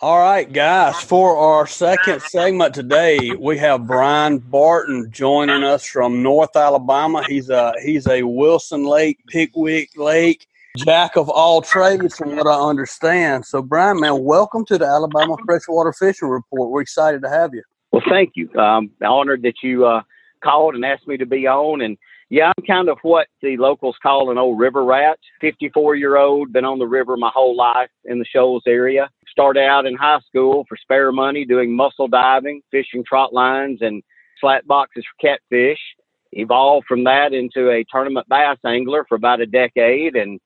All 0.00 0.20
right, 0.20 0.52
guys, 0.52 1.02
for 1.02 1.36
our 1.36 1.66
second 1.66 2.22
segment 2.22 2.72
today, 2.72 3.32
we 3.36 3.58
have 3.58 3.88
Brian 3.88 4.38
Barton 4.38 5.10
joining 5.10 5.64
us 5.64 5.84
from 5.84 6.22
North 6.22 6.54
Alabama. 6.54 7.24
He's 7.26 7.50
a 7.50 7.74
he's 7.82 8.06
a 8.06 8.22
Wilson 8.22 8.84
Lake, 8.84 9.18
Pickwick 9.26 9.90
Lake, 9.96 10.46
jack 10.76 11.16
of 11.16 11.28
all 11.28 11.62
trades, 11.62 12.16
from 12.16 12.36
what 12.36 12.46
I 12.46 12.60
understand. 12.60 13.44
So, 13.44 13.60
Brian, 13.60 13.98
man, 13.98 14.22
welcome 14.22 14.64
to 14.66 14.78
the 14.78 14.86
Alabama 14.86 15.36
Freshwater 15.44 15.92
Fishing 15.92 16.28
Report. 16.28 16.70
We're 16.70 16.82
excited 16.82 17.20
to 17.22 17.28
have 17.28 17.52
you. 17.52 17.64
Well, 17.90 18.02
thank 18.08 18.34
you. 18.36 18.54
Um, 18.54 18.92
honored 19.04 19.42
that 19.42 19.64
you 19.64 19.84
uh, 19.84 20.02
called 20.44 20.76
and 20.76 20.84
asked 20.84 21.08
me 21.08 21.16
to 21.16 21.26
be 21.26 21.48
on. 21.48 21.80
And 21.80 21.98
yeah, 22.30 22.52
I'm 22.56 22.64
kind 22.66 22.88
of 22.88 22.98
what 23.02 23.26
the 23.40 23.56
locals 23.56 23.96
call 24.02 24.30
an 24.30 24.38
old 24.38 24.58
river 24.58 24.84
rat. 24.84 25.18
54 25.40 25.96
year 25.96 26.16
old, 26.16 26.52
been 26.52 26.64
on 26.64 26.78
the 26.78 26.86
river 26.86 27.16
my 27.16 27.30
whole 27.32 27.56
life 27.56 27.88
in 28.04 28.18
the 28.18 28.26
Shoals 28.26 28.64
area. 28.66 29.08
Started 29.30 29.60
out 29.60 29.86
in 29.86 29.96
high 29.96 30.20
school 30.26 30.64
for 30.68 30.76
spare 30.76 31.10
money 31.10 31.44
doing 31.46 31.74
mussel 31.74 32.08
diving, 32.08 32.60
fishing 32.70 33.02
trot 33.08 33.32
lines, 33.32 33.78
and 33.80 34.02
slat 34.40 34.66
boxes 34.66 35.04
for 35.04 35.28
catfish. 35.28 35.78
Evolved 36.32 36.86
from 36.86 37.04
that 37.04 37.32
into 37.32 37.70
a 37.70 37.84
tournament 37.90 38.28
bass 38.28 38.58
angler 38.64 39.06
for 39.08 39.14
about 39.14 39.40
a 39.40 39.46
decade 39.46 40.14
and 40.14 40.38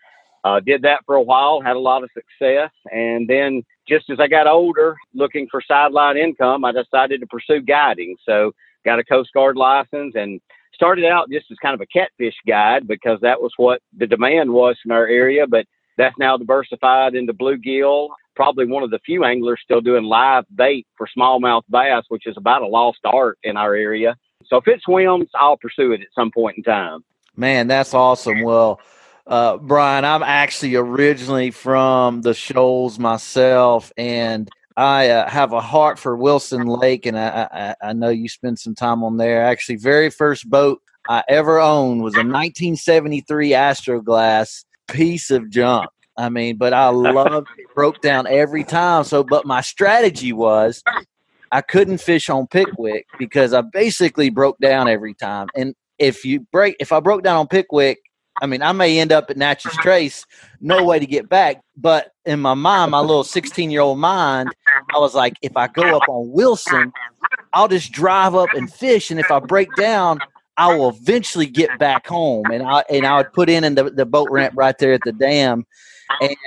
uh, 0.45 0.61
did 0.61 0.83
that 0.83 1.01
for 1.07 1.17
a 1.17 1.23
while, 1.23 1.61
had 1.61 1.77
a 1.77 1.81
lot 1.81 2.05
of 2.05 2.11
success. 2.15 2.71
And 2.93 3.29
then 3.29 3.63
just 3.89 4.11
as 4.11 4.19
I 4.21 4.29
got 4.29 4.47
older, 4.47 4.97
looking 5.15 5.49
for 5.51 5.63
sideline 5.67 6.17
income, 6.17 6.65
I 6.65 6.73
decided 6.73 7.21
to 7.21 7.27
pursue 7.27 7.61
guiding. 7.61 8.17
So 8.25 8.53
got 8.85 8.99
a 8.99 9.05
Coast 9.05 9.31
Guard 9.35 9.57
license 9.57 10.15
and 10.15 10.41
started 10.75 11.05
out 11.05 11.31
just 11.31 11.51
as 11.51 11.59
kind 11.59 11.75
of 11.75 11.81
a 11.81 11.87
catfish 11.87 12.35
guide 12.47 12.87
because 12.87 13.21
that 13.23 13.41
was 13.41 13.53
what 13.57 13.81
the 13.97 14.07
demand 14.07 14.53
was 14.53 14.77
in 14.85 14.91
our 14.91 15.07
area. 15.07 15.47
But 15.47 15.67
that's 15.99 16.17
now 16.19 16.37
diversified 16.37 17.15
into 17.15 17.35
bluegill. 17.35 18.09
Probably 18.35 18.67
one 18.67 18.83
of 18.83 18.91
the 18.91 18.99
few 19.05 19.25
anglers 19.25 19.61
still 19.63 19.81
doing 19.81 20.05
live 20.05 20.45
bait 20.55 20.87
for 20.97 21.07
smallmouth 21.17 21.63
bass, 21.71 22.05
which 22.09 22.27
is 22.27 22.37
about 22.37 22.63
a 22.63 22.67
lost 22.67 23.01
art 23.05 23.39
in 23.43 23.57
our 23.57 23.75
area. 23.75 24.17
So 24.47 24.57
if 24.57 24.67
it 24.67 24.81
swims, 24.83 25.29
I'll 25.35 25.57
pursue 25.57 25.93
it 25.93 26.01
at 26.01 26.09
some 26.15 26.31
point 26.31 26.57
in 26.57 26.63
time. 26.63 27.05
Man, 27.37 27.67
that's 27.67 27.95
awesome. 27.95 28.43
Well, 28.43 28.81
uh, 29.27 29.57
Brian, 29.59 30.05
I'm 30.05 30.23
actually 30.23 30.75
originally 30.75 31.51
from 31.51 32.23
the 32.23 32.35
Shoals 32.35 32.99
myself, 32.99 33.93
and 33.97 34.51
I 34.77 35.09
uh, 35.11 35.29
have 35.29 35.53
a 35.53 35.61
heart 35.61 35.99
for 35.99 36.17
Wilson 36.17 36.67
Lake, 36.67 37.07
and 37.07 37.19
I, 37.19 37.49
I, 37.53 37.89
I 37.89 37.93
know 37.93 38.09
you 38.09 38.29
spent 38.29 38.59
some 38.59 38.75
time 38.75 39.05
on 39.05 39.17
there. 39.17 39.45
Actually, 39.45 39.77
very 39.77 40.11
first 40.11 40.49
boat 40.49 40.81
I 41.09 41.23
ever 41.29 41.61
owned 41.61 42.03
was 42.03 42.15
a 42.15 42.19
1973 42.19 43.51
Astroglass 43.51 44.65
piece 44.89 45.31
of 45.31 45.51
junk. 45.51 45.89
I 46.17 46.29
mean, 46.29 46.57
but 46.57 46.73
I 46.73 46.89
loved 46.89 47.49
it. 47.59 47.75
Broke 47.75 48.01
down 48.01 48.27
every 48.27 48.65
time. 48.65 49.05
So, 49.05 49.25
but 49.25 49.47
my 49.47 49.63
strategy 49.63 50.33
was 50.33 50.83
I 51.51 51.61
couldn't 51.61 51.99
fish 51.99 52.29
on 52.29 52.47
Pickwick 52.47 53.07
because 53.19 53.53
I 53.53 53.63
basically 53.63 54.31
broke 54.31 54.59
down 54.59 54.89
every 54.89 55.15
time. 55.15 55.49
And 55.57 55.75
if 55.99 56.25
you 56.25 56.41
break, 56.53 56.77
if 56.81 56.93
I 56.93 57.01
broke 57.01 57.23
down 57.23 57.37
on 57.37 57.47
Pickwick, 57.49 57.99
I 58.41 58.47
mean, 58.47 58.63
I 58.63 58.73
may 58.73 58.99
end 58.99 59.13
up 59.13 59.31
at 59.31 59.37
Natchez 59.37 59.75
Trace, 59.75 60.25
no 60.61 60.85
way 60.85 60.99
to 60.99 61.07
get 61.07 61.29
back. 61.29 61.61
But 61.77 62.13
in 62.25 62.41
my 62.41 62.55
mind, 62.55 62.91
my 62.91 63.01
little 63.01 63.25
16 63.25 63.71
year 63.71 63.83
old 63.83 63.99
mind, 63.99 64.51
I 64.95 64.99
was 64.99 65.15
like, 65.15 65.35
if 65.43 65.57
I 65.57 65.69
go 65.69 65.97
up 65.97 66.09
on 66.09 66.31
Wilson, 66.31 66.93
I'll 67.53 67.69
just 67.69 67.93
drive 67.93 68.35
up 68.35 68.49
and 68.55 68.73
fish. 68.73 69.11
And 69.11 69.21
if 69.21 69.31
I 69.31 69.39
break 69.41 69.75
down, 69.77 70.21
I 70.57 70.75
will 70.75 70.91
eventually 70.91 71.47
get 71.47 71.79
back 71.79 72.07
home. 72.07 72.47
And 72.53 72.63
I 72.63 72.85
and 72.91 73.07
I 73.07 73.17
would 73.19 73.33
put 73.33 73.49
in 73.49 73.65
in 73.65 73.75
the, 73.75 73.91
the 73.91 74.07
boat 74.07 74.29
ramp 74.31 74.55
right 74.57 74.77
there 74.79 74.93
at 74.93 75.03
the 75.05 75.13
dam 75.13 75.67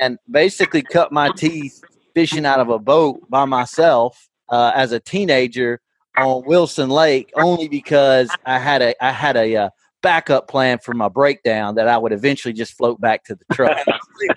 and 0.02 0.20
basically 0.30 0.82
cut 0.82 1.12
my 1.12 1.30
teeth 1.38 1.82
fishing 2.14 2.46
out 2.46 2.60
of 2.60 2.70
a 2.70 2.80
boat 2.80 3.20
by 3.30 3.46
myself 3.46 4.30
uh, 4.50 4.72
as 4.76 4.92
a 4.92 5.00
teenager 5.00 5.82
on 6.18 6.44
Wilson 6.46 6.90
Lake 6.90 7.32
only 7.36 7.68
because 7.68 8.30
I 8.46 8.60
had 8.60 8.82
a 8.82 9.04
I 9.04 9.12
had 9.12 9.36
a 9.36 9.56
uh, 9.56 9.70
backup 10.06 10.48
plan 10.48 10.78
for 10.78 10.94
my 10.94 11.10
breakdown 11.10 11.74
that 11.74 11.88
I 11.88 11.98
would 11.98 12.12
eventually 12.12 12.54
just 12.54 12.78
float 12.78 13.02
back 13.02 13.24
to 13.24 13.36
the 13.36 13.46
truck. 13.56 13.76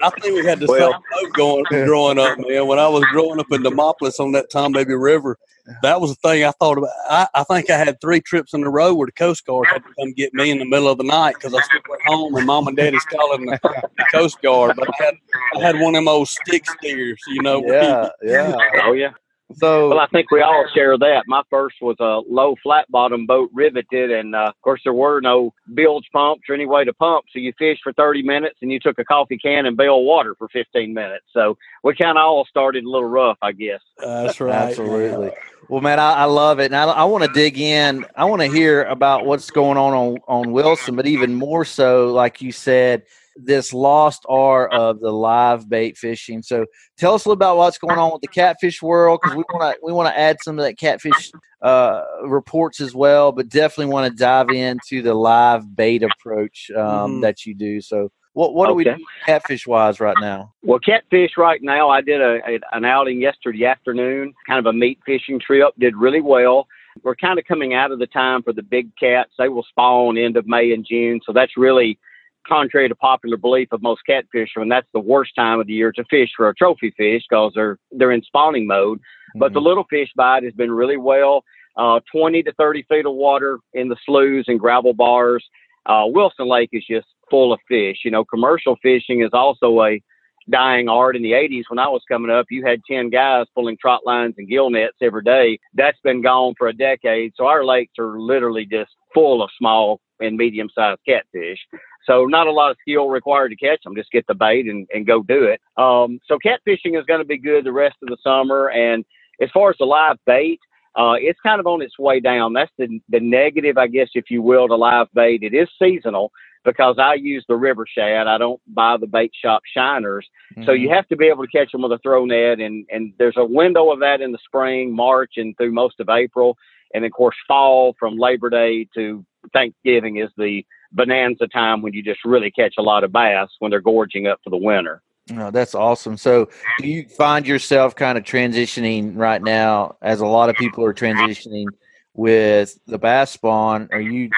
I 0.02 0.10
think 0.10 0.34
we 0.34 0.46
had 0.46 0.60
the 0.60 0.66
well, 0.66 0.92
same 0.92 1.00
boat 1.12 1.32
going 1.34 1.64
growing 1.86 2.18
up, 2.18 2.38
man. 2.38 2.66
When 2.66 2.78
I 2.78 2.88
was 2.88 3.04
growing 3.12 3.38
up 3.38 3.52
in 3.52 3.62
Demopolis 3.62 4.18
on 4.18 4.32
that 4.32 4.50
Tombigbee 4.50 4.98
River, 4.98 5.38
that 5.82 6.00
was 6.00 6.16
the 6.16 6.28
thing 6.28 6.42
I 6.42 6.52
thought 6.52 6.78
about. 6.78 6.90
I, 7.10 7.28
I, 7.34 7.44
think 7.44 7.68
I 7.68 7.76
had 7.76 8.00
three 8.00 8.22
trips 8.22 8.54
in 8.54 8.64
a 8.64 8.70
row 8.70 8.94
where 8.94 9.04
the 9.04 9.12
Coast 9.12 9.44
Guard 9.44 9.66
had 9.66 9.84
to 9.84 9.90
come 10.00 10.12
get 10.14 10.32
me 10.32 10.50
in 10.50 10.58
the 10.58 10.64
middle 10.64 10.88
of 10.88 10.96
the 10.96 11.04
night 11.04 11.34
because 11.34 11.52
I 11.52 11.60
still 11.60 11.80
at 11.94 12.00
home 12.06 12.34
and 12.36 12.46
mom 12.46 12.66
and 12.68 12.76
daddy's 12.76 13.04
calling 13.04 13.44
the, 13.44 13.58
the, 13.62 14.04
Coast 14.10 14.40
Guard. 14.40 14.74
But 14.74 14.88
I 14.88 15.04
had 15.04 15.14
I 15.56 15.60
had 15.60 15.74
one 15.78 15.94
of 15.94 15.98
them 16.00 16.08
old 16.08 16.28
stick 16.28 16.64
steers, 16.70 17.20
you 17.28 17.42
know. 17.42 17.62
Yeah, 17.66 18.08
yeah. 18.22 18.56
Oh 18.84 18.92
yeah. 18.92 19.10
So, 19.54 19.88
well, 19.88 20.00
I 20.00 20.06
think 20.08 20.30
we 20.30 20.42
all 20.42 20.66
share 20.74 20.98
that. 20.98 21.24
My 21.26 21.42
first 21.48 21.76
was 21.80 21.96
a 22.00 22.20
low 22.30 22.54
flat 22.62 22.90
bottom 22.90 23.24
boat 23.24 23.50
riveted, 23.54 24.10
and 24.10 24.34
uh, 24.34 24.48
of 24.48 24.60
course 24.60 24.82
there 24.84 24.92
were 24.92 25.20
no 25.20 25.54
bilge 25.72 26.04
pumps 26.12 26.42
or 26.48 26.54
any 26.54 26.66
way 26.66 26.84
to 26.84 26.92
pump. 26.92 27.24
So 27.32 27.38
you 27.38 27.54
fished 27.58 27.80
for 27.82 27.94
30 27.94 28.22
minutes, 28.22 28.56
and 28.60 28.70
you 28.70 28.78
took 28.78 28.98
a 28.98 29.04
coffee 29.04 29.38
can 29.38 29.64
and 29.64 29.76
bailed 29.76 30.04
water 30.04 30.34
for 30.36 30.48
15 30.48 30.92
minutes. 30.92 31.24
So 31.32 31.56
we 31.82 31.94
kind 31.94 32.18
of 32.18 32.22
all 32.22 32.44
started 32.44 32.84
a 32.84 32.88
little 32.88 33.08
rough, 33.08 33.38
I 33.40 33.52
guess. 33.52 33.80
That's 33.96 34.38
right. 34.40 34.54
Absolutely. 34.54 35.30
Well, 35.68 35.80
man, 35.80 35.98
I, 35.98 36.12
I 36.12 36.24
love 36.24 36.60
it, 36.60 36.66
and 36.66 36.76
I, 36.76 36.84
I 36.84 37.04
want 37.04 37.24
to 37.24 37.32
dig 37.32 37.58
in. 37.58 38.04
I 38.16 38.26
want 38.26 38.42
to 38.42 38.48
hear 38.48 38.84
about 38.84 39.24
what's 39.24 39.50
going 39.50 39.78
on 39.78 39.94
on 39.94 40.18
on 40.28 40.52
Wilson, 40.52 40.94
but 40.94 41.06
even 41.06 41.34
more 41.34 41.64
so, 41.64 42.08
like 42.12 42.42
you 42.42 42.52
said 42.52 43.04
this 43.38 43.72
lost 43.72 44.24
art 44.28 44.72
of 44.72 45.00
the 45.00 45.12
live 45.12 45.68
bait 45.68 45.96
fishing. 45.96 46.42
So 46.42 46.66
tell 46.96 47.14
us 47.14 47.24
a 47.24 47.28
little 47.28 47.38
about 47.38 47.56
what's 47.56 47.78
going 47.78 47.98
on 47.98 48.12
with 48.12 48.22
the 48.22 48.28
catfish 48.28 48.82
world 48.82 49.20
because 49.22 49.36
we 49.36 49.44
want 49.52 49.74
to 49.74 49.80
we 49.82 49.92
want 49.92 50.12
to 50.12 50.18
add 50.18 50.36
some 50.42 50.58
of 50.58 50.64
that 50.64 50.78
catfish 50.78 51.30
uh, 51.62 52.02
reports 52.24 52.80
as 52.80 52.94
well, 52.94 53.32
but 53.32 53.48
definitely 53.48 53.92
want 53.92 54.10
to 54.10 54.16
dive 54.16 54.50
into 54.50 55.02
the 55.02 55.14
live 55.14 55.74
bait 55.74 56.02
approach 56.02 56.70
um, 56.76 56.82
mm-hmm. 56.82 57.20
that 57.20 57.46
you 57.46 57.54
do. 57.54 57.80
So 57.80 58.10
what 58.32 58.54
what 58.54 58.66
okay. 58.66 58.72
are 58.72 58.76
we 58.76 58.84
doing 58.84 59.04
catfish 59.26 59.66
wise 59.66 60.00
right 60.00 60.16
now? 60.20 60.52
Well, 60.62 60.78
catfish 60.80 61.32
right 61.36 61.60
now. 61.62 61.88
I 61.88 62.00
did 62.00 62.20
a, 62.20 62.38
a 62.46 62.60
an 62.72 62.84
outing 62.84 63.20
yesterday 63.20 63.64
afternoon, 63.64 64.34
kind 64.46 64.58
of 64.58 64.66
a 64.66 64.72
meat 64.72 64.98
fishing 65.06 65.40
trip. 65.40 65.74
Did 65.78 65.96
really 65.96 66.20
well 66.20 66.66
we're 67.02 67.16
kind 67.16 67.38
of 67.38 67.44
coming 67.44 67.74
out 67.74 67.92
of 67.92 67.98
the 67.98 68.06
time 68.06 68.42
for 68.42 68.52
the 68.52 68.62
big 68.62 68.90
cats. 68.96 69.30
They 69.38 69.48
will 69.48 69.64
spawn 69.68 70.18
end 70.18 70.36
of 70.36 70.46
May 70.46 70.72
and 70.72 70.86
June. 70.88 71.20
So 71.24 71.32
that's 71.32 71.56
really 71.56 71.98
contrary 72.46 72.88
to 72.88 72.94
popular 72.94 73.36
belief 73.36 73.68
of 73.72 73.82
most 73.82 74.02
catfishermen, 74.08 74.68
that's 74.68 74.88
the 74.92 75.00
worst 75.00 75.32
time 75.36 75.60
of 75.60 75.66
the 75.66 75.72
year 75.72 75.92
to 75.92 76.04
fish 76.10 76.30
for 76.36 76.48
a 76.48 76.54
trophy 76.54 76.92
fish 76.96 77.22
because 77.28 77.52
they're 77.54 77.78
they're 77.92 78.12
in 78.12 78.22
spawning 78.22 78.66
mode. 78.66 78.98
Mm-hmm. 78.98 79.38
But 79.40 79.52
the 79.52 79.60
mm-hmm. 79.60 79.68
little 79.68 79.84
fish 79.90 80.10
bite 80.16 80.44
has 80.44 80.54
been 80.54 80.70
really 80.70 80.96
well. 80.96 81.44
Uh, 81.76 82.00
20 82.10 82.42
to 82.42 82.52
30 82.54 82.84
feet 82.88 83.06
of 83.06 83.14
water 83.14 83.60
in 83.72 83.88
the 83.88 83.96
sloughs 84.04 84.46
and 84.48 84.58
gravel 84.58 84.94
bars. 84.94 85.44
Uh, 85.86 86.04
Wilson 86.06 86.48
Lake 86.48 86.70
is 86.72 86.84
just 86.90 87.06
full 87.30 87.52
of 87.52 87.60
fish. 87.68 87.98
You 88.04 88.10
know, 88.10 88.24
commercial 88.24 88.76
fishing 88.82 89.22
is 89.22 89.30
also 89.32 89.80
a 89.82 90.02
dying 90.50 90.88
art 90.88 91.16
in 91.16 91.22
the 91.22 91.32
80s 91.32 91.64
when 91.68 91.78
I 91.78 91.88
was 91.88 92.02
coming 92.08 92.30
up. 92.30 92.46
You 92.50 92.64
had 92.64 92.80
10 92.90 93.10
guys 93.10 93.46
pulling 93.54 93.76
trot 93.80 94.00
lines 94.04 94.34
and 94.38 94.48
gill 94.48 94.70
nets 94.70 94.96
every 95.02 95.22
day. 95.22 95.58
That's 95.74 95.98
been 96.02 96.22
gone 96.22 96.54
for 96.58 96.68
a 96.68 96.72
decade. 96.72 97.32
So 97.36 97.46
our 97.46 97.64
lakes 97.64 97.94
are 97.98 98.18
literally 98.18 98.66
just 98.66 98.90
full 99.14 99.42
of 99.42 99.50
small 99.58 100.00
and 100.20 100.36
medium 100.36 100.68
sized 100.74 101.00
catfish. 101.06 101.58
So 102.04 102.24
not 102.24 102.46
a 102.46 102.52
lot 102.52 102.70
of 102.70 102.76
skill 102.80 103.08
required 103.08 103.50
to 103.50 103.56
catch 103.56 103.82
them. 103.84 103.94
Just 103.94 104.10
get 104.10 104.26
the 104.26 104.34
bait 104.34 104.66
and, 104.66 104.86
and 104.92 105.06
go 105.06 105.22
do 105.22 105.44
it. 105.44 105.60
Um, 105.76 106.20
so 106.26 106.38
catfishing 106.44 106.98
is 106.98 107.04
going 107.06 107.20
to 107.20 107.26
be 107.26 107.38
good 107.38 107.64
the 107.64 107.72
rest 107.72 107.96
of 108.02 108.08
the 108.08 108.16
summer. 108.22 108.70
And 108.70 109.04
as 109.40 109.50
far 109.52 109.70
as 109.70 109.76
the 109.78 109.84
live 109.84 110.16
bait, 110.26 110.60
uh, 110.96 111.14
it's 111.18 111.38
kind 111.40 111.60
of 111.60 111.66
on 111.66 111.82
its 111.82 111.98
way 111.98 112.18
down. 112.18 112.54
That's 112.54 112.72
the 112.76 113.00
the 113.08 113.20
negative, 113.20 113.78
I 113.78 113.86
guess, 113.86 114.08
if 114.14 114.30
you 114.30 114.42
will, 114.42 114.66
to 114.66 114.74
live 114.74 115.06
bait. 115.14 115.42
It 115.42 115.54
is 115.54 115.68
seasonal 115.80 116.32
because 116.64 116.96
I 116.98 117.14
use 117.14 117.44
the 117.48 117.56
river 117.56 117.86
shad. 117.86 118.26
I 118.26 118.38
don't 118.38 118.60
buy 118.66 118.96
the 118.96 119.06
bait 119.06 119.32
shop 119.40 119.62
shiners. 119.76 120.26
Mm-hmm. 120.52 120.64
So 120.64 120.72
you 120.72 120.88
mm-hmm. 120.88 120.94
have 120.96 121.08
to 121.08 121.16
be 121.16 121.26
able 121.26 121.44
to 121.44 121.50
catch 121.50 121.72
them 121.72 121.82
with 121.82 121.92
a 121.92 121.98
throw 121.98 122.24
net. 122.24 122.60
And, 122.60 122.86
and 122.90 123.12
there's 123.18 123.36
a 123.36 123.44
window 123.44 123.90
of 123.90 124.00
that 124.00 124.20
in 124.20 124.32
the 124.32 124.38
spring, 124.44 124.94
March, 124.94 125.32
and 125.36 125.56
through 125.56 125.72
most 125.72 126.00
of 126.00 126.08
April. 126.08 126.56
And 126.94 127.04
of 127.04 127.12
course, 127.12 127.36
fall 127.46 127.94
from 127.98 128.16
Labor 128.16 128.50
Day 128.50 128.88
to 128.94 129.24
Thanksgiving 129.52 130.16
is 130.16 130.30
the 130.36 130.64
bonanza 130.92 131.46
time 131.46 131.82
when 131.82 131.92
you 131.92 132.02
just 132.02 132.24
really 132.24 132.50
catch 132.50 132.74
a 132.78 132.82
lot 132.82 133.04
of 133.04 133.12
bass 133.12 133.48
when 133.58 133.70
they're 133.70 133.80
gorging 133.80 134.26
up 134.26 134.40
for 134.42 134.50
the 134.50 134.56
winter. 134.56 135.02
Oh, 135.36 135.50
that's 135.50 135.74
awesome. 135.74 136.16
So, 136.16 136.48
do 136.78 136.88
you 136.88 137.04
find 137.04 137.46
yourself 137.46 137.94
kind 137.94 138.16
of 138.16 138.24
transitioning 138.24 139.12
right 139.16 139.42
now, 139.42 139.96
as 140.00 140.20
a 140.20 140.26
lot 140.26 140.48
of 140.48 140.56
people 140.56 140.84
are 140.84 140.94
transitioning 140.94 141.66
with 142.14 142.78
the 142.86 142.98
bass 142.98 143.32
spawn? 143.32 143.88
Are 143.92 144.00
you 144.00 144.30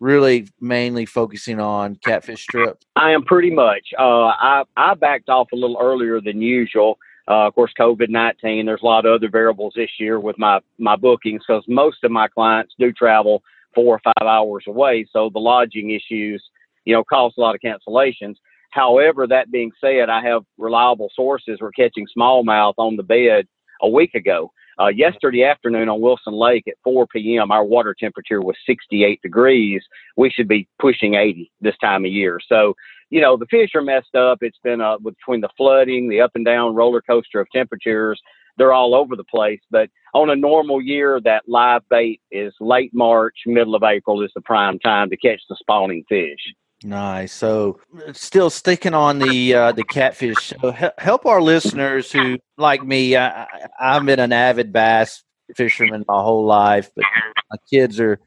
really 0.00 0.48
mainly 0.60 1.06
focusing 1.06 1.60
on 1.60 1.96
catfish 1.96 2.42
strips? 2.42 2.84
I 2.96 3.12
am 3.12 3.24
pretty 3.24 3.50
much. 3.50 3.88
Uh, 3.98 4.26
I 4.26 4.64
I 4.76 4.94
backed 4.94 5.28
off 5.28 5.48
a 5.52 5.56
little 5.56 5.78
earlier 5.80 6.20
than 6.20 6.40
usual. 6.40 6.98
Uh, 7.28 7.46
of 7.46 7.54
course, 7.54 7.72
COVID 7.78 8.08
nineteen. 8.08 8.66
There's 8.66 8.82
a 8.82 8.86
lot 8.86 9.06
of 9.06 9.14
other 9.14 9.28
variables 9.28 9.74
this 9.76 9.90
year 9.98 10.18
with 10.18 10.38
my 10.38 10.60
my 10.78 10.96
bookings 10.96 11.42
because 11.46 11.64
most 11.68 12.04
of 12.04 12.10
my 12.10 12.28
clients 12.28 12.74
do 12.78 12.92
travel 12.92 13.42
four 13.74 13.96
or 13.96 14.00
five 14.02 14.26
hours 14.26 14.64
away. 14.66 15.06
So 15.12 15.30
the 15.32 15.40
lodging 15.40 15.90
issues, 15.90 16.42
you 16.84 16.94
know, 16.94 17.04
cause 17.04 17.34
a 17.36 17.40
lot 17.40 17.54
of 17.54 17.60
cancellations. 17.60 18.36
However, 18.70 19.26
that 19.26 19.50
being 19.50 19.72
said, 19.80 20.08
I 20.08 20.22
have 20.22 20.42
reliable 20.56 21.10
sources. 21.14 21.58
We're 21.60 21.70
catching 21.72 22.06
smallmouth 22.16 22.74
on 22.76 22.96
the 22.96 23.02
bed 23.02 23.46
a 23.82 23.88
week 23.88 24.14
ago. 24.14 24.52
Uh, 24.80 24.88
yesterday 24.88 25.44
afternoon 25.44 25.88
on 25.88 26.00
Wilson 26.00 26.32
Lake 26.32 26.64
at 26.68 26.74
4 26.84 27.06
p.m., 27.08 27.50
our 27.50 27.64
water 27.64 27.94
temperature 27.98 28.40
was 28.40 28.56
68 28.66 29.20
degrees. 29.22 29.82
We 30.16 30.30
should 30.30 30.48
be 30.48 30.68
pushing 30.80 31.14
80 31.14 31.50
this 31.60 31.76
time 31.78 32.04
of 32.04 32.12
year. 32.12 32.38
So 32.48 32.74
you 33.10 33.20
know, 33.20 33.36
the 33.36 33.46
fish 33.46 33.70
are 33.74 33.82
messed 33.82 34.14
up. 34.14 34.38
It's 34.42 34.58
been 34.62 34.80
uh, 34.80 34.98
between 34.98 35.40
the 35.40 35.48
flooding, 35.56 36.08
the 36.08 36.20
up 36.20 36.32
and 36.34 36.44
down 36.44 36.74
roller 36.74 37.00
coaster 37.00 37.40
of 37.40 37.48
temperatures. 37.54 38.20
They're 38.56 38.72
all 38.72 38.94
over 38.94 39.16
the 39.16 39.24
place. 39.24 39.60
But 39.70 39.88
on 40.14 40.30
a 40.30 40.36
normal 40.36 40.82
year, 40.82 41.20
that 41.24 41.44
live 41.46 41.82
bait 41.88 42.20
is 42.30 42.52
late 42.60 42.92
March, 42.92 43.36
middle 43.46 43.74
of 43.74 43.82
April 43.82 44.22
is 44.22 44.32
the 44.34 44.40
prime 44.40 44.78
time 44.78 45.10
to 45.10 45.16
catch 45.16 45.40
the 45.48 45.56
spawning 45.58 46.04
fish. 46.08 46.40
Nice. 46.84 47.32
So, 47.32 47.80
still 48.12 48.50
sticking 48.50 48.94
on 48.94 49.18
the 49.18 49.54
uh, 49.54 49.72
the 49.72 49.82
catfish. 49.82 50.52
So 50.60 50.72
help 50.98 51.26
our 51.26 51.42
listeners 51.42 52.12
who, 52.12 52.38
like 52.56 52.84
me, 52.84 53.16
I, 53.16 53.46
I've 53.80 54.06
been 54.06 54.20
an 54.20 54.32
avid 54.32 54.72
bass 54.72 55.24
fisherman 55.56 56.04
my 56.06 56.22
whole 56.22 56.44
life, 56.44 56.90
but 56.94 57.04
my 57.50 57.56
kids 57.68 57.98
are 57.98 58.20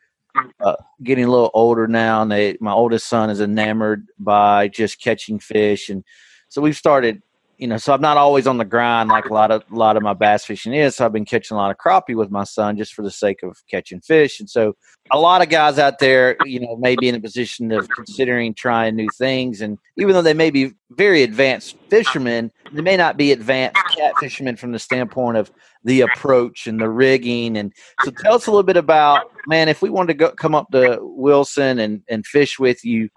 uh, 0.60 0.76
getting 1.02 1.26
a 1.26 1.30
little 1.30 1.52
older 1.54 1.88
now, 1.88 2.22
and 2.22 2.32
they 2.32 2.58
my 2.60 2.74
oldest 2.74 3.08
son 3.08 3.30
is 3.30 3.40
enamored 3.40 4.08
by 4.20 4.68
just 4.68 5.02
catching 5.02 5.40
fish, 5.40 5.90
and 5.90 6.04
so 6.50 6.62
we've 6.62 6.78
started. 6.78 7.22
You 7.62 7.68
know, 7.68 7.78
so 7.78 7.94
I'm 7.94 8.02
not 8.02 8.18
always 8.18 8.48
on 8.48 8.58
the 8.58 8.66
grind 8.66 9.10
like 9.10 9.30
a 9.30 9.34
lot 9.34 9.52
of 9.52 9.64
a 9.72 9.76
lot 9.76 9.96
of 9.96 10.02
my 10.02 10.16
bass 10.16 10.44
fishing 10.44 10.74
is. 10.74 10.96
So 10.96 11.06
I've 11.06 11.14
been 11.14 11.26
catching 11.26 11.54
a 11.54 11.60
lot 11.60 11.70
of 11.70 11.78
crappie 11.78 12.16
with 12.16 12.32
my 12.32 12.44
son 12.44 12.76
just 12.76 12.96
for 12.96 13.04
the 13.04 13.12
sake 13.12 13.44
of 13.44 13.56
catching 13.70 14.02
fish. 14.02 14.40
And 14.40 14.50
so 14.50 14.76
a 15.12 15.20
lot 15.20 15.44
of 15.44 15.50
guys 15.50 15.78
out 15.78 16.00
there, 16.00 16.38
you 16.44 16.60
know, 16.60 16.76
may 16.78 16.96
be 16.96 17.08
in 17.08 17.14
a 17.14 17.20
position 17.20 17.72
of 17.72 17.88
considering 17.90 18.56
trying 18.56 18.96
new 18.96 19.10
things. 19.16 19.62
And 19.62 19.78
even 19.96 20.16
though 20.16 20.24
they 20.24 20.34
may 20.34 20.50
be 20.50 20.72
very 20.90 21.22
advanced 21.22 21.78
fishermen, 21.88 22.52
they 22.74 22.82
may 22.82 22.98
not 22.98 23.16
be 23.16 23.32
advanced 23.32 23.78
cat 23.96 24.16
fishermen 24.20 24.56
from 24.56 24.72
the 24.72 24.80
standpoint 24.80 25.38
of 25.38 25.52
the 25.84 26.02
approach 26.02 26.66
and 26.66 26.82
the 26.82 26.90
rigging. 26.90 27.58
And 27.58 27.74
so 28.04 28.10
tell 28.10 28.34
us 28.34 28.48
a 28.48 28.52
little 28.52 28.64
bit 28.64 28.78
about, 28.78 29.32
man, 29.46 29.70
if 29.70 29.84
we 29.84 29.92
wanted 29.92 30.14
to 30.14 30.18
go 30.18 30.32
come 30.32 30.56
up 30.56 30.72
to 30.72 30.98
Wilson 31.00 31.78
and, 31.78 32.02
and 32.10 32.26
fish 32.26 32.58
with 32.58 32.84
you, 32.84 33.10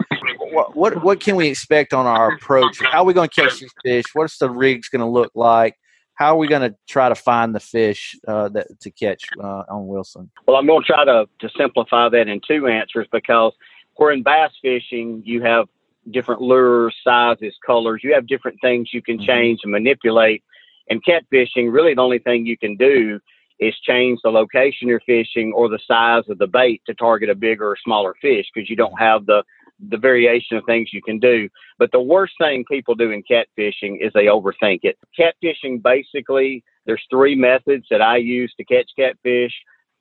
what, 0.75 1.03
what 1.03 1.21
can 1.21 1.37
we 1.37 1.49
expect 1.49 1.93
on 1.93 2.07
our 2.07 2.35
approach? 2.35 2.81
How 2.81 3.03
are 3.03 3.05
we 3.05 3.15
going 3.15 3.29
to 3.29 3.43
catch 3.43 3.61
these 3.61 3.73
fish? 3.83 4.05
What's 4.13 4.39
the 4.39 4.51
rigs 4.51 4.89
going 4.89 5.01
to 5.01 5.07
look 5.07 5.33
like? 5.35 5.77
How 6.15 6.35
are 6.35 6.39
we 6.39 6.47
going 6.47 6.71
to 6.71 6.77
try 6.89 7.09
to 7.09 7.15
find 7.15 7.55
the 7.55 7.61
fish 7.61 8.17
uh, 8.29 8.49
that 8.51 8.81
to 8.81 8.91
catch 8.91 9.25
uh, 9.43 9.65
on 9.69 9.87
Wilson? 9.89 10.31
Well, 10.47 10.57
I'm 10.57 10.67
going 10.67 10.83
to 10.83 10.87
try 10.87 11.05
to, 11.05 11.27
to 11.41 11.49
simplify 11.57 12.09
that 12.09 12.29
in 12.29 12.41
two 12.47 12.69
answers 12.69 13.09
because 13.11 13.53
where 13.97 14.13
in 14.13 14.23
bass 14.23 14.53
fishing 14.63 15.23
you 15.25 15.43
have 15.43 15.67
different 16.11 16.41
lures, 16.41 16.95
sizes, 17.03 17.55
colors, 17.67 18.03
you 18.05 18.15
have 18.15 18.27
different 18.27 18.61
things 18.61 18.91
you 18.93 19.03
can 19.03 19.17
mm-hmm. 19.17 19.27
change 19.27 19.61
and 19.65 19.73
manipulate 19.73 20.45
in 20.89 21.01
catfishing, 21.01 21.73
really 21.73 21.95
the 21.95 22.01
only 22.01 22.19
thing 22.19 22.47
you 22.47 22.59
can 22.59 22.77
do 22.77 23.21
is 23.61 23.75
change 23.81 24.19
the 24.23 24.31
location 24.31 24.89
you're 24.89 25.01
fishing 25.01 25.53
or 25.53 25.69
the 25.69 25.79
size 25.87 26.25
of 26.29 26.39
the 26.39 26.47
bait 26.47 26.83
to 26.87 26.95
target 26.95 27.31
a 27.31 27.35
bigger 27.35 27.71
or 27.71 27.77
smaller 27.83 28.15
fish 28.21 28.47
because 28.53 28.69
you 28.69 28.77
don't 28.77 28.99
have 28.99 29.27
the 29.27 29.43
the 29.89 29.97
variation 29.97 30.57
of 30.57 30.65
things 30.65 30.91
you 30.93 31.03
can 31.03 31.19
do. 31.19 31.49
But 31.79 31.91
the 31.93 32.01
worst 32.01 32.35
thing 32.39 32.65
people 32.71 32.95
do 32.95 33.11
in 33.11 33.23
catfishing 33.23 34.05
is 34.05 34.13
they 34.15 34.27
overthink 34.27 34.81
it. 34.83 34.99
Catfishing 35.19 35.83
basically 35.83 36.63
there's 36.87 37.03
three 37.11 37.35
methods 37.35 37.87
that 37.91 38.03
I 38.03 38.19
use 38.19 38.53
to 38.57 38.65
catch 38.65 38.91
catfish. 38.97 39.53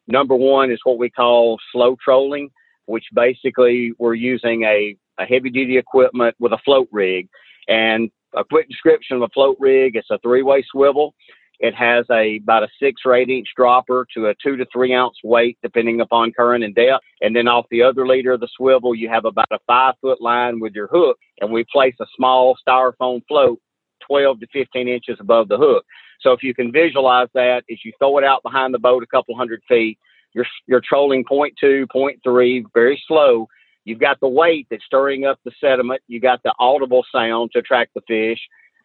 Number 0.08 0.36
one 0.36 0.72
is 0.72 0.80
what 0.84 0.98
we 0.98 1.10
call 1.10 1.58
slow 1.72 1.96
trolling, 2.04 2.50
which 2.86 3.06
basically 3.14 3.94
we're 3.98 4.16
using 4.16 4.64
a, 4.64 4.96
a 5.18 5.26
heavy 5.26 5.50
duty 5.50 5.78
equipment 5.78 6.36
with 6.40 6.52
a 6.52 6.60
float 6.66 6.90
rig. 6.92 7.30
And 7.68 8.12
a 8.36 8.44
quick 8.44 8.68
description 8.70 9.18
of 9.18 9.24
a 9.24 9.30
float 9.30 9.58
rig. 9.60 9.96
It's 9.96 10.10
a 10.12 10.20
three-way 10.20 10.64
swivel. 10.70 11.14
It 11.63 11.73
has 11.76 12.06
a 12.12 12.41
about 12.43 12.63
a 12.63 12.67
six 12.78 13.04
or 13.06 13.15
eight 13.15 13.30
inch 13.30 13.47
dropper 13.56 14.06
to 14.13 14.28
a 14.28 14.36
two 14.43 14.58
to 14.58 14.65
three 14.71 14.93
ounce 14.93 15.15
weight, 15.23 15.58
depending 15.63 16.02
upon 16.02 16.34
current 16.34 16.62
and 16.62 16.76
depth. 16.76 17.06
And 17.21 17.34
then 17.34 17.47
off 17.47 17.67
the 17.71 17.84
other 17.84 18.06
leader 18.06 18.34
of 18.34 18.41
the 18.41 18.49
swivel, 18.58 18.93
you 18.93 19.08
have 19.08 19.23
about 19.23 19.47
a 19.49 19.60
five 19.65 19.93
foot 20.02 20.21
line 20.21 20.60
with 20.60 20.73
your 20.73 20.88
hook, 20.88 21.17
and 21.39 21.54
we 21.54 21.63
place 21.71 21.95
a 22.02 22.06
small 22.17 22.58
styrofoam 22.67 23.21
float 23.30 23.62
12 24.06 24.41
to 24.41 24.47
15 24.52 24.89
inches 24.89 25.15
above 25.21 25.47
the 25.47 25.58
hook. 25.58 25.86
So 26.19 26.34
if 26.34 26.43
you 26.43 26.54
can 26.54 26.69
visualize 26.69 27.30
that, 27.34 27.63
as 27.71 27.78
you 27.86 27.93
throw 27.97 28.17
it 28.17 28.26
out 28.26 28.43
behind 28.43 28.73
the 28.73 28.80
boat 28.80 29.02
a 29.02 29.08
couple 29.08 29.34
hundred 29.38 29.62
feet, 29.65 29.97
you're 30.34 30.47
you're 30.67 30.82
trolling 30.84 31.23
point 31.23 31.54
two, 31.58 31.88
point 31.93 32.19
three, 32.26 32.65
very 32.73 33.02
slow, 33.08 33.47
You've 33.86 33.99
got 33.99 34.19
the 34.19 34.28
weight 34.28 34.67
that's 34.69 34.86
stirring 34.86 35.26
up 35.26 35.39
the 35.43 35.52
sediment. 35.60 36.02
You 36.08 36.19
got 36.19 36.41
the 36.43 36.54
audible 36.60 37.06
sound 37.13 37.52
to 37.52 37.60
attract 37.60 37.93
the 37.93 38.02
fish, 38.08 38.39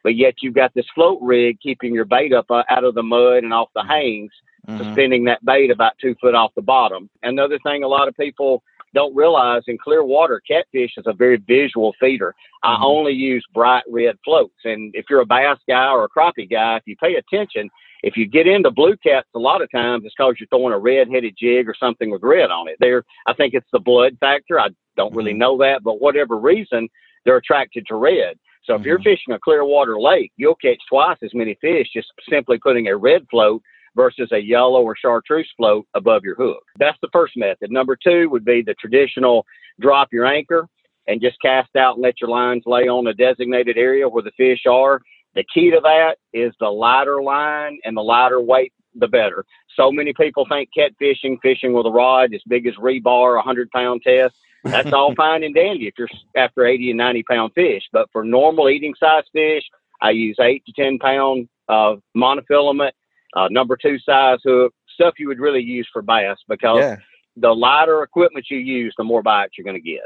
but 0.09 0.17
yet 0.17 0.37
you've 0.41 0.55
got 0.55 0.73
this 0.73 0.87
float 0.95 1.19
rig 1.21 1.61
keeping 1.61 1.93
your 1.93 2.07
bait 2.07 2.33
up 2.33 2.51
uh, 2.51 2.63
out 2.71 2.83
of 2.83 2.95
the 2.95 3.03
mud 3.03 3.45
and 3.45 3.53
off 3.53 3.69
the 3.75 3.81
mm-hmm. 3.81 3.91
hangs, 3.91 4.33
mm-hmm. 4.67 4.83
suspending 4.83 5.23
that 5.25 5.45
bait 5.45 5.71
about 5.71 5.93
two 6.01 6.15
foot 6.19 6.35
off 6.35 6.51
the 6.57 6.63
bottom. 6.63 7.11
Another 7.23 7.59
thing, 7.63 7.85
a 7.85 7.89
lot 7.89 8.09
of 8.09 8.17
people 8.17 8.63
don't 8.95 9.15
realize 9.15 9.61
in 9.67 9.77
clear 9.77 10.03
water, 10.03 10.41
catfish 10.49 10.93
is 10.97 11.05
a 11.05 11.13
very 11.13 11.37
visual 11.47 11.95
feeder. 12.01 12.35
Mm-hmm. 12.65 12.83
I 12.83 12.87
only 12.87 13.13
use 13.13 13.45
bright 13.53 13.83
red 13.87 14.17
floats, 14.25 14.57
and 14.65 14.95
if 14.95 15.05
you're 15.11 15.21
a 15.21 15.27
bass 15.27 15.59
guy 15.69 15.89
or 15.89 16.05
a 16.05 16.09
crappie 16.09 16.51
guy, 16.51 16.79
if 16.79 16.85
you 16.87 16.97
pay 16.97 17.17
attention, 17.17 17.69
if 18.03 18.17
you 18.17 18.27
get 18.27 18.47
into 18.47 18.71
blue 18.71 18.97
cats, 18.97 19.29
a 19.35 19.39
lot 19.39 19.61
of 19.61 19.71
times 19.71 20.05
it's 20.07 20.15
because 20.17 20.37
you're 20.41 20.47
throwing 20.49 20.73
a 20.73 20.79
red-headed 20.79 21.35
jig 21.39 21.69
or 21.69 21.75
something 21.79 22.11
with 22.11 22.23
red 22.23 22.51
on 22.51 22.67
it. 22.67 22.77
There, 22.81 23.05
I 23.27 23.35
think 23.35 23.53
it's 23.53 23.69
the 23.75 23.79
blood 23.79 24.17
factor. 24.21 24.59
I 24.59 24.69
don't 24.97 25.15
really 25.15 25.33
mm-hmm. 25.33 25.41
know 25.41 25.59
that, 25.59 25.83
but 25.85 26.01
whatever 26.01 26.39
reason, 26.39 26.89
they're 27.27 27.37
attracted 27.37 27.85
to 27.89 27.97
red. 27.97 28.39
So 28.69 28.75
if 28.75 28.83
you're 28.83 28.99
mm-hmm. 28.99 29.05
fishing 29.05 29.35
a 29.35 29.39
clear 29.39 29.65
water 29.65 29.99
lake, 29.99 30.31
you'll 30.37 30.55
catch 30.57 30.79
twice 30.89 31.17
as 31.23 31.31
many 31.33 31.57
fish 31.61 31.89
just 31.93 32.09
simply 32.29 32.59
putting 32.59 32.89
a 32.89 32.97
red 32.97 33.27
float 33.31 33.63
versus 33.97 34.31
a 34.31 34.39
yellow 34.39 34.83
or 34.83 34.95
chartreuse 34.95 35.51
float 35.57 35.87
above 35.95 36.23
your 36.23 36.37
hook. 36.37 36.63
That's 36.79 36.99
the 37.01 37.09
first 37.11 37.33
method. 37.37 37.71
Number 37.71 37.97
two 37.97 38.29
would 38.29 38.45
be 38.45 38.63
the 38.63 38.75
traditional 38.75 39.47
drop 39.81 40.09
your 40.13 40.27
anchor 40.27 40.69
and 41.07 41.21
just 41.21 41.41
cast 41.41 41.75
out 41.77 41.95
and 41.95 42.03
let 42.03 42.21
your 42.21 42.29
lines 42.29 42.65
lay 42.67 42.89
on 42.89 43.07
a 43.07 43.15
designated 43.15 43.79
area 43.79 44.07
where 44.07 44.23
the 44.23 44.33
fish 44.37 44.67
are. 44.71 45.01
The 45.35 45.45
key 45.53 45.71
to 45.71 45.81
that 45.83 46.17
is 46.35 46.53
the 46.61 46.69
lighter 46.69 47.23
line 47.23 47.79
and 47.85 47.97
the 47.97 48.03
lighter 48.03 48.41
weight, 48.41 48.75
the 48.95 49.09
better. 49.09 49.47
So 49.77 49.91
many 49.91 50.13
people 50.13 50.47
think 50.47 50.69
catfishing, 50.77 51.39
fishing 51.41 51.73
with 51.73 51.87
a 51.87 51.91
rod 51.91 52.35
as 52.35 52.43
big 52.47 52.67
as 52.67 52.75
rebar, 52.75 53.33
a 53.33 53.37
100 53.37 53.71
pound 53.71 54.03
test. 54.03 54.35
That's 54.65 54.93
all 54.93 55.15
fine 55.15 55.45
and 55.45 55.55
dandy 55.55 55.87
if 55.87 55.95
you're 55.99 56.09
after 56.37 56.67
80 56.67 56.91
and 56.91 56.99
90 56.99 57.23
pound 57.25 57.53
fish. 57.55 57.83
But 57.93 58.09
for 58.13 58.25
normal 58.25 58.69
eating 58.69 58.95
size 58.99 59.25
fish, 59.33 59.65
I 60.01 60.11
use 60.11 60.37
8 60.41 60.65
to 60.67 60.73
10 60.73 60.99
pound 60.99 61.49
uh, 61.69 61.97
monofilament, 62.17 62.93
uh, 63.35 63.49
number 63.51 63.77
two 63.77 63.99
size 63.99 64.39
hook, 64.45 64.75
stuff 64.93 65.15
you 65.19 65.29
would 65.29 65.39
really 65.39 65.63
use 65.63 65.89
for 65.93 66.03
bass 66.03 66.39
because 66.49 66.81
yeah. 66.81 66.97
the 67.37 67.51
lighter 67.51 68.03
equipment 68.03 68.47
you 68.51 68.59
use, 68.59 68.95
the 68.99 69.05
more 69.05 69.23
bites 69.23 69.55
you're 69.57 69.65
going 69.65 69.77
to 69.77 69.81
get. 69.81 70.03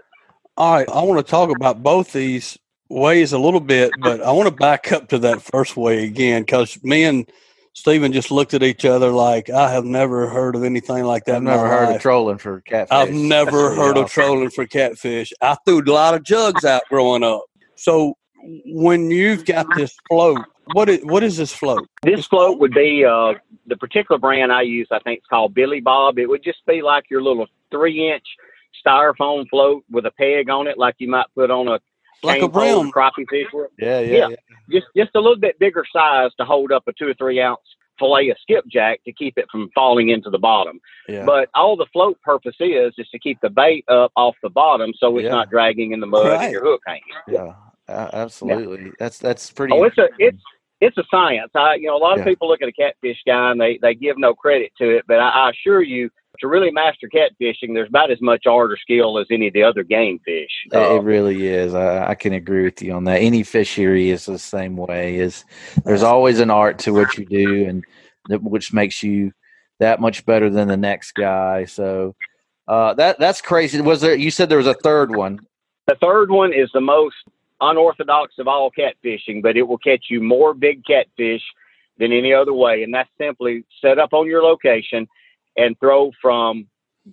All 0.57 0.75
right, 0.75 0.89
I 0.89 1.03
want 1.03 1.25
to 1.25 1.31
talk 1.31 1.55
about 1.55 1.83
both 1.83 2.13
these 2.13 2.59
ways 2.91 3.33
a 3.33 3.39
little 3.39 3.61
bit, 3.61 3.91
but 4.01 4.21
I 4.21 4.33
want 4.33 4.49
to 4.49 4.55
back 4.55 4.93
up 4.93 5.09
to 5.09 5.19
that 5.21 5.41
first 5.41 5.77
way 5.77 6.05
again 6.05 6.43
because 6.43 6.83
me 6.83 7.05
and 7.05 7.27
Steven 7.75 8.13
just 8.13 8.31
looked 8.31 8.55
at 8.55 8.63
each 8.63 8.85
other 8.85 9.11
like 9.11 9.49
I 9.49 9.71
have 9.71 9.85
never 9.85 10.29
heard 10.29 10.55
of 10.55 10.65
anything 10.65 11.05
like 11.05 11.25
that. 11.25 11.37
I've 11.37 11.43
never 11.43 11.69
heard 11.69 11.87
life. 11.87 11.97
of 11.97 12.03
trolling 12.03 12.39
for 12.39 12.61
catfish. 12.61 12.93
I've 12.93 13.13
never 13.13 13.69
That's 13.69 13.77
heard 13.77 13.97
of 13.97 14.11
trolling 14.11 14.51
for 14.51 14.67
catfish. 14.67 15.33
I 15.41 15.57
threw 15.65 15.83
a 15.83 15.91
lot 15.91 16.15
of 16.15 16.23
jugs 16.23 16.65
out 16.65 16.83
growing 16.89 17.23
up. 17.23 17.45
So 17.77 18.17
when 18.67 19.11
you've 19.11 19.47
got 19.47 19.67
this 19.75 19.95
float, 20.09 20.41
what 20.75 20.89
is 20.89 21.01
what 21.05 21.23
is 21.23 21.39
this 21.39 21.53
float? 21.53 21.89
This 22.03 22.27
float 22.27 22.59
would 22.61 22.75
be 22.75 23.05
uh, 23.05 23.35
the 23.67 23.77
particular 23.77 24.19
brand 24.19 24.53
I 24.53 24.63
use. 24.63 24.89
I 24.91 24.99
think 25.01 25.19
it's 25.19 25.27
called 25.27 25.55
Billy 25.55 25.81
Bob. 25.81 26.19
It 26.19 26.27
would 26.27 26.45
just 26.45 26.65
be 26.67 26.83
like 26.83 27.05
your 27.11 27.23
little 27.23 27.47
three 27.71 28.13
inch 28.13 28.25
styrofoam 28.87 29.49
float 29.49 29.85
with 29.91 30.07
a 30.07 30.11
peg 30.11 30.51
on 30.51 30.67
it, 30.67 30.77
like 30.79 30.97
you 30.99 31.09
might 31.09 31.27
put 31.35 31.51
on 31.51 31.69
a 31.69 31.81
like 32.23 32.43
a 32.43 32.49
brim 32.49 32.93
crappie 32.93 33.29
fish. 33.29 33.47
Yeah, 33.79 34.01
yeah, 34.01 34.01
yeah, 34.01 34.29
yeah. 34.29 34.52
Just 34.73 34.87
just 34.97 35.11
a 35.15 35.21
little 35.21 35.39
bit 35.39 35.59
bigger 35.59 35.85
size 35.93 36.31
to 36.39 36.45
hold 36.45 36.73
up 36.73 36.85
a 36.89 36.93
two 36.93 37.09
or 37.09 37.15
three 37.15 37.41
ounce 37.41 37.61
fillet 37.99 38.31
of 38.31 38.37
skipjack 38.43 39.03
to 39.05 39.13
keep 39.13 39.37
it 39.37 39.47
from 39.51 39.71
falling 39.75 40.09
into 40.09 40.31
the 40.31 40.39
bottom. 40.39 40.81
Yeah. 41.09 41.25
But 41.25 41.49
all 41.55 41.77
the 41.77 41.87
float 41.93 42.21
purpose 42.23 42.57
is 42.59 42.93
is 42.99 43.09
to 43.11 43.19
keep 43.19 43.39
the 43.41 43.51
bait 43.51 43.85
up 43.89 44.13
off 44.17 44.35
the 44.43 44.51
bottom 44.51 44.93
so 44.97 45.17
it's 45.19 45.25
yeah. 45.25 45.31
not 45.31 45.51
dragging 45.51 45.93
in 45.93 46.01
the 46.01 46.07
mud 46.07 46.27
right. 46.27 46.45
and 46.45 46.53
your 46.53 46.65
hook 46.65 46.81
hanging. 46.87 47.03
Yeah, 47.29 47.55
uh, 47.89 48.11
absolutely. 48.13 48.87
Yeah. 48.87 48.93
That's 48.99 49.19
that's 49.19 49.51
pretty. 49.53 49.75
Oh, 49.75 49.85
it's 49.85 49.99
a 49.99 50.09
it's 50.19 50.43
it's 50.81 50.99
a 50.99 51.05
science. 51.11 51.51
I 51.55 51.75
you 51.75 51.87
know 51.87 51.97
a 51.97 51.99
lot 51.99 52.19
of 52.19 52.25
people 52.25 52.49
look 52.49 52.63
at 52.63 52.69
a 52.69 52.73
catfish 52.73 53.19
guy 53.27 53.53
and 53.53 53.61
they 53.61 53.79
they 53.81 53.95
give 53.95 54.19
no 54.19 54.35
credit 54.35 54.73
to 54.79 54.97
it, 54.97 55.05
but 55.07 55.19
I, 55.19 55.29
I 55.29 55.51
assure 55.51 55.83
you 55.83 56.11
to 56.43 56.49
really 56.49 56.71
master 56.71 57.09
catfishing, 57.09 57.73
there's 57.73 57.89
about 57.89 58.11
as 58.11 58.21
much 58.21 58.47
art 58.47 58.73
or 58.73 58.77
skill 58.77 59.19
as 59.19 59.27
any 59.31 59.47
of 59.47 59.55
the 59.55 59.63
other 59.63 59.83
game 59.83 60.19
fish. 60.25 60.51
It, 60.67 60.77
um, 60.77 60.99
it 60.99 61.03
really 61.03 61.47
is. 61.47 61.73
I, 61.73 62.11
I, 62.11 62.15
can 62.15 62.35
agree 62.35 62.65
with 62.65 62.83
you 62.83 62.93
on 62.93 63.05
that. 63.05 63.21
Any 63.21 63.45
fishery 63.45 64.11
is 64.11 64.27
the 64.27 64.39
same 64.39 64.77
way. 64.77 65.17
Is 65.17 65.45
there's 65.85 66.03
always 66.03 66.41
an 66.41 66.51
art 66.51 66.79
to 66.81 66.93
what 66.93 67.17
you 67.17 67.25
do, 67.25 67.67
and 67.67 67.85
which 68.43 68.73
makes 68.73 69.03
you 69.03 69.33
that 69.79 70.01
much 70.01 70.27
better 70.27 70.51
than 70.51 70.69
the 70.69 70.77
next 70.77 71.13
guy. 71.13 71.65
So 71.65 72.15
uh, 72.69 72.95
that 72.95 73.19
that's 73.19 73.41
crazy. 73.41 73.81
Was 73.81 74.01
there? 74.01 74.15
You 74.15 74.31
said 74.31 74.49
there 74.49 74.59
was 74.59 74.67
a 74.67 74.75
third 74.75 75.15
one. 75.15 75.41
The 75.87 75.97
third 76.01 76.31
one 76.31 76.53
is 76.53 76.71
the 76.75 76.81
most 76.81 77.17
unorthodox 77.61 78.35
of 78.39 78.49
all 78.49 78.71
catfishing, 78.71 79.43
but 79.43 79.57
it 79.57 79.63
will 79.63 79.79
catch 79.79 80.07
you 80.11 80.21
more 80.21 80.55
big 80.55 80.85
catfish 80.85 81.43
than 81.99 82.13
any 82.13 82.35
other 82.35 82.53
way, 82.53 82.83
and 82.83 82.93
that's 82.93 83.11
simply 83.17 83.65
set 83.81 83.99
up 83.99 84.13
on 84.13 84.27
your 84.27 84.43
location 84.43 85.07
and 85.57 85.79
throw 85.79 86.11
from 86.21 86.67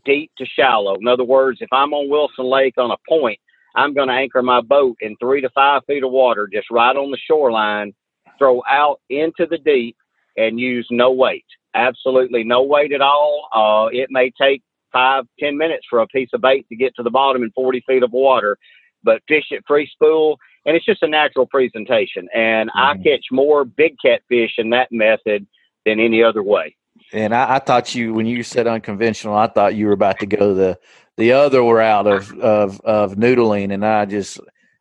deep 0.06 0.32
to 0.38 0.45
shallow. 0.45 0.95
In 0.95 1.08
other 1.08 1.23
words, 1.23 1.60
if 1.62 1.69
I'm 1.71 1.93
on 1.93 2.10
Wilson 2.10 2.45
Lake 2.45 2.75
on 2.78 2.91
a 2.91 2.97
point, 3.08 3.39
I'm 3.75 3.93
going 3.93 4.08
to 4.08 4.13
anchor 4.13 4.41
my 4.41 4.62
boat 4.62 4.97
in 5.02 5.15
three 5.17 5.41
to 5.41 5.49
five 5.49 5.82
feet 5.88 6.04
of 6.04 6.12
water, 6.12 6.49
just 6.52 6.71
right 6.71 6.95
on 6.95 7.12
the 7.12 7.17
shoreline, 7.17 7.93
throw 8.38 8.62
out 8.69 8.99
into 9.10 9.45
the 9.49 9.58
deep, 9.58 9.95
and 10.38 10.60
use 10.60 10.88
no 10.89 11.12
weight. 11.12 11.45
Absolutely 11.75 12.43
no 12.43 12.63
weight 12.63 12.91
at 12.91 13.02
all. 13.02 13.47
Uh, 13.54 13.89
it 13.91 14.10
may 14.10 14.32
take 14.41 14.63
five, 14.91 15.25
ten 15.39 15.58
minutes 15.58 15.86
for 15.89 15.99
a 15.99 16.08
piece 16.08 16.30
of 16.34 16.41
bait 16.41 16.67
to 16.69 16.75
get 16.75 16.95
to 16.95 17.04
the 17.04 17.10
bottom 17.10 17.43
in 17.43 17.52
40 17.52 17.84
feet 17.86 18.04
of 18.04 18.12
water, 18.12 18.58
but 19.04 19.21
fish 19.28 19.45
it 19.52 19.63
free 19.67 19.88
spool, 19.91 20.38
and 20.65 20.75
it's 20.75 20.86
just 20.86 21.04
a 21.04 21.08
natural 21.08 21.45
presentation. 21.45 22.28
And 22.34 22.69
mm-hmm. 22.69 23.02
I 23.02 23.04
catch 23.04 23.25
more 23.32 23.65
big 23.65 23.95
catfish 24.04 24.54
in 24.58 24.71
that 24.71 24.91
method 24.91 25.45
than 25.86 25.99
any 25.99 26.23
other 26.23 26.43
way. 26.43 26.75
And 27.11 27.33
I, 27.33 27.55
I, 27.55 27.59
thought 27.59 27.95
you, 27.95 28.13
when 28.13 28.25
you 28.25 28.43
said 28.43 28.67
unconventional, 28.67 29.35
I 29.35 29.47
thought 29.47 29.75
you 29.75 29.87
were 29.87 29.93
about 29.93 30.19
to 30.19 30.25
go 30.25 30.53
the 30.53 30.77
the 31.17 31.33
other 31.33 31.61
route 31.61 32.07
of 32.07 32.31
of 32.39 32.79
of 32.81 33.15
noodling, 33.15 33.73
and 33.73 33.85
I 33.85 34.05
just 34.05 34.39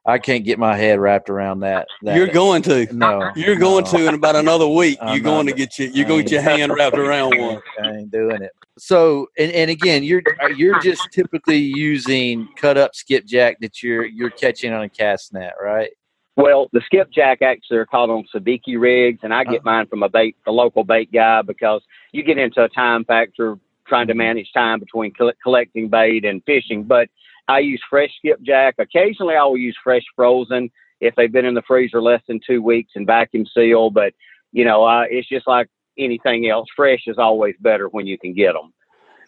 I 0.09 0.19
can't 0.19 0.43
get 0.43 0.59
my 0.59 0.75
head 0.75 0.99
wrapped 0.99 1.29
around 1.29 1.61
that. 1.61 1.87
that. 2.03 2.17
You're 2.17 2.29
going 2.29 2.63
to. 2.63 2.87
No. 2.95 3.31
You're 3.37 3.57
going 3.57 3.85
to 3.85 4.09
in 4.09 4.15
about 4.15 4.37
another 4.37 4.67
week. 4.67 4.99
I'm 5.03 5.15
you're 5.15 5.23
going 5.23 5.47
to 5.47 5.53
get 5.53 5.79
you. 5.79 5.91
You're 5.93 6.07
going 6.07 6.25
to 6.25 6.31
get 6.31 6.43
your 6.43 6.43
hand 6.43 6.73
wrapped 6.73 6.97
around 6.97 7.39
one. 7.39 7.61
I 7.83 7.91
ain't 7.91 8.11
doing 8.11 8.41
it. 8.41 8.53
So, 8.79 9.27
and, 9.37 9.53
and 9.53 9.71
again, 9.71 10.03
you're 10.03 10.23
you're 10.57 10.81
just 10.81 11.09
typically 11.13 11.59
using 11.59 12.49
cut 12.57 12.79
up 12.79 12.95
skipjack 12.95 13.61
that 13.61 13.83
you're 13.83 14.07
you're 14.07 14.31
catching 14.31 14.73
on 14.73 14.83
a 14.83 14.89
cast 14.89 15.35
net, 15.35 15.55
right? 15.61 15.91
Well, 16.39 16.69
the 16.73 16.81
skipjack 16.87 17.43
actually 17.43 17.79
are 17.79 17.87
called 17.87 18.11
on 18.11 18.25
sabiki 18.33 18.79
rigs, 18.79 19.19
and 19.25 19.35
I 19.35 19.43
get 19.43 19.57
uh-huh. 19.57 19.71
mine 19.71 19.87
from 19.89 20.05
a 20.05 20.09
bait, 20.09 20.37
a 20.47 20.53
local 20.53 20.85
bait 20.85 21.11
guy, 21.13 21.43
because 21.43 21.83
you 22.13 22.23
get 22.23 22.39
into 22.39 22.63
a 22.63 22.69
time 22.69 23.05
factor 23.05 23.59
trying 23.89 24.07
to 24.07 24.13
mm-hmm. 24.13 24.19
manage 24.19 24.53
time 24.55 24.79
between 24.79 25.13
collecting 25.43 25.89
bait 25.89 26.25
and 26.25 26.41
fishing. 26.45 26.85
But 26.85 27.09
I 27.49 27.59
use 27.59 27.83
fresh 27.91 28.11
skipjack. 28.19 28.77
Occasionally, 28.79 29.35
I 29.35 29.43
will 29.43 29.57
use 29.57 29.77
fresh 29.83 30.05
frozen 30.15 30.71
if 31.01 31.17
they've 31.17 31.33
been 31.33 31.45
in 31.45 31.55
the 31.55 31.63
freezer 31.67 32.01
less 32.01 32.23
than 32.29 32.39
two 32.47 32.63
weeks 32.63 32.93
and 32.95 33.05
vacuum 33.05 33.45
seal. 33.53 33.91
But 33.91 34.13
you 34.53 34.65
know, 34.65 34.85
uh, 34.85 35.07
it's 35.11 35.29
just 35.29 35.49
like 35.49 35.67
anything 35.99 36.49
else. 36.49 36.69
Fresh 36.77 37.09
is 37.09 37.19
always 37.19 37.57
better 37.59 37.89
when 37.89 38.07
you 38.07 38.17
can 38.17 38.33
get 38.33 38.53
them. 38.53 38.73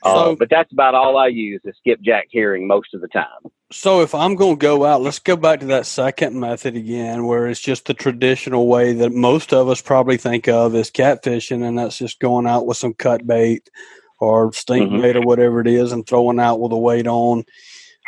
Uh, 0.05 0.14
so, 0.14 0.33
uh, 0.33 0.37
but 0.37 0.49
that's 0.49 0.73
about 0.73 0.94
all 0.94 1.18
I 1.18 1.27
use 1.27 1.61
is 1.64 1.75
skipjack 1.79 2.29
herring 2.33 2.68
most 2.68 2.94
of 2.94 3.01
the 3.01 3.09
time. 3.09 3.51
So 3.72 4.00
if 4.02 4.14
I'm 4.14 4.35
going 4.35 4.56
to 4.56 4.61
go 4.61 4.85
out, 4.85 5.00
let's 5.00 5.20
go 5.20 5.37
back 5.37 5.61
to 5.61 5.66
that 5.66 5.87
second 5.87 6.38
method 6.38 6.74
again, 6.74 7.26
where 7.26 7.46
it's 7.46 7.61
just 7.61 7.87
the 7.87 7.94
traditional 7.94 8.66
way 8.66 8.92
that 8.94 9.12
most 9.12 9.52
of 9.52 9.68
us 9.68 9.80
probably 9.80 10.16
think 10.16 10.48
of 10.48 10.74
as 10.74 10.90
catfishing, 10.90 11.62
and 11.62 11.78
that's 11.78 11.98
just 11.98 12.18
going 12.18 12.46
out 12.46 12.66
with 12.66 12.76
some 12.76 12.94
cut 12.94 13.24
bait 13.26 13.70
or 14.18 14.52
stink 14.52 14.90
mm-hmm. 14.90 15.02
bait 15.02 15.16
or 15.16 15.22
whatever 15.22 15.61
it 15.61 15.68
is, 15.68 15.92
and 15.92 16.06
throwing 16.06 16.40
out 16.40 16.61
with 16.61 16.72
a 16.72 16.78
weight 16.78 17.06
on. 17.06 17.44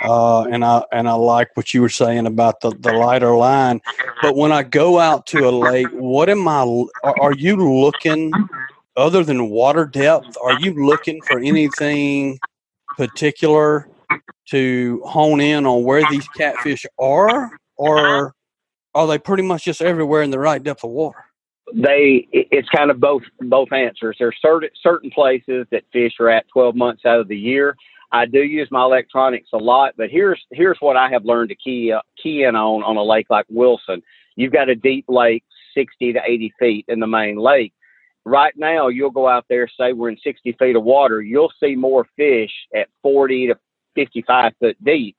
Uh, 0.01 0.43
and 0.45 0.65
I 0.65 0.83
and 0.91 1.09
I 1.09 1.13
like 1.13 1.57
what 1.57 1.73
you 1.73 1.81
were 1.81 1.89
saying 1.89 2.27
about 2.27 2.61
the, 2.61 2.71
the 2.71 2.93
lighter 2.93 3.37
line. 3.37 3.81
But 4.21 4.35
when 4.35 4.51
I 4.51 4.65
go 4.65 4.99
out 4.99 5.27
to 5.29 5.49
a 5.49 5.51
lake, 5.51 5.87
what 5.93 6.29
am 6.29 6.49
I? 6.49 6.63
Are, 7.05 7.21
are 7.21 7.35
you 7.35 7.57
looking 7.57 8.33
other 8.97 9.25
than 9.25 9.49
water 9.49 9.87
depth, 9.87 10.37
are 10.43 10.59
you 10.61 10.75
looking 10.85 11.21
for 11.23 11.39
anything 11.39 12.39
particular 12.97 13.89
to 14.53 15.03
hone 15.05 15.41
in 15.41 15.67
on 15.67 15.83
where 15.83 16.03
these 16.11 16.29
catfish 16.29 16.85
are, 16.99 17.51
or 17.77 18.35
are 18.95 19.07
they 19.07 19.19
pretty 19.19 19.43
much 19.43 19.65
just 19.65 19.81
everywhere 19.81 20.23
in 20.23 20.31
the 20.31 20.39
right 20.39 20.63
depth 20.63 20.85
of 20.85 20.91
water? 20.91 21.25
They, 21.75 22.29
it's 22.33 22.69
kind 22.69 22.91
of 22.91 23.01
both 23.01 23.23
both 23.41 23.73
answers. 23.73 24.17
There's 24.19 24.37
certain 24.43 24.69
certain 24.83 25.11
places 25.11 25.67
that 25.71 25.85
fish 25.91 26.13
are 26.21 26.29
at 26.29 26.45
12 26.53 26.77
months 26.77 27.03
out 27.07 27.21
of 27.21 27.29
the 27.29 27.37
year. 27.37 27.77
I 28.13 28.27
do 28.27 28.41
use 28.43 28.69
my 28.71 28.83
electronics 28.83 29.49
a 29.55 29.59
lot, 29.59 29.95
but 29.97 30.11
here's 30.11 30.45
here's 30.53 30.77
what 30.81 30.99
I 30.99 31.09
have 31.11 31.25
learned 31.25 31.49
to 31.49 31.57
key 31.57 31.93
uh, 31.93 32.03
key 32.23 32.43
in 32.43 32.55
on 32.55 32.83
on 32.83 32.97
a 32.97 33.03
lake 33.03 33.29
like 33.31 33.47
Wilson. 33.49 34.03
You've 34.37 34.53
got 34.53 34.69
a 34.69 34.75
deep 34.75 35.07
lake, 35.09 35.45
60 35.75 36.13
to 36.13 36.21
80 36.23 36.53
feet 36.59 36.85
in 36.89 37.01
the 37.01 37.07
main 37.07 37.37
lake 37.37 37.73
right 38.25 38.53
now 38.57 38.87
you'll 38.89 39.11
go 39.11 39.29
out 39.29 39.45
there 39.49 39.69
say 39.69 39.93
we're 39.93 40.09
in 40.09 40.17
60 40.23 40.55
feet 40.59 40.77
of 40.77 40.85
water 40.85 41.21
you'll 41.21 41.53
see 41.61 41.75
more 41.75 42.07
fish 42.17 42.53
at 42.75 42.89
40 43.03 43.49
to 43.49 43.57
55 43.95 44.53
foot 44.61 44.77
deep 44.85 45.17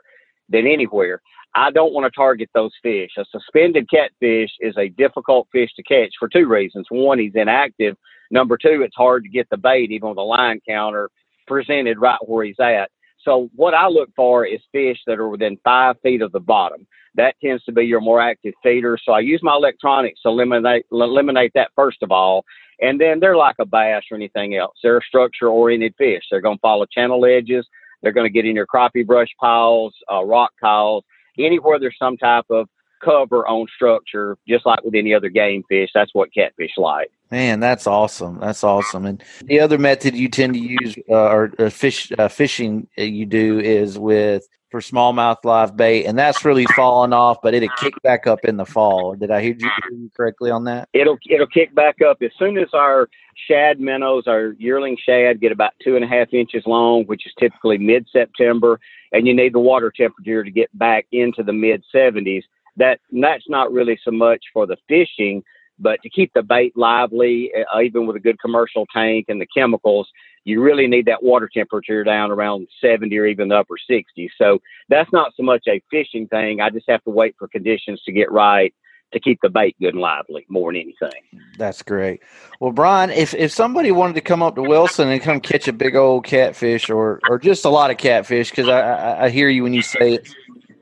than 0.49 0.67
anywhere 0.67 1.21
i 1.55 1.71
don't 1.71 1.93
want 1.93 2.05
to 2.05 2.15
target 2.15 2.49
those 2.53 2.73
fish 2.81 3.11
a 3.17 3.25
suspended 3.31 3.89
catfish 3.89 4.51
is 4.59 4.75
a 4.77 4.89
difficult 4.89 5.47
fish 5.51 5.69
to 5.75 5.83
catch 5.83 6.13
for 6.19 6.27
two 6.27 6.47
reasons 6.47 6.85
one 6.89 7.19
he's 7.19 7.35
inactive 7.35 7.95
number 8.31 8.57
two 8.57 8.81
it's 8.83 8.95
hard 8.95 9.23
to 9.23 9.29
get 9.29 9.49
the 9.49 9.57
bait 9.57 9.91
even 9.91 10.09
with 10.09 10.17
a 10.17 10.21
line 10.21 10.59
counter 10.67 11.09
presented 11.47 11.99
right 11.99 12.19
where 12.25 12.45
he's 12.45 12.59
at 12.59 12.89
so 13.23 13.49
what 13.55 13.73
i 13.73 13.87
look 13.87 14.09
for 14.15 14.45
is 14.45 14.59
fish 14.71 14.99
that 15.07 15.19
are 15.19 15.29
within 15.29 15.57
five 15.63 15.95
feet 16.01 16.21
of 16.21 16.31
the 16.31 16.39
bottom 16.39 16.85
that 17.15 17.35
tends 17.43 17.63
to 17.65 17.71
be 17.71 17.83
your 17.83 18.01
more 18.01 18.21
active 18.21 18.53
feeder. 18.63 18.97
So 19.03 19.11
I 19.11 19.19
use 19.19 19.41
my 19.43 19.53
electronics 19.53 20.21
to 20.23 20.29
eliminate 20.29 20.85
eliminate 20.91 21.51
that 21.55 21.71
first 21.75 22.01
of 22.01 22.11
all, 22.11 22.45
and 22.79 22.99
then 22.99 23.19
they're 23.19 23.37
like 23.37 23.55
a 23.59 23.65
bass 23.65 24.03
or 24.11 24.17
anything 24.17 24.55
else. 24.55 24.77
They're 24.81 24.97
a 24.97 25.03
structure 25.07 25.47
oriented 25.47 25.93
fish. 25.97 26.23
They're 26.29 26.41
going 26.41 26.57
to 26.57 26.61
follow 26.61 26.85
channel 26.91 27.25
edges. 27.25 27.67
They're 28.03 28.11
going 28.11 28.27
to 28.27 28.33
get 28.33 28.45
in 28.45 28.55
your 28.55 28.67
crappie 28.67 29.05
brush 29.05 29.29
piles, 29.39 29.95
uh, 30.11 30.23
rock 30.23 30.51
piles, 30.61 31.03
anywhere 31.39 31.79
there's 31.79 31.97
some 31.97 32.17
type 32.17 32.45
of 32.51 32.67
cover 33.03 33.47
on 33.47 33.65
structure, 33.75 34.37
just 34.47 34.65
like 34.65 34.83
with 34.83 34.95
any 34.95 35.13
other 35.13 35.29
game 35.29 35.63
fish. 35.67 35.89
That's 35.93 36.11
what 36.13 36.33
catfish 36.33 36.71
like. 36.77 37.09
Man, 37.31 37.59
that's 37.59 37.87
awesome. 37.87 38.39
That's 38.39 38.63
awesome. 38.63 39.05
And 39.05 39.23
the 39.45 39.59
other 39.59 39.77
method 39.77 40.15
you 40.15 40.29
tend 40.29 40.53
to 40.53 40.59
use, 40.59 40.95
uh, 41.09 41.13
or 41.13 41.51
uh, 41.57 41.69
fish 41.69 42.11
uh, 42.17 42.27
fishing 42.27 42.87
you 42.95 43.25
do, 43.25 43.59
is 43.59 43.97
with 43.97 44.47
for 44.73 44.79
smallmouth 44.79 45.37
live 45.43 45.77
bait, 45.77 46.05
and 46.05 46.17
that's 46.17 46.43
really 46.43 46.65
fallen 46.75 47.13
off, 47.13 47.37
but 47.43 47.53
it'll 47.53 47.69
kick 47.77 47.93
back 48.01 48.25
up 48.25 48.39
in 48.43 48.57
the 48.57 48.65
fall. 48.65 49.13
Did 49.13 49.29
I 49.29 49.39
hear 49.39 49.53
you, 49.53 49.69
hear 49.87 49.99
you 49.99 50.09
correctly 50.17 50.49
on 50.49 50.63
that? 50.63 50.89
It'll 50.93 51.19
it'll 51.29 51.45
kick 51.45 51.75
back 51.75 51.97
up 52.01 52.23
as 52.23 52.31
soon 52.39 52.57
as 52.57 52.69
our 52.73 53.07
shad 53.47 53.79
minnows, 53.79 54.23
our 54.25 54.53
yearling 54.57 54.97
shad, 54.97 55.39
get 55.39 55.51
about 55.51 55.73
two 55.83 55.95
and 55.95 56.03
a 56.03 56.07
half 56.07 56.33
inches 56.33 56.63
long, 56.65 57.03
which 57.03 57.27
is 57.27 57.33
typically 57.39 57.77
mid 57.77 58.07
September, 58.11 58.79
and 59.11 59.27
you 59.27 59.35
need 59.35 59.53
the 59.53 59.59
water 59.59 59.93
temperature 59.95 60.43
to 60.43 60.49
get 60.49 60.75
back 60.75 61.05
into 61.11 61.43
the 61.43 61.53
mid 61.53 61.83
70s. 61.93 62.41
That 62.77 62.99
that's 63.11 63.47
not 63.47 63.71
really 63.71 63.99
so 64.03 64.09
much 64.09 64.41
for 64.51 64.65
the 64.65 64.77
fishing, 64.89 65.43
but 65.77 66.01
to 66.01 66.09
keep 66.09 66.33
the 66.33 66.41
bait 66.41 66.75
lively, 66.75 67.51
uh, 67.55 67.79
even 67.81 68.07
with 68.07 68.15
a 68.15 68.19
good 68.19 68.39
commercial 68.39 68.87
tank 68.91 69.25
and 69.27 69.39
the 69.39 69.47
chemicals, 69.55 70.09
you 70.45 70.61
really 70.61 70.87
need 70.87 71.05
that 71.05 71.23
water 71.23 71.49
temperature 71.51 72.03
down 72.03 72.31
around 72.31 72.67
70 72.81 73.17
or 73.17 73.25
even 73.25 73.47
the 73.47 73.55
upper 73.55 73.75
60s. 73.89 74.29
So 74.37 74.59
that's 74.89 75.11
not 75.13 75.33
so 75.35 75.43
much 75.43 75.63
a 75.67 75.81
fishing 75.89 76.27
thing. 76.27 76.61
I 76.61 76.69
just 76.69 76.89
have 76.89 77.03
to 77.03 77.09
wait 77.09 77.35
for 77.37 77.47
conditions 77.47 78.01
to 78.05 78.11
get 78.11 78.31
right 78.31 78.73
to 79.13 79.19
keep 79.19 79.39
the 79.41 79.49
bait 79.49 79.75
good 79.79 79.93
and 79.93 80.01
lively 80.01 80.45
more 80.49 80.73
than 80.73 80.81
anything. 80.81 81.21
That's 81.57 81.81
great. 81.81 82.21
Well, 82.59 82.71
Brian, 82.71 83.11
if, 83.11 83.33
if 83.35 83.51
somebody 83.51 83.91
wanted 83.91 84.15
to 84.15 84.21
come 84.21 84.41
up 84.41 84.55
to 84.55 84.63
Wilson 84.63 85.07
and 85.09 85.21
come 85.21 85.39
catch 85.39 85.67
a 85.67 85.73
big 85.73 85.95
old 85.95 86.25
catfish 86.25 86.89
or, 86.89 87.19
or 87.29 87.39
just 87.39 87.63
a 87.63 87.69
lot 87.69 87.91
of 87.91 87.97
catfish, 87.97 88.49
because 88.49 88.67
I, 88.67 88.79
I, 88.79 89.25
I, 89.25 89.29
hear 89.29 89.49
you 89.49 89.63
when 89.63 89.73
you 89.73 89.83
say 89.83 90.15
it, 90.15 90.27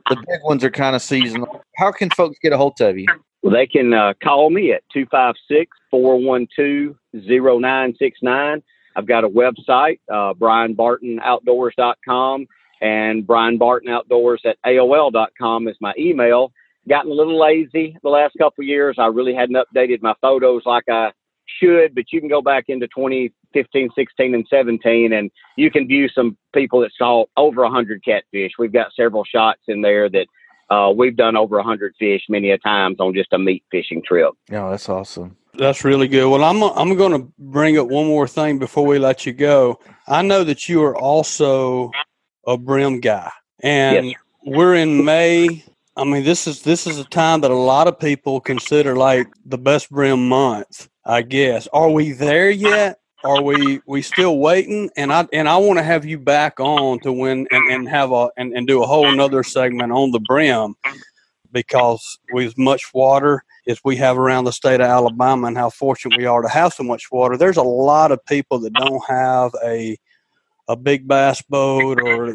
the 0.09 0.15
big 0.15 0.43
ones 0.43 0.63
are 0.63 0.71
kind 0.71 0.95
of 0.95 1.01
seasonal. 1.01 1.61
How 1.75 1.91
can 1.91 2.09
folks 2.09 2.37
get 2.41 2.53
a 2.53 2.57
hold 2.57 2.79
of 2.79 2.97
you? 2.97 3.07
Well, 3.41 3.53
they 3.53 3.67
can 3.67 3.93
uh, 3.93 4.13
call 4.23 4.49
me 4.49 4.71
at 4.71 4.83
256 4.93 5.75
412 5.89 6.95
0969 7.13 8.63
I've 8.95 9.07
got 9.07 9.23
a 9.23 9.29
website, 9.29 9.99
uh, 10.11 10.33
brianbartonoutdoors.com 10.33 12.47
and 12.81 13.25
brianbartonoutdoors 13.25 14.45
at 14.45 14.57
AOL.com 14.65 15.67
is 15.67 15.77
my 15.79 15.93
email. 15.97 16.51
Gotten 16.89 17.11
a 17.11 17.13
little 17.13 17.39
lazy 17.39 17.95
the 18.01 18.09
last 18.09 18.35
couple 18.39 18.63
years. 18.63 18.95
I 18.97 19.05
really 19.05 19.35
hadn't 19.35 19.55
updated 19.55 20.01
my 20.01 20.15
photos 20.19 20.63
like 20.65 20.85
I 20.89 21.11
should, 21.59 21.93
but 21.93 22.05
you 22.11 22.19
can 22.19 22.29
go 22.29 22.41
back 22.41 22.65
into 22.69 22.87
2015, 22.87 23.89
16, 23.93 24.33
and 24.33 24.47
17, 24.49 25.13
and 25.13 25.29
you 25.57 25.69
can 25.69 25.87
view 25.87 26.09
some 26.09 26.35
people 26.53 26.81
that 26.81 26.91
saw 26.97 27.25
over 27.37 27.61
100 27.61 28.03
catfish. 28.03 28.53
We've 28.57 28.73
got 28.73 28.93
several 28.95 29.23
shots 29.23 29.61
in 29.67 29.81
there 29.81 30.09
that 30.09 30.25
uh, 30.71 30.89
we've 30.89 31.15
done 31.15 31.37
over 31.37 31.57
100 31.57 31.93
fish 31.99 32.23
many 32.29 32.49
a 32.49 32.57
times 32.57 32.95
on 32.99 33.13
just 33.13 33.33
a 33.33 33.37
meat 33.37 33.63
fishing 33.69 34.01
trip. 34.03 34.33
Yeah, 34.49 34.69
that's 34.69 34.89
awesome. 34.89 35.37
That's 35.57 35.83
really 35.83 36.07
good. 36.07 36.29
Well, 36.29 36.43
I'm 36.43 36.63
I'm 36.63 36.95
going 36.95 37.11
to 37.11 37.31
bring 37.37 37.77
up 37.77 37.87
one 37.87 38.07
more 38.07 38.27
thing 38.27 38.57
before 38.57 38.85
we 38.85 38.99
let 38.99 39.25
you 39.25 39.33
go. 39.33 39.79
I 40.07 40.21
know 40.21 40.43
that 40.43 40.69
you 40.69 40.83
are 40.83 40.95
also 40.95 41.91
a 42.47 42.57
brim 42.57 42.99
guy, 42.99 43.31
and 43.61 44.07
yes. 44.07 44.15
we're 44.45 44.75
in 44.75 45.03
May. 45.03 45.63
I 45.97 46.05
mean, 46.05 46.23
this 46.23 46.47
is 46.47 46.61
this 46.61 46.87
is 46.87 46.99
a 46.99 47.03
time 47.05 47.41
that 47.41 47.51
a 47.51 47.55
lot 47.55 47.87
of 47.87 47.99
people 47.99 48.39
consider 48.39 48.95
like 48.95 49.27
the 49.45 49.57
best 49.57 49.89
brim 49.89 50.29
month. 50.29 50.87
I 51.05 51.21
guess. 51.23 51.67
Are 51.73 51.89
we 51.89 52.11
there 52.11 52.49
yet? 52.49 52.99
Are 53.23 53.41
we 53.41 53.81
we 53.85 54.01
still 54.01 54.37
waiting? 54.37 54.89
And 54.95 55.11
I 55.11 55.27
and 55.33 55.49
I 55.49 55.57
want 55.57 55.79
to 55.79 55.83
have 55.83 56.05
you 56.05 56.17
back 56.17 56.59
on 56.59 56.99
to 57.01 57.11
win 57.11 57.47
and, 57.51 57.71
and 57.71 57.89
have 57.89 58.11
a 58.11 58.29
and, 58.37 58.53
and 58.53 58.67
do 58.67 58.81
a 58.81 58.87
whole 58.87 59.07
another 59.07 59.43
segment 59.43 59.91
on 59.91 60.11
the 60.11 60.19
brim 60.19 60.75
because 61.51 62.19
with 62.33 62.57
much 62.57 62.93
water 62.93 63.43
as 63.67 63.79
we 63.83 63.95
have 63.97 64.17
around 64.17 64.45
the 64.45 64.51
state 64.51 64.81
of 64.81 64.87
Alabama 64.87 65.47
and 65.47 65.57
how 65.57 65.69
fortunate 65.69 66.17
we 66.17 66.25
are 66.25 66.41
to 66.41 66.49
have 66.49 66.73
so 66.73 66.83
much 66.83 67.11
water, 67.11 67.37
there's 67.37 67.57
a 67.57 67.63
lot 67.63 68.11
of 68.11 68.23
people 68.25 68.59
that 68.59 68.73
don't 68.73 69.03
have 69.07 69.51
a 69.63 69.97
a 70.67 70.75
big 70.75 71.07
bass 71.07 71.41
boat 71.41 71.99
or 72.01 72.33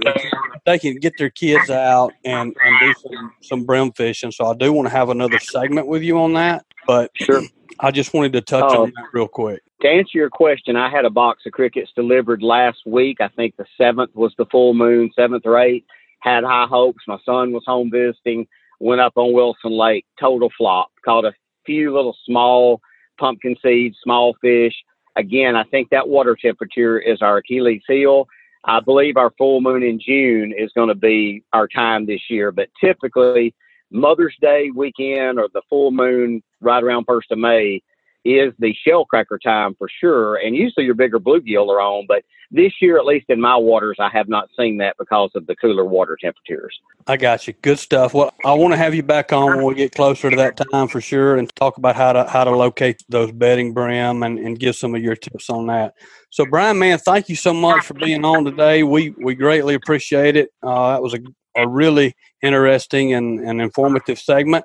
they 0.67 0.79
can 0.79 0.97
get 0.97 1.15
their 1.17 1.31
kids 1.31 1.71
out 1.71 2.13
and, 2.25 2.55
and 2.63 2.81
do 2.81 2.95
some, 3.01 3.33
some 3.43 3.65
brim 3.65 3.93
fishing. 3.93 4.31
So 4.31 4.47
I 4.47 4.55
do 4.55 4.73
want 4.73 4.87
to 4.89 4.95
have 4.95 5.09
another 5.09 5.39
segment 5.39 5.87
with 5.87 6.03
you 6.03 6.19
on 6.21 6.35
that. 6.35 6.67
But 6.87 7.11
Sure. 7.15 7.43
I 7.81 7.91
just 7.91 8.13
wanted 8.13 8.33
to 8.35 8.41
touch 8.43 8.65
Oh. 8.67 8.83
on 8.83 8.89
um, 8.89 8.93
that 8.97 9.07
real 9.13 9.29
quick. 9.29 9.63
To 9.83 9.89
answer 9.89 10.19
your 10.19 10.31
question, 10.31 10.77
I 10.77 10.91
had 10.91 11.05
a 11.05 11.11
box 11.11 11.45
of 11.47 11.53
crickets 11.53 11.93
delivered 11.95 12.43
last 12.43 12.79
week. 12.87 13.21
I 13.21 13.29
think 13.29 13.57
the 13.57 13.67
seventh 13.79 14.15
was 14.15 14.35
the 14.39 14.47
full 14.47 14.75
moon, 14.75 15.11
seventh 15.15 15.47
or 15.47 15.59
eighth. 15.59 15.87
Had 16.21 16.45
high 16.45 16.67
hopes. 16.69 17.05
My 17.07 17.19
son 17.25 17.53
was 17.53 17.63
home 17.67 17.91
visiting. 17.91 18.47
Went 18.81 19.01
up 19.01 19.13
on 19.17 19.33
Wilson 19.33 19.73
Lake. 19.73 20.05
Total 20.21 20.51
flop. 20.57 20.89
Caught 21.05 21.27
a 21.27 21.33
few 21.65 21.95
little 21.95 22.17
small 22.25 22.81
pumpkin 23.19 23.57
seeds, 23.63 23.97
small 24.03 24.35
fish. 24.41 24.75
Again, 25.17 25.57
I 25.57 25.65
think 25.65 25.89
that 25.91 26.09
water 26.09 26.37
temperature 26.41 26.99
is 26.99 27.23
our 27.23 27.39
Achilles 27.39 27.83
heel. 27.89 28.29
I 28.65 28.81
believe 28.81 29.17
our 29.17 29.33
full 29.39 29.61
moon 29.61 29.83
in 29.83 29.99
June 29.99 30.53
is 30.57 30.73
going 30.75 30.89
to 30.89 30.95
be 30.95 31.43
our 31.53 31.69
time 31.69 32.07
this 32.07 32.23
year. 32.29 32.53
But 32.53 32.69
typically, 32.81 33.55
Mother's 33.91 34.37
Day 34.41 34.71
weekend 34.75 35.39
or 35.39 35.49
the 35.53 35.63
full 35.71 35.93
moon 35.93 36.43
right 36.61 36.83
around 36.83 37.05
first 37.07 37.31
of 37.31 37.39
May 37.39 37.83
is 38.27 38.53
the 38.59 38.75
shell 38.87 39.05
cracker 39.05 39.39
time 39.39 39.75
for 39.79 39.89
sure. 40.01 40.37
And 40.37 40.57
usually 40.57 40.85
your 40.85 40.95
bigger 40.95 41.21
bluegill 41.21 41.69
are 41.69 41.81
on, 41.81 42.07
but 42.07 42.25
this 42.51 42.73
year, 42.81 42.99
at 42.99 43.05
least 43.05 43.27
in 43.29 43.41
my 43.41 43.57
waters, 43.57 43.97
I 43.99 44.09
have 44.11 44.29
not 44.29 44.49
seen 44.57 44.79
that 44.79 44.97
because 44.99 45.31
of 45.35 45.47
the 45.47 45.57
cooler 45.57 45.85
water 45.85 46.17
temperatures. 46.21 46.79
I 47.07 47.17
got 47.17 47.47
you. 47.47 47.55
Good 47.55 47.79
stuff. 47.79 48.15
Well, 48.15 48.33
I 48.45 48.53
want 48.55 48.73
to 48.73 48.79
have 48.79 48.95
you 48.95 49.03
back 49.03 49.33
on 49.33 49.57
when 49.57 49.65
we 49.65 49.75
get 49.75 49.93
closer 49.93 50.31
to 50.31 50.37
that 50.37 50.57
time 50.73 50.89
for 50.89 51.01
sure, 51.01 51.37
and 51.37 51.53
talk 51.57 51.77
about 51.77 51.97
how 51.97 52.13
to 52.13 52.25
how 52.25 52.45
to 52.45 52.51
locate 52.51 53.03
those 53.09 53.33
bedding 53.33 53.75
brim 53.75 54.23
and, 54.23 54.39
and 54.39 54.59
give 54.59 54.77
some 54.77 54.95
of 54.95 55.03
your 55.03 55.17
tips 55.17 55.51
on 55.51 55.67
that. 55.67 55.95
So, 56.31 56.47
Brian, 56.47 56.79
man, 56.79 56.99
thank 56.99 57.29
you 57.29 57.37
so 57.37 57.53
much 57.53 57.85
for 57.85 57.95
being 57.95 58.25
on 58.25 58.45
today. 58.45 58.83
We 58.83 59.11
we 59.11 59.35
greatly 59.35 59.75
appreciate 59.75 60.37
it. 60.37 60.51
Uh, 60.63 60.93
that 60.93 61.03
was 61.03 61.15
a, 61.15 61.19
a 61.57 61.67
really 61.67 62.15
interesting 62.43 63.13
and, 63.15 63.41
and 63.41 63.61
informative 63.61 64.19
segment, 64.19 64.65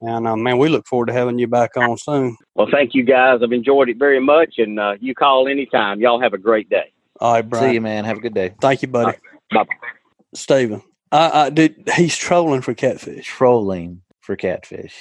and 0.00 0.26
uh, 0.26 0.36
man, 0.36 0.58
we 0.58 0.68
look 0.68 0.86
forward 0.86 1.06
to 1.06 1.12
having 1.12 1.38
you 1.38 1.46
back 1.46 1.76
on 1.76 1.96
soon. 1.98 2.36
Well, 2.54 2.68
thank 2.70 2.94
you 2.94 3.02
guys. 3.02 3.40
I've 3.42 3.52
enjoyed 3.52 3.88
it 3.88 3.98
very 3.98 4.20
much, 4.20 4.54
and 4.58 4.78
uh, 4.78 4.94
you 5.00 5.14
call 5.14 5.48
anytime. 5.48 6.00
Y'all 6.00 6.20
have 6.20 6.32
a 6.34 6.38
great 6.38 6.68
day. 6.68 6.92
All 7.20 7.32
right, 7.32 7.48
Brian. 7.48 7.70
See 7.70 7.74
you, 7.74 7.80
man. 7.80 8.04
Have 8.04 8.18
a 8.18 8.20
good 8.20 8.34
day. 8.34 8.54
Thank 8.60 8.82
you, 8.82 8.88
buddy. 8.88 9.16
Bye. 9.52 9.64
Steven, 10.34 10.82
I, 11.12 11.46
I 11.46 11.50
did. 11.50 11.88
He's 11.96 12.16
trolling 12.16 12.60
for 12.62 12.74
catfish. 12.74 13.24
Trolling 13.26 14.02
for 14.20 14.36
catfish. 14.36 14.94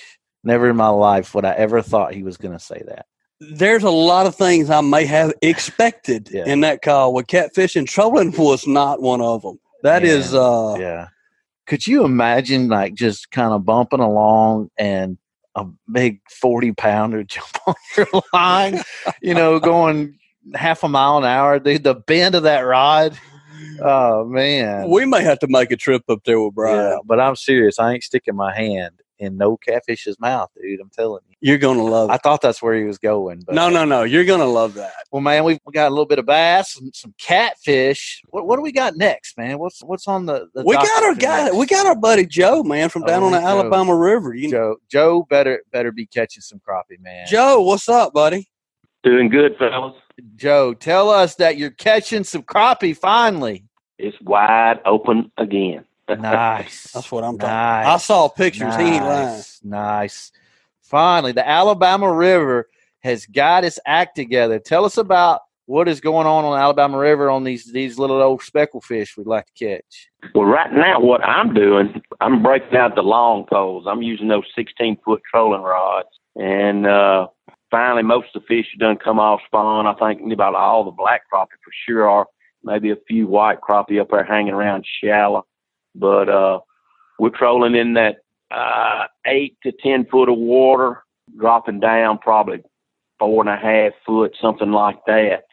Never 0.43 0.69
in 0.69 0.75
my 0.77 0.89
life 0.89 1.33
would 1.35 1.43
I 1.45 1.51
ever 1.53 1.81
thought 1.81 2.13
he 2.13 2.23
was 2.23 2.37
going 2.37 2.53
to 2.57 2.63
say 2.63 2.81
that. 2.87 3.05
there's 3.41 3.83
a 3.83 3.89
lot 3.89 4.25
of 4.27 4.35
things 4.35 4.69
I 4.69 4.79
may 4.81 5.03
have 5.05 5.33
expected 5.41 6.29
Yeah. 6.31 6.45
in 6.45 6.61
that 6.61 6.81
call. 6.81 7.13
With 7.13 7.27
catfish 7.27 7.75
and 7.75 7.87
trolling 7.87 8.31
was 8.37 8.65
not 8.65 9.01
one 9.01 9.19
of 9.21 9.41
them. 9.41 9.59
That 9.83 10.03
Yeah. 10.03 10.11
is, 10.11 10.33
uh, 10.33 10.75
yeah. 10.79 11.07
Could 11.65 11.87
you 11.87 12.05
imagine 12.05 12.67
like 12.67 12.93
just 12.93 13.31
kind 13.31 13.53
of 13.53 13.65
bumping 13.65 13.99
along 13.99 14.69
and 14.77 15.17
a 15.55 15.65
big 15.91 16.19
40 16.29 16.73
pounder 16.73 17.23
jump 17.25 17.57
on 17.67 17.75
your 17.97 18.21
line, 18.33 18.81
you 19.21 19.33
know, 19.33 19.59
going 19.59 20.17
half 20.53 20.83
a 20.83 20.89
mile 20.89 21.17
an 21.17 21.25
hour, 21.25 21.59
dude, 21.59 21.83
the 21.83 21.95
bend 21.95 22.35
of 22.35 22.43
that 22.43 22.61
rod. 22.61 23.17
Oh 23.81 24.25
man. 24.25 24.89
we 24.89 25.05
may 25.05 25.23
have 25.23 25.39
to 25.39 25.47
make 25.49 25.71
a 25.71 25.75
trip 25.75 26.03
up 26.09 26.19
there 26.25 26.39
with 26.39 26.53
Brian. 26.53 26.77
Yeah, 26.77 26.97
but 27.05 27.19
I'm 27.19 27.35
serious. 27.35 27.79
I 27.79 27.93
ain't 27.93 28.03
sticking 28.03 28.35
my 28.35 28.53
hand 28.55 29.01
in 29.19 29.37
no 29.37 29.57
catfish's 29.57 30.19
mouth, 30.19 30.49
dude. 30.61 30.79
I'm 30.81 30.89
telling 30.89 31.21
you. 31.29 31.35
You're 31.41 31.57
gonna 31.57 31.83
love 31.83 32.09
I 32.09 32.17
thought 32.17 32.41
that's 32.41 32.61
where 32.61 32.75
he 32.75 32.83
was 32.83 32.97
going. 32.97 33.43
But 33.45 33.55
No, 33.55 33.69
no, 33.69 33.85
no. 33.85 34.03
You're 34.03 34.25
gonna 34.25 34.45
love 34.45 34.73
that. 34.75 34.93
Well, 35.11 35.21
man, 35.21 35.43
we've 35.43 35.59
we 35.65 35.71
got 35.71 35.87
a 35.87 35.89
little 35.89 36.05
bit 36.05 36.19
of 36.19 36.25
bass, 36.25 36.73
some, 36.73 36.91
some 36.93 37.13
catfish. 37.19 38.21
What, 38.29 38.45
what 38.47 38.55
do 38.57 38.61
we 38.61 38.71
got 38.71 38.95
next, 38.97 39.37
man? 39.37 39.57
What's 39.59 39.81
what's 39.83 40.07
on 40.07 40.25
the? 40.25 40.47
the 40.53 40.63
We 40.65 40.75
got 40.75 41.03
our 41.03 41.15
guy. 41.15 41.43
next? 41.45 41.55
We 41.55 41.65
got 41.65 41.85
our 41.85 41.95
buddy 41.95 42.25
Joe, 42.25 42.63
man, 42.63 42.89
from 42.89 43.03
down 43.03 43.23
Oh, 43.23 43.27
on 43.27 43.31
the 43.31 43.39
Joe. 43.39 43.45
Alabama 43.47 43.95
River. 43.95 44.33
You 44.33 44.49
know, 44.49 44.57
Joe. 44.57 44.75
Joe 44.89 45.27
better 45.29 45.61
better 45.71 45.91
be 45.91 46.05
catching 46.07 46.41
some 46.41 46.59
crappie, 46.67 46.99
man. 46.99 47.25
Joe, 47.27 47.61
what's 47.61 47.87
up, 47.87 48.13
buddy? 48.13 48.49
Doing 49.03 49.29
good, 49.29 49.55
fellas. 49.57 49.95
Joe, 50.35 50.73
tell 50.73 51.09
us 51.09 51.35
that 51.35 51.57
you're 51.57 51.69
catching 51.71 52.23
some 52.23 52.41
crappie 52.43 52.95
finally. 52.97 53.65
It's 53.97 54.17
wide 54.21 54.79
open 54.85 55.31
again. 55.37 55.85
Nice. 56.09 56.91
That's 56.91 57.11
what 57.11 57.23
I'm 57.23 57.37
talking. 57.37 57.53
Nice. 57.53 57.87
I 57.87 57.97
saw 57.97 58.27
pictures. 58.27 58.75
He 58.75 58.83
ain't 58.83 59.05
lying. 59.05 59.27
Nice. 59.27 59.59
Nice. 59.63 60.31
Finally, 60.81 61.31
the 61.31 61.47
Alabama 61.47 62.11
River 62.11 62.69
has 63.01 63.25
got 63.25 63.63
its 63.63 63.79
act 63.85 64.15
together. 64.15 64.59
Tell 64.59 64.85
us 64.85 64.97
about 64.97 65.41
what 65.65 65.87
is 65.87 65.99
going 65.99 66.27
on 66.27 66.45
on 66.45 66.51
the 66.51 66.57
Alabama 66.57 66.97
River 66.97 67.29
on 67.29 67.43
these 67.43 67.71
these 67.71 67.97
little 67.97 68.21
old 68.21 68.43
speckle 68.43 68.81
fish 68.81 69.17
we'd 69.17 69.27
like 69.27 69.47
to 69.47 69.65
catch. 69.67 70.09
Well, 70.35 70.45
right 70.45 70.71
now, 70.71 70.99
what 70.99 71.23
I'm 71.23 71.53
doing, 71.53 72.01
I'm 72.21 72.43
breaking 72.43 72.77
out 72.77 72.95
the 72.95 73.01
long 73.01 73.45
poles. 73.45 73.85
I'm 73.87 74.01
using 74.01 74.27
those 74.27 74.45
16 74.55 74.97
foot 75.03 75.21
trolling 75.29 75.61
rods. 75.61 76.09
And 76.35 76.85
uh, 76.85 77.27
finally, 77.71 78.03
most 78.03 78.27
of 78.35 78.41
the 78.41 78.47
fish 78.47 78.67
have 78.73 78.79
done 78.79 78.97
come 78.97 79.19
off 79.19 79.41
spawn. 79.45 79.87
I 79.87 79.93
think 79.93 80.31
about 80.31 80.55
all 80.55 80.83
the 80.83 80.91
black 80.91 81.23
crappie 81.33 81.57
for 81.63 81.71
sure 81.87 82.09
are. 82.09 82.27
Maybe 82.63 82.89
a 82.89 82.95
few 83.07 83.27
white 83.27 83.61
crappie 83.61 84.01
up 84.01 84.09
there 84.09 84.23
hanging 84.23 84.53
around 84.53 84.85
shallow. 84.99 85.45
But 85.95 86.29
uh, 86.29 86.59
we're 87.19 87.29
trolling 87.29 87.75
in 87.75 87.93
that 87.93 88.17
uh, 88.51 89.05
8 89.25 89.57
to 89.63 89.71
10 89.71 90.07
foot 90.11 90.29
of 90.29 90.37
water, 90.37 91.03
dropping 91.37 91.79
down 91.79 92.19
probably 92.19 92.61
four 93.19 93.41
and 93.41 93.49
a 93.49 93.55
half 93.55 93.93
foot, 94.05 94.35
something 94.41 94.71
like 94.71 94.97
that. 95.07 95.43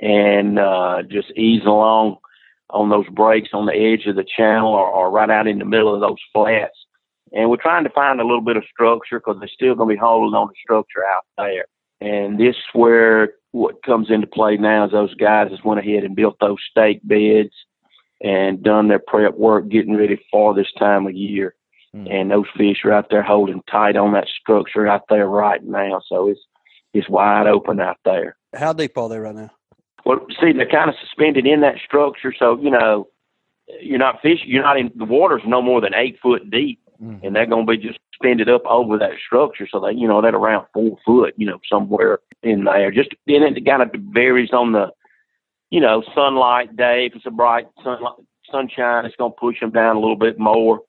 And 0.00 0.58
uh, 0.58 1.02
just 1.10 1.30
easing 1.36 1.66
along 1.66 2.16
on 2.70 2.88
those 2.88 3.08
breaks 3.08 3.50
on 3.52 3.66
the 3.66 3.74
edge 3.74 4.06
of 4.06 4.16
the 4.16 4.24
channel 4.36 4.72
or, 4.72 4.86
or 4.86 5.10
right 5.10 5.28
out 5.28 5.46
in 5.46 5.58
the 5.58 5.64
middle 5.64 5.94
of 5.94 6.00
those 6.00 6.18
flats. 6.32 6.76
And 7.32 7.50
we're 7.50 7.56
trying 7.56 7.84
to 7.84 7.90
find 7.90 8.20
a 8.20 8.24
little 8.24 8.40
bit 8.40 8.56
of 8.56 8.64
structure 8.72 9.20
because 9.20 9.38
they're 9.38 9.48
still 9.52 9.74
going 9.74 9.88
to 9.88 9.94
be 9.94 10.00
holding 10.00 10.34
on 10.34 10.48
to 10.48 10.54
structure 10.62 11.04
out 11.04 11.24
there. 11.36 11.66
And 12.00 12.40
this 12.40 12.56
is 12.56 12.62
where 12.72 13.34
what 13.52 13.82
comes 13.82 14.10
into 14.10 14.26
play 14.26 14.56
now 14.56 14.86
is 14.86 14.92
those 14.92 15.14
guys 15.14 15.50
just 15.50 15.64
went 15.64 15.80
ahead 15.80 16.04
and 16.04 16.16
built 16.16 16.36
those 16.40 16.58
stake 16.70 17.00
beds 17.04 17.52
and 18.22 18.62
done 18.62 18.88
their 18.88 18.98
prep 18.98 19.36
work 19.36 19.68
getting 19.68 19.96
ready 19.96 20.20
for 20.30 20.54
this 20.54 20.70
time 20.78 21.06
of 21.06 21.14
year. 21.14 21.54
Hmm. 21.92 22.06
And 22.08 22.30
those 22.30 22.46
fish 22.56 22.84
are 22.84 22.92
out 22.92 23.08
there 23.10 23.22
holding 23.22 23.62
tight 23.70 23.96
on 23.96 24.12
that 24.12 24.28
structure 24.28 24.86
out 24.86 25.04
there 25.08 25.26
right 25.28 25.62
now. 25.64 26.00
So 26.06 26.28
it's 26.28 26.40
it's 26.92 27.08
wide 27.08 27.46
open 27.46 27.80
out 27.80 27.98
there. 28.04 28.36
How 28.54 28.72
deep 28.72 28.96
are 28.98 29.08
they 29.08 29.18
right 29.18 29.34
now? 29.34 29.50
Well, 30.04 30.26
see, 30.40 30.52
they're 30.52 30.68
kind 30.68 30.88
of 30.90 30.96
suspended 31.00 31.46
in 31.46 31.60
that 31.60 31.76
structure, 31.84 32.34
so 32.36 32.58
you 32.60 32.70
know, 32.70 33.08
you're 33.80 33.98
not 33.98 34.20
fishing. 34.22 34.48
You're 34.48 34.62
not 34.62 34.78
in 34.78 34.90
the 34.96 35.04
water's 35.04 35.42
no 35.46 35.62
more 35.62 35.80
than 35.80 35.94
eight 35.94 36.18
foot 36.22 36.50
deep, 36.50 36.80
Mhm. 37.02 37.20
and 37.22 37.36
they're 37.36 37.46
going 37.46 37.66
to 37.66 37.70
be 37.72 37.78
just 37.78 37.98
suspended 38.12 38.48
up 38.48 38.64
over 38.66 38.98
that 38.98 39.12
structure. 39.24 39.66
So 39.70 39.80
that 39.80 39.96
you 39.96 40.08
know, 40.08 40.20
they're 40.20 40.34
around 40.34 40.66
four 40.72 40.96
foot, 41.04 41.34
you 41.36 41.46
know, 41.46 41.58
somewhere 41.68 42.20
in 42.42 42.64
there. 42.64 42.90
Just 42.90 43.10
then 43.26 43.42
it 43.42 43.64
kind 43.66 43.82
of 43.82 43.90
varies 44.12 44.52
on 44.52 44.72
the, 44.72 44.90
you 45.70 45.80
know, 45.80 46.02
sunlight 46.14 46.76
day. 46.76 47.06
If 47.06 47.16
it's 47.16 47.26
a 47.26 47.30
bright 47.30 47.66
sunlight, 47.82 48.14
sunshine, 48.50 49.06
it's 49.06 49.16
going 49.16 49.32
to 49.32 49.38
push 49.38 49.60
them 49.60 49.70
down 49.70 49.96
a 49.96 50.00
little 50.00 50.16
bit 50.16 50.38
more. 50.38 50.80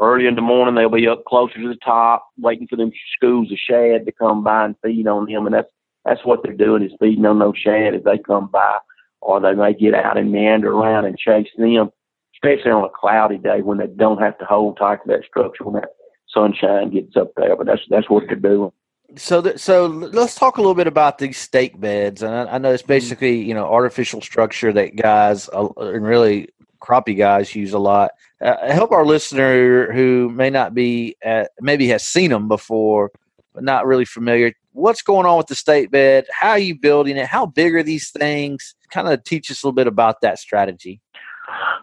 Early 0.00 0.26
in 0.26 0.36
the 0.36 0.40
morning, 0.40 0.76
they'll 0.76 0.88
be 0.88 1.08
up 1.08 1.24
closer 1.24 1.60
to 1.60 1.68
the 1.68 1.76
top, 1.84 2.24
waiting 2.38 2.68
for 2.68 2.76
them 2.76 2.92
schools 3.16 3.50
of 3.50 3.58
shad 3.58 4.06
to 4.06 4.12
come 4.12 4.44
by 4.44 4.66
and 4.66 4.76
feed 4.80 5.08
on 5.08 5.26
them, 5.26 5.46
and 5.46 5.54
that's 5.54 5.70
that's 6.04 6.24
what 6.24 6.42
they're 6.42 6.54
doing 6.54 6.84
is 6.84 6.92
feeding 7.00 7.26
on 7.26 7.40
those 7.40 7.58
shad 7.58 7.94
as 7.94 8.04
they 8.04 8.16
come 8.16 8.46
by, 8.46 8.78
or 9.20 9.40
they 9.40 9.54
may 9.54 9.74
get 9.74 9.94
out 9.94 10.16
and 10.16 10.30
meander 10.30 10.72
around 10.72 11.04
and 11.04 11.18
chase 11.18 11.48
them, 11.58 11.90
especially 12.34 12.70
on 12.70 12.84
a 12.84 12.88
cloudy 12.88 13.38
day 13.38 13.60
when 13.60 13.78
they 13.78 13.88
don't 13.88 14.22
have 14.22 14.38
to 14.38 14.44
hold 14.44 14.78
tight 14.78 15.00
to 15.02 15.08
that 15.08 15.24
structure 15.28 15.64
when 15.64 15.74
that 15.74 15.90
sunshine 16.32 16.90
gets 16.90 17.16
up 17.16 17.32
there. 17.36 17.56
But 17.56 17.66
that's 17.66 17.82
that's 17.90 18.08
what 18.08 18.24
they're 18.28 18.36
doing. 18.36 18.70
So, 19.16 19.40
th- 19.40 19.58
so 19.58 19.86
let's 19.86 20.34
talk 20.34 20.58
a 20.58 20.60
little 20.60 20.74
bit 20.74 20.86
about 20.86 21.18
these 21.18 21.38
stake 21.38 21.80
beds. 21.80 22.22
And 22.22 22.34
I, 22.34 22.54
I 22.54 22.58
know 22.58 22.72
it's 22.72 22.82
basically 22.82 23.42
you 23.42 23.54
know 23.54 23.66
artificial 23.66 24.20
structure 24.20 24.72
that 24.72 24.96
guys 24.96 25.48
uh, 25.48 25.68
and 25.78 26.04
really 26.04 26.48
crappie 26.80 27.16
guys 27.16 27.54
use 27.54 27.72
a 27.72 27.78
lot. 27.78 28.12
Uh, 28.40 28.72
help 28.72 28.92
our 28.92 29.06
listener 29.06 29.92
who 29.92 30.30
may 30.30 30.50
not 30.50 30.74
be 30.74 31.16
at, 31.22 31.50
maybe 31.60 31.88
has 31.88 32.06
seen 32.06 32.30
them 32.30 32.48
before, 32.48 33.10
but 33.54 33.64
not 33.64 33.86
really 33.86 34.04
familiar. 34.04 34.52
What's 34.72 35.02
going 35.02 35.26
on 35.26 35.38
with 35.38 35.48
the 35.48 35.56
stake 35.56 35.90
bed? 35.90 36.26
How 36.30 36.50
are 36.50 36.58
you 36.58 36.78
building 36.78 37.16
it? 37.16 37.26
How 37.26 37.46
big 37.46 37.74
are 37.74 37.82
these 37.82 38.10
things? 38.10 38.74
Kind 38.90 39.08
of 39.08 39.24
teach 39.24 39.50
us 39.50 39.62
a 39.62 39.66
little 39.66 39.74
bit 39.74 39.86
about 39.86 40.20
that 40.20 40.38
strategy. 40.38 41.00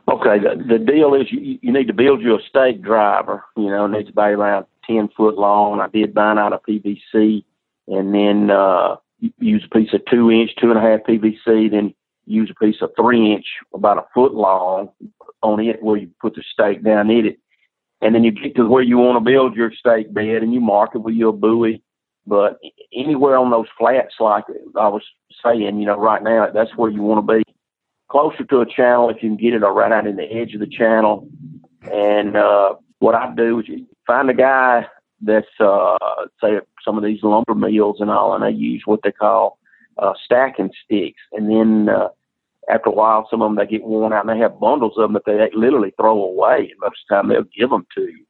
Okay, 0.08 0.38
the, 0.40 0.64
the 0.64 0.78
deal 0.78 1.16
is 1.16 1.32
you, 1.32 1.58
you 1.62 1.74
need 1.74 1.88
to 1.88 1.94
build 1.94 2.22
you 2.22 2.36
a 2.36 2.40
stake 2.48 2.82
driver. 2.82 3.44
You 3.58 3.70
know, 3.70 3.88
needs 3.88 4.08
to 4.08 4.14
be 4.14 4.22
around 4.22 4.66
10 4.88 5.10
foot 5.16 5.36
long. 5.36 5.80
I 5.80 5.88
did 5.88 6.16
mine 6.16 6.38
out 6.38 6.54
of 6.54 6.62
PVC 6.64 7.44
and 7.88 8.14
then 8.14 8.52
uh, 8.52 8.96
use 9.40 9.66
a 9.66 9.76
piece 9.76 9.94
of 9.94 10.02
two 10.10 10.32
inch, 10.32 10.52
two 10.60 10.72
and 10.72 10.80
a 10.80 10.82
half 10.82 11.02
PVC, 11.02 11.72
then 11.72 11.94
use 12.26 12.52
a 12.52 12.64
piece 12.64 12.82
of 12.82 12.92
three 12.98 13.34
inch, 13.34 13.46
about 13.74 13.98
a 13.98 14.06
foot 14.14 14.34
long 14.34 14.90
on 15.42 15.60
it 15.60 15.82
where 15.84 15.98
you 15.98 16.10
put 16.20 16.36
the 16.36 16.44
stake 16.52 16.84
down 16.84 17.10
in 17.10 17.26
it. 17.26 17.40
And 18.02 18.14
then 18.14 18.24
you 18.24 18.32
get 18.32 18.56
to 18.56 18.68
where 18.68 18.84
you 18.84 18.98
want 18.98 19.18
to 19.18 19.32
build 19.32 19.56
your 19.56 19.72
stake 19.72 20.14
bed 20.14 20.44
and 20.44 20.54
you 20.54 20.60
mark 20.60 20.92
it 20.96 21.00
with 21.00 21.16
your 21.16 21.34
buoy. 21.34 21.82
But 22.28 22.60
anywhere 22.94 23.38
on 23.38 23.52
those 23.52 23.68
flats, 23.78 24.16
like 24.20 24.46
I 24.76 24.88
was 24.88 25.04
saying, 25.44 25.80
you 25.80 25.86
know, 25.86 25.98
right 25.98 26.22
now, 26.22 26.50
that's 26.52 26.76
where 26.76 26.90
you 26.90 27.02
want 27.02 27.26
to 27.26 27.38
be 27.38 27.44
closer 28.10 28.44
to 28.44 28.62
a 28.62 28.66
channel 28.66 29.10
if 29.10 29.22
you 29.22 29.30
can 29.30 29.38
get 29.38 29.54
it, 29.54 29.64
or 29.64 29.74
right 29.74 29.92
out 29.92 30.08
in 30.08 30.16
the 30.16 30.24
edge 30.24 30.54
of 30.54 30.60
the 30.60 30.68
channel. 30.68 31.28
And 31.82 32.36
uh, 32.36 32.76
what 33.00 33.16
I 33.16 33.34
do 33.36 33.60
is 33.60 33.66
find 34.06 34.30
a 34.30 34.34
guy 34.34 34.86
that's 35.22 35.48
uh, 35.60 35.98
say 36.42 36.60
some 36.84 36.98
of 36.98 37.04
these 37.04 37.24
lumber 37.24 37.56
mills 37.56 37.98
and 38.00 38.10
all, 38.10 38.34
and 38.34 38.44
they 38.44 38.58
use 38.58 38.84
what 38.86 39.02
they 39.04 39.12
call 39.12 39.58
uh, 39.98 40.14
stacking 40.24 40.72
sticks, 40.84 41.22
and 41.32 41.50
then 41.50 41.90
uh, 41.90 42.10
after 42.70 42.90
a 42.90 42.94
while, 42.94 43.28
some 43.30 43.42
of 43.42 43.50
them 43.50 43.56
they 43.56 43.70
get 43.70 43.84
worn 43.84 44.14
out, 44.14 44.28
and 44.28 44.30
they 44.30 44.42
have 44.42 44.60
bundles 44.60 44.94
of 44.98 45.04
them 45.04 45.14
that 45.14 45.26
they 45.26 45.50
literally 45.58 45.94
throw 45.98 46.24
away. 46.24 46.72
And 46.72 46.80
most 46.80 46.98
of 46.98 47.10
the 47.10 47.16
time, 47.16 47.30
they'll 47.30 47.44
give 47.58 47.70
them 47.70 47.86
to 47.96 48.02
you. 48.02 48.26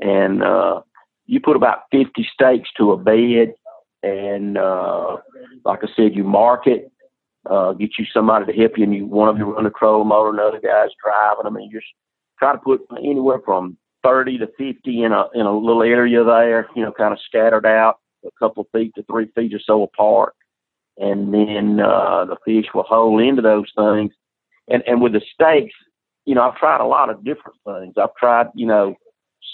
And 0.00 0.42
uh, 0.42 0.80
you 1.26 1.40
put 1.40 1.56
about 1.56 1.84
50 1.92 2.26
stakes 2.32 2.70
to 2.78 2.92
a 2.92 2.96
bed, 2.96 3.54
and 4.02 4.58
uh, 4.58 5.16
like 5.64 5.80
I 5.82 5.88
said, 5.94 6.14
you 6.14 6.24
mark 6.24 6.66
it, 6.66 6.90
uh, 7.48 7.72
get 7.72 7.90
you 7.98 8.06
somebody 8.12 8.46
to 8.46 8.58
help 8.58 8.72
you, 8.76 8.84
and 8.84 8.94
you 8.94 9.06
one 9.06 9.28
of 9.28 9.38
you 9.38 9.54
run 9.54 9.66
a 9.66 9.70
trolling 9.70 10.08
motor, 10.08 10.30
another 10.30 10.60
guy's 10.60 10.90
driving 11.02 11.44
them, 11.44 11.56
and 11.56 11.70
you 11.70 11.78
just 11.78 11.92
try 12.38 12.52
to 12.52 12.58
put 12.58 12.82
anywhere 12.98 13.40
from 13.44 13.76
30 14.04 14.38
to 14.38 14.46
50 14.58 15.02
in 15.02 15.12
a 15.12 15.24
in 15.34 15.46
a 15.46 15.56
little 15.56 15.82
area 15.82 16.22
there, 16.22 16.68
you 16.76 16.82
know, 16.82 16.92
kind 16.92 17.12
of 17.12 17.18
scattered 17.26 17.66
out, 17.66 17.98
a 18.24 18.30
couple 18.38 18.62
of 18.62 18.78
feet 18.78 18.92
to 18.94 19.02
three 19.04 19.26
feet 19.34 19.54
or 19.54 19.60
so 19.60 19.82
apart 19.82 20.34
and 20.96 21.34
then 21.34 21.80
uh, 21.80 22.24
the 22.24 22.36
fish 22.44 22.66
will 22.74 22.84
hole 22.84 23.18
into 23.18 23.42
those 23.42 23.70
things. 23.76 24.12
And 24.68 24.82
and 24.86 25.02
with 25.02 25.12
the 25.12 25.22
stakes, 25.32 25.74
you 26.24 26.34
know, 26.34 26.42
I've 26.42 26.56
tried 26.56 26.80
a 26.80 26.86
lot 26.86 27.10
of 27.10 27.24
different 27.24 27.58
things. 27.66 27.94
I've 27.96 28.14
tried, 28.18 28.46
you 28.54 28.66
know, 28.66 28.94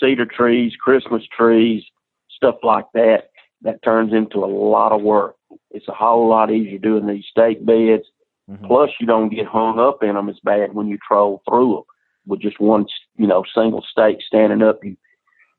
cedar 0.01 0.27
trees, 0.27 0.75
Christmas 0.77 1.23
trees, 1.37 1.83
stuff 2.31 2.57
like 2.63 2.87
that. 2.95 3.31
That 3.63 3.83
turns 3.83 4.13
into 4.13 4.45
a 4.45 4.47
lot 4.47 4.93
of 4.93 5.03
work. 5.03 5.37
It's 5.71 5.89
a 5.89 5.93
whole 5.93 6.29
lot 6.29 6.51
easier 6.51 6.79
doing 6.79 7.07
these 7.07 7.25
stake 7.31 7.65
beds. 7.65 8.05
Mm-hmm. 8.51 8.67
Plus, 8.67 8.91
you 9.01 9.07
don't 9.07 9.29
get 9.29 9.47
hung 9.47 9.79
up 9.79 10.03
in 10.03 10.15
them 10.15 10.29
as 10.29 10.39
bad 10.43 10.75
when 10.75 10.89
you 10.89 10.99
troll 11.07 11.43
through 11.49 11.75
them 11.75 11.85
with 12.31 12.41
just 12.41 12.61
one, 12.61 12.87
you 13.16 13.26
know, 13.26 13.45
single 13.55 13.85
stake 13.91 14.18
standing 14.26 14.62
up. 14.62 14.83
You, 14.83 14.97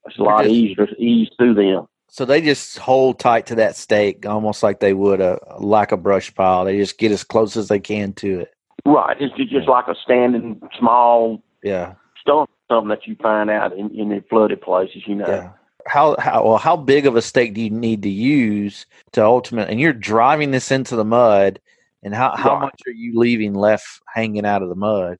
it's 0.05 0.17
a 0.17 0.23
lot 0.23 0.47
easier 0.47 0.87
to 0.87 0.95
ease 1.01 1.29
through 1.37 1.53
them. 1.53 1.87
So 2.07 2.25
they 2.25 2.41
just 2.41 2.77
hold 2.77 3.19
tight 3.19 3.45
to 3.47 3.55
that 3.55 3.77
stake, 3.77 4.25
almost 4.25 4.63
like 4.63 4.81
they 4.81 4.93
would 4.93 5.21
a 5.21 5.39
like 5.59 5.93
a 5.93 5.97
brush 5.97 6.33
pile. 6.35 6.65
They 6.65 6.77
just 6.77 6.97
get 6.97 7.11
as 7.11 7.23
close 7.23 7.55
as 7.55 7.69
they 7.69 7.79
can 7.79 8.11
to 8.13 8.41
it. 8.41 8.53
Right. 8.85 9.15
It's 9.19 9.33
just 9.49 9.69
like 9.69 9.87
a 9.87 9.95
standing 10.03 10.61
small 10.77 11.41
yeah 11.63 11.93
stump, 12.19 12.49
something 12.69 12.89
that 12.89 13.07
you 13.07 13.15
find 13.21 13.49
out 13.49 13.77
in, 13.77 13.97
in 13.97 14.09
the 14.09 14.23
flooded 14.29 14.61
places. 14.61 15.03
You 15.05 15.15
know. 15.15 15.27
Yeah. 15.27 15.51
How 15.87 16.17
how 16.19 16.43
well 16.43 16.57
how 16.57 16.75
big 16.75 17.05
of 17.05 17.15
a 17.15 17.21
stake 17.21 17.53
do 17.53 17.61
you 17.61 17.69
need 17.69 18.03
to 18.03 18.09
use 18.09 18.85
to 19.13 19.23
ultimate? 19.23 19.69
And 19.69 19.79
you're 19.79 19.93
driving 19.93 20.51
this 20.51 20.69
into 20.69 20.97
the 20.97 21.05
mud, 21.05 21.61
and 22.03 22.13
how 22.13 22.35
how 22.35 22.55
right. 22.55 22.63
much 22.63 22.81
are 22.87 22.91
you 22.91 23.17
leaving 23.17 23.53
left 23.53 24.01
hanging 24.13 24.45
out 24.45 24.61
of 24.61 24.67
the 24.69 24.75
mud? 24.75 25.17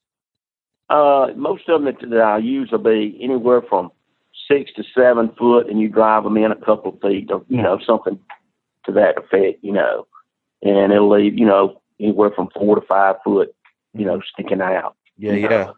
Uh, 0.92 1.32
most 1.38 1.70
of 1.70 1.82
them 1.82 1.86
that, 1.86 2.10
that 2.10 2.22
I 2.22 2.38
use 2.38 2.70
will 2.72 2.80
be 2.80 3.18
anywhere 3.22 3.62
from 3.62 3.92
six 4.52 4.72
to 4.74 4.84
seven 4.94 5.32
foot 5.40 5.70
and 5.70 5.80
you 5.80 5.88
drive 5.88 6.26
them 6.26 6.36
in 6.36 6.52
a 6.52 6.56
couple 6.56 6.94
of 6.94 7.02
feet 7.02 7.32
or, 7.32 7.46
you 7.48 7.62
know, 7.62 7.80
something 7.86 8.20
to 8.86 8.92
that 8.92 9.18
effect, 9.18 9.64
you 9.64 9.72
know, 9.72 10.06
and 10.62 10.92
it'll 10.92 11.10
leave, 11.10 11.40
you 11.40 11.46
know, 11.46 11.82
anywhere 12.00 12.32
from 12.32 12.50
four 12.54 12.76
to 12.76 12.82
five 12.82 13.16
foot, 13.24 13.56
you 13.94 14.04
know, 14.04 14.22
sticking 14.34 14.60
out. 14.60 14.98
Yeah, 15.18 15.34
yeah. 15.34 15.72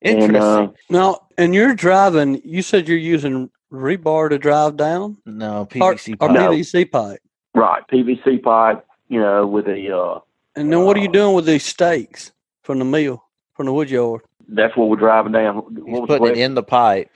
Interesting. 0.00 0.34
And, 0.34 0.36
uh, 0.36 0.68
now, 0.90 1.20
and 1.38 1.54
you're 1.54 1.74
driving, 1.74 2.40
you 2.44 2.62
said 2.62 2.88
you're 2.88 2.98
using 2.98 3.50
rebar 3.72 4.30
to 4.30 4.38
drive 4.38 4.76
down? 4.76 5.16
No, 5.26 5.66
PVC 5.66 6.14
or, 6.14 6.16
pipe. 6.16 6.30
Or 6.30 6.32
no. 6.32 6.50
PVC 6.50 6.90
pipe. 6.90 7.20
Right, 7.54 7.82
PVC 7.86 8.42
pipe, 8.42 8.84
you 9.08 9.20
know, 9.20 9.46
with 9.46 9.68
a. 9.68 9.96
Uh, 9.96 10.20
and 10.56 10.72
then 10.72 10.84
what 10.84 10.96
are 10.96 11.00
you 11.00 11.08
uh, 11.08 11.12
doing 11.12 11.36
with 11.36 11.46
these 11.46 11.64
stakes 11.64 12.32
from 12.62 12.80
the 12.80 12.84
mill, 12.84 13.22
from 13.54 13.66
the 13.66 13.72
wood 13.72 13.90
yard? 13.90 14.22
That's 14.48 14.76
what 14.76 14.88
we're 14.88 14.96
driving 14.96 15.32
down. 15.32 15.64
He's 15.86 16.06
putting 16.06 16.28
it 16.28 16.38
in 16.38 16.54
the 16.54 16.62
pipe. 16.62 17.10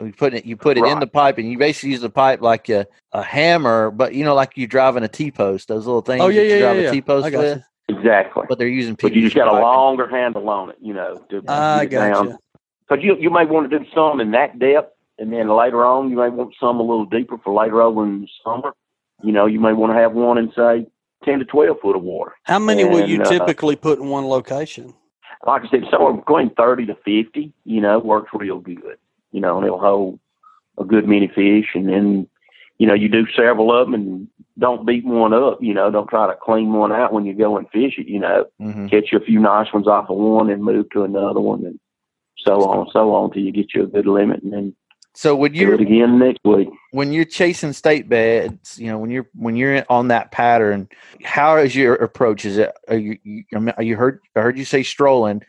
You 0.00 0.12
put 0.12 0.32
it, 0.32 0.46
you 0.46 0.56
put 0.56 0.78
it 0.78 0.82
right. 0.82 0.92
in 0.92 1.00
the 1.00 1.06
pipe, 1.06 1.36
and 1.36 1.50
you 1.50 1.58
basically 1.58 1.90
use 1.90 2.00
the 2.00 2.08
pipe 2.08 2.40
like 2.40 2.70
a, 2.70 2.86
a 3.12 3.22
hammer, 3.22 3.90
but 3.90 4.14
you 4.14 4.24
know, 4.24 4.34
like 4.34 4.52
you're 4.54 4.66
driving 4.66 5.04
a 5.04 5.08
T 5.08 5.30
post. 5.30 5.68
Those 5.68 5.86
little 5.86 6.00
things. 6.00 6.22
Oh 6.22 6.28
yeah, 6.28 6.42
yeah, 6.42 6.58
drive 6.58 6.76
yeah, 6.76 6.88
a 6.88 6.92
T 6.92 7.02
post 7.02 7.30
with. 7.30 7.58
You. 7.58 7.96
Exactly. 7.96 8.44
But 8.48 8.58
they're 8.58 8.68
using. 8.68 8.96
PVC 8.96 9.02
but 9.02 9.12
you 9.14 9.22
just 9.22 9.36
got 9.36 9.48
a 9.48 9.60
longer 9.60 10.08
handle 10.08 10.48
on 10.48 10.70
it, 10.70 10.76
you 10.80 10.94
know. 10.94 11.22
To 11.30 11.42
I 11.48 11.84
got 11.84 12.24
you. 12.24 12.38
Because 12.88 13.04
you 13.04 13.16
you 13.18 13.30
may 13.30 13.44
want 13.44 13.70
to 13.70 13.78
do 13.78 13.84
some 13.94 14.20
in 14.20 14.30
that 14.30 14.58
depth, 14.58 14.96
and 15.18 15.32
then 15.32 15.48
later 15.48 15.84
on 15.84 16.08
you 16.08 16.16
may 16.16 16.28
want 16.30 16.54
some 16.58 16.80
a 16.80 16.82
little 16.82 17.04
deeper 17.04 17.36
for 17.38 17.52
later 17.52 17.82
over 17.82 18.04
in 18.04 18.22
the 18.22 18.28
summer. 18.42 18.72
You 19.22 19.32
know, 19.32 19.44
you 19.44 19.60
may 19.60 19.74
want 19.74 19.92
to 19.92 19.98
have 19.98 20.12
one 20.12 20.38
in 20.38 20.50
say 20.52 20.86
ten 21.24 21.40
to 21.40 21.44
twelve 21.44 21.78
foot 21.80 21.96
of 21.96 22.02
water. 22.02 22.32
How 22.44 22.58
many 22.58 22.82
and, 22.82 22.92
will 22.92 23.06
you 23.06 23.20
uh, 23.20 23.28
typically 23.28 23.76
put 23.76 23.98
in 23.98 24.08
one 24.08 24.26
location? 24.26 24.94
Like 25.46 25.62
I 25.64 25.70
said, 25.70 25.84
somewhere 25.90 26.14
between 26.14 26.50
thirty 26.50 26.86
to 26.86 26.94
fifty. 26.96 27.52
You 27.64 27.80
know, 27.80 27.98
works 27.98 28.30
real 28.34 28.58
good. 28.58 28.98
You 29.32 29.40
know, 29.40 29.56
and 29.56 29.66
it'll 29.66 29.80
hold 29.80 30.18
a 30.78 30.84
good 30.84 31.06
many 31.06 31.28
fish, 31.28 31.70
and 31.74 31.88
then 31.88 32.28
you 32.78 32.86
know 32.86 32.94
you 32.94 33.08
do 33.08 33.26
several 33.36 33.74
of 33.74 33.86
them 33.86 33.94
and 33.94 34.28
don't 34.58 34.86
beat 34.86 35.04
one 35.04 35.32
up. 35.32 35.62
You 35.62 35.74
know, 35.74 35.90
don't 35.90 36.08
try 36.08 36.26
to 36.26 36.36
clean 36.40 36.72
one 36.72 36.92
out 36.92 37.12
when 37.12 37.24
you 37.24 37.34
go 37.34 37.56
and 37.56 37.68
fish 37.70 37.94
it. 37.98 38.06
You 38.06 38.20
know, 38.20 38.46
mm-hmm. 38.60 38.88
catch 38.88 39.12
a 39.12 39.20
few 39.20 39.40
nice 39.40 39.72
ones 39.72 39.86
off 39.86 40.10
of 40.10 40.16
one 40.16 40.50
and 40.50 40.62
move 40.62 40.90
to 40.90 41.04
another 41.04 41.40
one, 41.40 41.64
and 41.64 41.80
so 42.38 42.64
on 42.64 42.80
and 42.80 42.90
so 42.92 43.14
on 43.14 43.32
till 43.32 43.42
you 43.42 43.52
get 43.52 43.74
you 43.74 43.84
a 43.84 43.86
good 43.86 44.06
limit, 44.06 44.42
and 44.42 44.52
then. 44.52 44.76
So 45.14 45.34
when 45.34 45.54
you 45.54 45.66
do 45.66 45.74
it 45.74 45.80
again 45.80 46.18
next 46.18 46.40
week? 46.44 46.68
When 46.92 47.12
you're 47.12 47.24
chasing 47.24 47.72
stake 47.72 48.08
beds, 48.08 48.78
you 48.78 48.86
know 48.86 48.98
when 48.98 49.10
you're 49.10 49.28
when 49.34 49.56
you're 49.56 49.84
on 49.88 50.08
that 50.08 50.30
pattern, 50.30 50.88
how 51.24 51.56
is 51.56 51.74
your 51.74 51.94
approach? 51.94 52.44
Is 52.44 52.58
it 52.58 52.72
are 52.88 52.96
you, 52.96 53.18
you 53.24 53.44
are 53.76 53.82
you 53.82 53.96
heard 53.96 54.20
I 54.36 54.40
heard 54.40 54.56
you 54.56 54.64
say 54.64 54.82
strolling? 54.82 55.42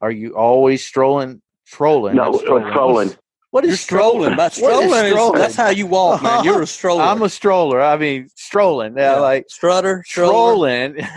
Are 0.00 0.10
you 0.10 0.36
always 0.36 0.86
strolling? 0.86 1.40
Trolling? 1.66 2.16
No, 2.16 2.34
uh, 2.34 2.38
strolling. 2.38 2.72
trolling. 2.72 3.16
What 3.50 3.64
is 3.64 3.80
strolling? 3.80 4.34
About 4.34 4.52
strolling, 4.52 4.90
is 4.90 5.12
strolling? 5.12 5.40
Is, 5.40 5.40
that's 5.40 5.56
how 5.56 5.70
you 5.70 5.86
walk, 5.86 6.22
man. 6.22 6.44
You're 6.44 6.62
a 6.62 6.66
stroller. 6.66 7.02
I'm 7.04 7.22
a 7.22 7.28
stroller. 7.30 7.80
I 7.80 7.96
mean, 7.96 8.28
strolling. 8.34 8.96
Yeah, 8.96 9.14
yeah. 9.14 9.20
like 9.20 9.46
strutter, 9.48 10.04
strolling. 10.06 10.96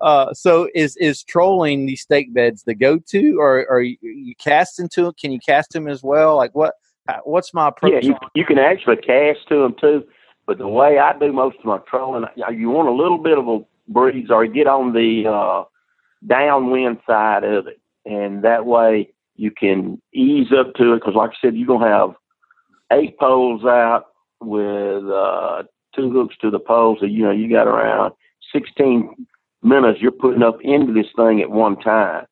uh, 0.00 0.32
so 0.32 0.68
is 0.74 0.96
is 0.96 1.22
trolling 1.22 1.86
these 1.86 2.02
stake 2.02 2.32
beds 2.34 2.62
the 2.64 2.74
go 2.74 2.98
to, 2.98 3.36
or 3.38 3.66
are 3.70 3.82
you, 3.82 3.96
you 4.00 4.34
casting 4.36 4.88
to 4.90 5.04
them? 5.04 5.12
Can 5.20 5.32
you 5.32 5.40
cast 5.40 5.72
them 5.72 5.88
as 5.88 6.02
well? 6.02 6.36
Like 6.36 6.54
what? 6.54 6.74
What's 7.24 7.54
my 7.54 7.68
approach? 7.68 7.92
Yeah, 7.92 8.10
you, 8.10 8.16
you 8.34 8.44
can 8.44 8.58
actually 8.58 8.96
cast 8.96 9.48
to 9.48 9.62
them 9.62 9.76
too. 9.80 10.04
But 10.46 10.58
the 10.58 10.68
way 10.68 10.98
I 10.98 11.16
do 11.18 11.32
most 11.32 11.58
of 11.58 11.64
my 11.64 11.78
trolling, 11.88 12.24
you 12.52 12.70
want 12.70 12.88
a 12.88 12.92
little 12.92 13.18
bit 13.18 13.38
of 13.38 13.48
a 13.48 13.60
breeze, 13.88 14.30
or 14.30 14.46
get 14.46 14.66
on 14.66 14.92
the 14.92 15.28
uh, 15.28 15.64
downwind 16.26 16.98
side 17.06 17.44
of 17.44 17.66
it, 17.66 17.80
and 18.04 18.42
that 18.42 18.66
way 18.66 19.12
you 19.36 19.50
can 19.50 20.00
ease 20.12 20.48
up 20.56 20.74
to 20.74 20.94
it 20.94 21.00
because, 21.00 21.14
like 21.14 21.30
I 21.30 21.34
said, 21.40 21.56
you're 21.56 21.66
gonna 21.66 21.88
have 21.88 22.14
eight 22.92 23.18
poles 23.18 23.64
out 23.64 24.06
with 24.40 25.04
uh, 25.04 25.64
two 25.94 26.10
hooks 26.10 26.36
to 26.40 26.50
the 26.50 26.60
pole, 26.60 26.96
so 26.98 27.06
you 27.06 27.22
know 27.22 27.32
you 27.32 27.50
got 27.50 27.66
around 27.66 28.12
16 28.52 29.26
minutes 29.62 30.00
you're 30.00 30.12
putting 30.12 30.42
up 30.42 30.58
into 30.62 30.92
this 30.92 31.10
thing 31.16 31.40
at 31.40 31.50
one 31.50 31.78
time, 31.80 32.26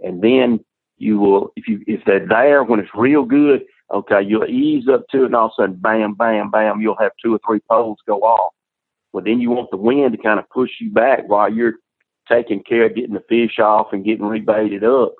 and 0.00 0.22
then 0.22 0.64
you 0.98 1.18
will 1.18 1.52
if 1.56 1.68
you 1.68 1.82
if 1.86 2.00
they're 2.06 2.26
there 2.26 2.64
when 2.64 2.80
it's 2.80 2.90
real 2.94 3.24
good, 3.24 3.62
okay, 3.92 4.22
you'll 4.22 4.46
ease 4.46 4.88
up 4.88 5.04
to 5.10 5.22
it, 5.22 5.26
and 5.26 5.36
all 5.36 5.46
of 5.46 5.52
a 5.58 5.62
sudden, 5.62 5.76
bam, 5.76 6.14
bam, 6.14 6.50
bam, 6.50 6.80
you'll 6.80 6.96
have 7.00 7.12
two 7.22 7.34
or 7.34 7.40
three 7.46 7.60
poles 7.70 7.98
go 8.06 8.20
off. 8.20 8.52
Well, 9.12 9.24
then 9.24 9.40
you 9.40 9.50
want 9.50 9.70
the 9.70 9.76
wind 9.76 10.12
to 10.12 10.18
kind 10.18 10.38
of 10.38 10.48
push 10.48 10.70
you 10.80 10.90
back 10.90 11.28
while 11.28 11.52
you're 11.52 11.74
taking 12.30 12.62
care 12.62 12.86
of 12.86 12.94
getting 12.94 13.14
the 13.14 13.24
fish 13.28 13.58
off 13.58 13.88
and 13.92 14.04
getting 14.04 14.24
rebaited 14.24 14.82
up 14.84 15.14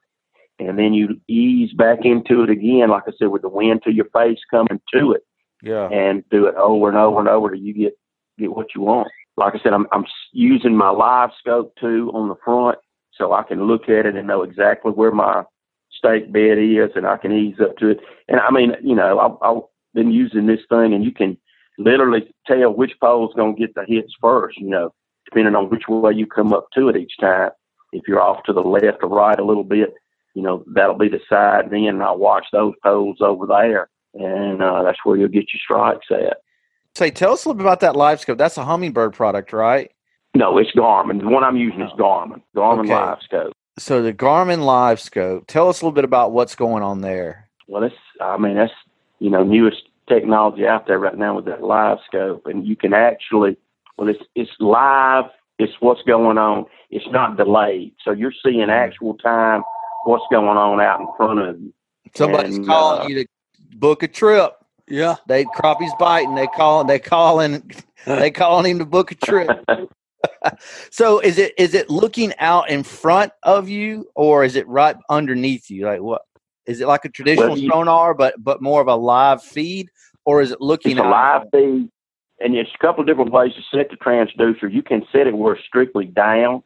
and 0.69 0.79
then 0.79 0.93
you 0.93 1.21
ease 1.29 1.73
back 1.73 2.05
into 2.05 2.43
it 2.43 2.51
again, 2.51 2.91
like 2.91 3.05
I 3.07 3.13
said, 3.19 3.29
with 3.29 3.43
the 3.43 3.49
wind 3.49 3.83
to 3.85 3.93
your 3.93 4.07
face 4.07 4.39
coming 4.51 4.81
to 4.95 5.13
it. 5.13 5.23
Yeah. 5.63 5.89
And 5.89 6.25
do 6.31 6.47
it 6.47 6.55
over 6.57 6.89
and 6.89 6.99
over 6.99 7.21
and 7.21 7.29
over 7.29 7.51
till 7.51 7.61
you 7.61 7.73
get 7.73 7.95
get 8.39 8.55
what 8.55 8.75
you 8.75 8.83
want. 8.83 9.09
Like 9.37 9.55
I 9.55 9.59
said, 9.63 9.73
I'm 9.73 9.87
I'm 9.93 10.05
using 10.33 10.77
my 10.77 10.91
live 10.91 11.31
scope 11.39 11.75
too 11.81 12.11
on 12.15 12.29
the 12.29 12.35
front, 12.45 12.79
so 13.13 13.33
I 13.33 13.43
can 13.43 13.67
look 13.67 13.85
at 13.89 14.07
it 14.07 14.17
and 14.17 14.27
know 14.27 14.43
exactly 14.43 14.93
where 14.93 15.13
my 15.13 15.45
stake 15.91 16.33
bed 16.33 16.59
is, 16.59 16.91
and 16.97 17.07
I 17.07 17.17
can 17.17 17.33
ease 17.33 17.57
up 17.61 17.77
to 17.79 17.89
it. 17.89 18.01
And 18.29 18.41
I 18.41 18.51
mean, 18.51 18.73
you 18.83 18.95
know, 18.95 19.19
I've, 19.19 19.37
I've 19.43 19.63
been 19.95 20.11
using 20.11 20.47
this 20.47 20.61
thing, 20.69 20.95
and 20.95 21.05
you 21.05 21.13
can 21.13 21.39
literally 21.79 22.33
tell 22.47 22.75
which 22.75 22.93
pole's 23.01 23.35
going 23.35 23.55
to 23.57 23.61
get 23.61 23.75
the 23.75 23.85
hits 23.87 24.13
first. 24.21 24.59
You 24.59 24.69
know, 24.69 24.95
depending 25.25 25.55
on 25.55 25.71
which 25.71 25.85
way 25.89 26.13
you 26.13 26.27
come 26.27 26.53
up 26.53 26.69
to 26.75 26.89
it 26.89 26.97
each 26.97 27.15
time. 27.21 27.51
If 27.93 28.03
you're 28.09 28.23
off 28.23 28.43
to 28.45 28.53
the 28.53 28.61
left 28.61 29.03
or 29.03 29.09
right 29.11 29.39
a 29.39 29.45
little 29.45 29.65
bit, 29.65 29.93
you 30.35 30.43
know, 30.43 30.65
that'll 30.75 30.97
be 30.97 31.09
the 31.09 31.21
side 31.29 31.71
then, 31.71 32.01
I'll 32.01 32.19
watch 32.19 32.47
those 32.53 32.75
poles 32.83 33.19
over 33.21 33.47
there, 33.47 33.91
and 34.15 34.63
uh, 34.63 34.83
that's 34.83 34.99
where 35.05 35.17
you'll 35.17 35.29
get 35.29 35.53
your 35.53 35.61
strikes 35.63 36.07
at. 36.11 36.39
Say, 36.95 37.11
tell 37.11 37.33
us 37.33 37.45
a 37.45 37.49
little 37.49 37.59
bit 37.59 37.67
about 37.67 37.81
that 37.81 37.97
live 37.97 38.21
scope. 38.21 38.39
That's 38.39 38.59
a 38.59 38.63
Humminbird 38.63 39.15
product, 39.15 39.53
right? 39.53 39.91
No, 40.35 40.57
it's 40.59 40.71
Garmin. 40.73 41.21
The 41.21 41.29
one 41.29 41.45
I'm 41.45 41.57
using 41.57 41.83
is 41.83 41.91
Garmin. 41.93 42.43
Garmin 42.57 42.85
okay. 42.85 42.95
Live 42.95 43.19
Scope. 43.23 43.53
So 43.79 44.03
the 44.03 44.13
Garmin 44.13 44.65
Live 44.65 45.01
Scope. 45.01 45.47
Tell 45.47 45.69
us 45.69 45.81
a 45.81 45.85
little 45.85 45.95
bit 45.95 46.05
about 46.05 46.33
what's 46.33 46.55
going 46.55 46.83
on 46.83 47.01
there. 47.01 47.49
Well, 47.69 47.83
it's 47.83 47.95
I 48.21 48.37
mean 48.39 48.57
that's 48.57 48.73
you 49.19 49.31
know 49.31 49.43
newest 49.43 49.83
technology 50.09 50.67
out 50.67 50.87
there 50.87 50.99
right 50.99 51.17
now 51.17 51.37
with 51.37 51.45
that 51.47 51.63
live 51.63 51.99
scope, 52.07 52.47
and 52.47 52.67
you 52.67 52.77
can 52.77 52.93
actually 52.93 53.57
well 53.97 54.09
it's 54.09 54.23
it's 54.35 54.51
live 54.59 55.25
it's 55.59 55.73
what's 55.81 56.03
going 56.03 56.39
on. 56.39 56.67
It's 56.91 57.07
not 57.11 57.37
delayed. 57.37 57.95
So 58.03 58.13
you're 58.13 58.33
seeing 58.45 58.69
actual 58.69 59.15
time 59.15 59.63
what's 60.05 60.25
going 60.31 60.57
on 60.59 60.81
out 60.81 61.01
in 61.01 61.07
front 61.17 61.41
of 61.41 61.61
you. 61.61 61.73
Somebody's 62.15 62.57
And, 62.57 62.67
calling 62.67 63.03
uh, 63.03 63.07
you 63.07 63.23
to 63.23 63.27
book 63.77 64.03
a 64.03 64.09
trip. 64.09 64.62
Yeah. 64.89 65.17
They 65.27 65.45
crappies 65.45 65.97
biting. 65.99 66.35
They 66.35 66.47
call. 66.49 66.85
They 66.85 66.99
calling. 66.99 67.71
They 68.07 68.31
calling 68.43 68.73
him 68.73 68.79
to 68.81 68.85
book 68.85 69.13
a 69.13 69.15
trip. 69.15 69.65
so 70.91 71.21
is 71.21 71.39
it 71.39 71.55
is 71.59 71.75
it 71.75 71.91
looking 71.91 72.33
out 72.39 72.69
in 72.71 72.83
front 72.83 73.33
of 73.43 73.69
you 73.69 74.09
or 74.15 74.45
is 74.45 74.57
it 74.57 74.67
right 74.69 74.97
underneath 75.09 75.71
you? 75.71 75.87
Like 75.87 76.01
what? 76.01 76.23
Is 76.67 76.81
it 76.81 76.87
like 76.87 77.05
a 77.05 77.09
traditional 77.09 77.51
Well, 77.51 77.59
you- 77.59 77.71
sonar, 77.71 78.15
but 78.15 78.35
but 78.39 78.63
more 78.63 78.81
of 78.81 78.89
a 78.89 78.95
live 78.95 79.43
feed, 79.43 79.89
or 80.25 80.43
is 80.43 80.53
it 80.53 80.61
looking 80.61 80.93
It's 80.93 81.01
a 81.01 81.09
live 81.09 81.43
feed, 81.53 81.89
and 82.41 82.55
it's 82.55 82.71
a 82.75 82.79
couple 82.79 83.01
of 83.01 83.07
different 83.07 83.33
ways 83.33 83.53
to 83.55 83.77
set 83.77 83.91
the 83.91 83.97
transducer. 83.97 84.73
You 84.73 84.83
can 84.83 85.05
set 85.13 85.27
it 85.27 85.37
where 85.37 85.55
it's 85.55 85.65
strictly 85.65 86.05
down 86.07 86.63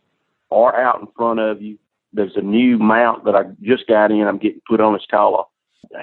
or 0.51 0.77
out 0.79 1.01
in 1.01 1.07
front 1.17 1.41
of 1.41 1.62
you. 1.62 1.79
There's 2.12 2.37
a 2.37 2.43
new 2.43 2.79
mount 2.79 3.25
that 3.25 3.35
I 3.35 3.45
just 3.62 3.87
got 3.87 4.11
in. 4.11 4.23
I'm 4.23 4.39
getting 4.39 4.61
put 4.69 4.81
on. 4.81 4.95
It's 4.95 5.07
called. 5.11 5.47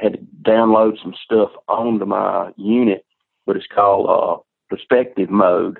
Had 0.01 0.13
to 0.13 0.19
download 0.49 1.01
some 1.01 1.13
stuff 1.23 1.49
onto 1.67 2.05
my 2.05 2.51
unit, 2.57 3.05
but 3.45 3.55
it's 3.55 3.67
called 3.73 4.07
uh, 4.09 4.41
perspective 4.69 5.29
mode, 5.29 5.79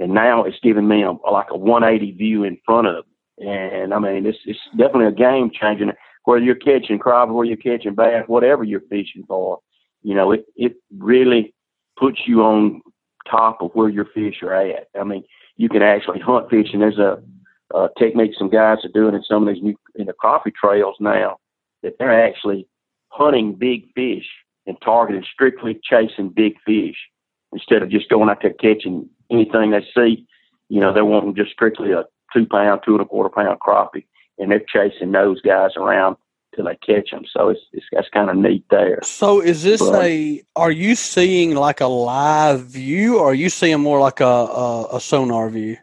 and 0.00 0.14
now 0.14 0.44
it's 0.44 0.58
giving 0.62 0.88
me 0.88 1.02
a, 1.02 1.12
like 1.30 1.48
a 1.50 1.56
180 1.56 2.12
view 2.16 2.44
in 2.44 2.58
front 2.64 2.86
of. 2.86 3.04
Me. 3.38 3.48
And 3.48 3.92
I 3.92 3.98
mean, 3.98 4.26
it's 4.26 4.38
it's 4.44 4.60
definitely 4.76 5.06
a 5.06 5.12
game 5.12 5.50
changer. 5.52 5.92
Whether 6.24 6.44
you're 6.44 6.54
catching 6.54 6.98
crappie, 6.98 7.32
whether 7.32 7.48
you're 7.48 7.56
catching 7.56 7.94
bass, 7.94 8.24
whatever 8.26 8.62
you're 8.62 8.82
fishing 8.82 9.24
for, 9.26 9.58
you 10.02 10.14
know, 10.14 10.32
it 10.32 10.44
it 10.56 10.74
really 10.96 11.54
puts 11.98 12.20
you 12.26 12.42
on 12.42 12.80
top 13.30 13.60
of 13.60 13.70
where 13.74 13.88
your 13.88 14.06
fish 14.14 14.42
are 14.42 14.54
at. 14.54 14.88
I 14.98 15.04
mean, 15.04 15.24
you 15.56 15.68
can 15.68 15.82
actually 15.82 16.20
hunt 16.20 16.50
fish, 16.50 16.68
and 16.72 16.82
there's 16.82 16.98
a, 16.98 17.22
a 17.74 17.88
technique 17.98 18.32
some 18.38 18.50
guys 18.50 18.78
are 18.84 18.90
doing 18.92 19.14
in 19.14 19.22
some 19.22 19.46
of 19.46 19.54
these 19.54 19.62
new 19.62 19.76
in 19.96 20.06
the 20.06 20.12
crappie 20.12 20.54
trails 20.54 20.96
now 21.00 21.38
that 21.82 21.94
they're 21.98 22.26
actually 22.26 22.66
hunting 23.12 23.54
big 23.54 23.92
fish 23.94 24.26
and 24.66 24.76
targeting 24.82 25.24
strictly 25.32 25.78
chasing 25.82 26.30
big 26.30 26.54
fish 26.64 26.96
instead 27.52 27.82
of 27.82 27.90
just 27.90 28.08
going 28.08 28.30
out 28.30 28.40
there 28.42 28.52
catching 28.54 29.08
anything 29.30 29.70
they 29.70 29.84
see. 29.94 30.26
You 30.68 30.80
know, 30.80 30.92
they're 30.92 31.04
wanting 31.04 31.34
just 31.34 31.52
strictly 31.52 31.92
a 31.92 32.04
two 32.32 32.46
pound, 32.46 32.80
two 32.84 32.92
and 32.92 33.02
a 33.02 33.04
quarter 33.04 33.28
pound 33.28 33.58
crappie, 33.60 34.06
and 34.38 34.50
they're 34.50 34.62
chasing 34.66 35.12
those 35.12 35.40
guys 35.42 35.72
around 35.76 36.16
till 36.54 36.64
they 36.64 36.76
catch 36.76 37.10
them. 37.10 37.24
So 37.30 37.50
it's, 37.50 37.60
it's 37.72 37.84
that's 37.92 38.08
kind 38.08 38.30
of 38.30 38.36
neat 38.36 38.64
there. 38.70 39.00
So 39.02 39.40
is 39.40 39.62
this 39.62 39.80
But- 39.82 40.02
a? 40.02 40.42
Are 40.56 40.70
you 40.70 40.94
seeing 40.94 41.54
like 41.54 41.80
a 41.80 41.86
live 41.86 42.64
view, 42.66 43.18
or 43.18 43.30
are 43.32 43.34
you 43.34 43.50
seeing 43.50 43.80
more 43.80 44.00
like 44.00 44.20
a 44.20 44.24
a, 44.24 44.96
a 44.96 45.00
sonar 45.00 45.50
view? 45.50 45.76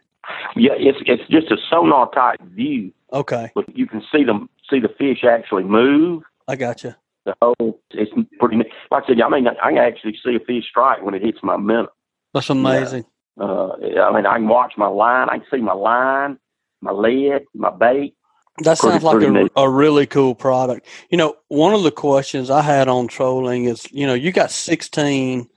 Yeah, 0.56 0.72
it's 0.76 0.98
it's 1.06 1.28
just 1.30 1.50
a 1.52 1.56
sonar 1.68 2.10
type 2.12 2.40
view, 2.42 2.92
Okay, 3.12 3.50
but 3.54 3.76
you 3.76 3.86
can 3.86 4.02
see 4.12 4.24
them 4.24 4.48
see 4.68 4.80
the 4.80 4.88
fish 4.88 5.22
actually 5.24 5.64
move. 5.64 6.22
I 6.48 6.56
got 6.56 6.82
The 7.26 7.34
whole 7.42 7.80
it's 7.90 8.10
pretty. 8.38 8.56
Like 8.90 9.04
I 9.04 9.06
said, 9.06 9.20
I 9.20 9.28
mean, 9.28 9.46
I 9.46 9.68
can 9.68 9.78
actually 9.78 10.18
see 10.24 10.36
a 10.36 10.40
fish 10.40 10.64
strike 10.68 11.02
when 11.02 11.14
it 11.14 11.22
hits 11.22 11.38
my 11.42 11.56
minnow. 11.56 11.88
That's 12.32 12.50
amazing. 12.50 13.04
Uh, 13.38 13.72
I 13.72 14.12
mean, 14.14 14.26
I 14.26 14.36
can 14.36 14.48
watch 14.48 14.74
my 14.76 14.86
line. 14.86 15.28
I 15.28 15.38
can 15.38 15.46
see 15.50 15.58
my 15.58 15.72
line, 15.72 16.38
my 16.80 16.92
lead, 16.92 17.42
my 17.54 17.70
bait. 17.70 18.14
That 18.58 18.78
Pretty- 18.78 19.00
sounds 19.00 19.02
like 19.04 19.22
a, 19.22 19.30
neat. 19.30 19.52
a 19.56 19.68
really 19.68 20.06
cool 20.06 20.34
product. 20.34 20.86
You 21.10 21.16
know, 21.18 21.34
one 21.48 21.72
of 21.74 21.82
the 21.82 21.90
questions 21.90 22.50
I 22.50 22.60
had 22.62 22.88
on 22.88 23.06
trolling 23.08 23.64
is, 23.64 23.90
you 23.92 24.06
know, 24.06 24.14
you 24.14 24.32
got 24.32 24.50
16, 24.50 25.48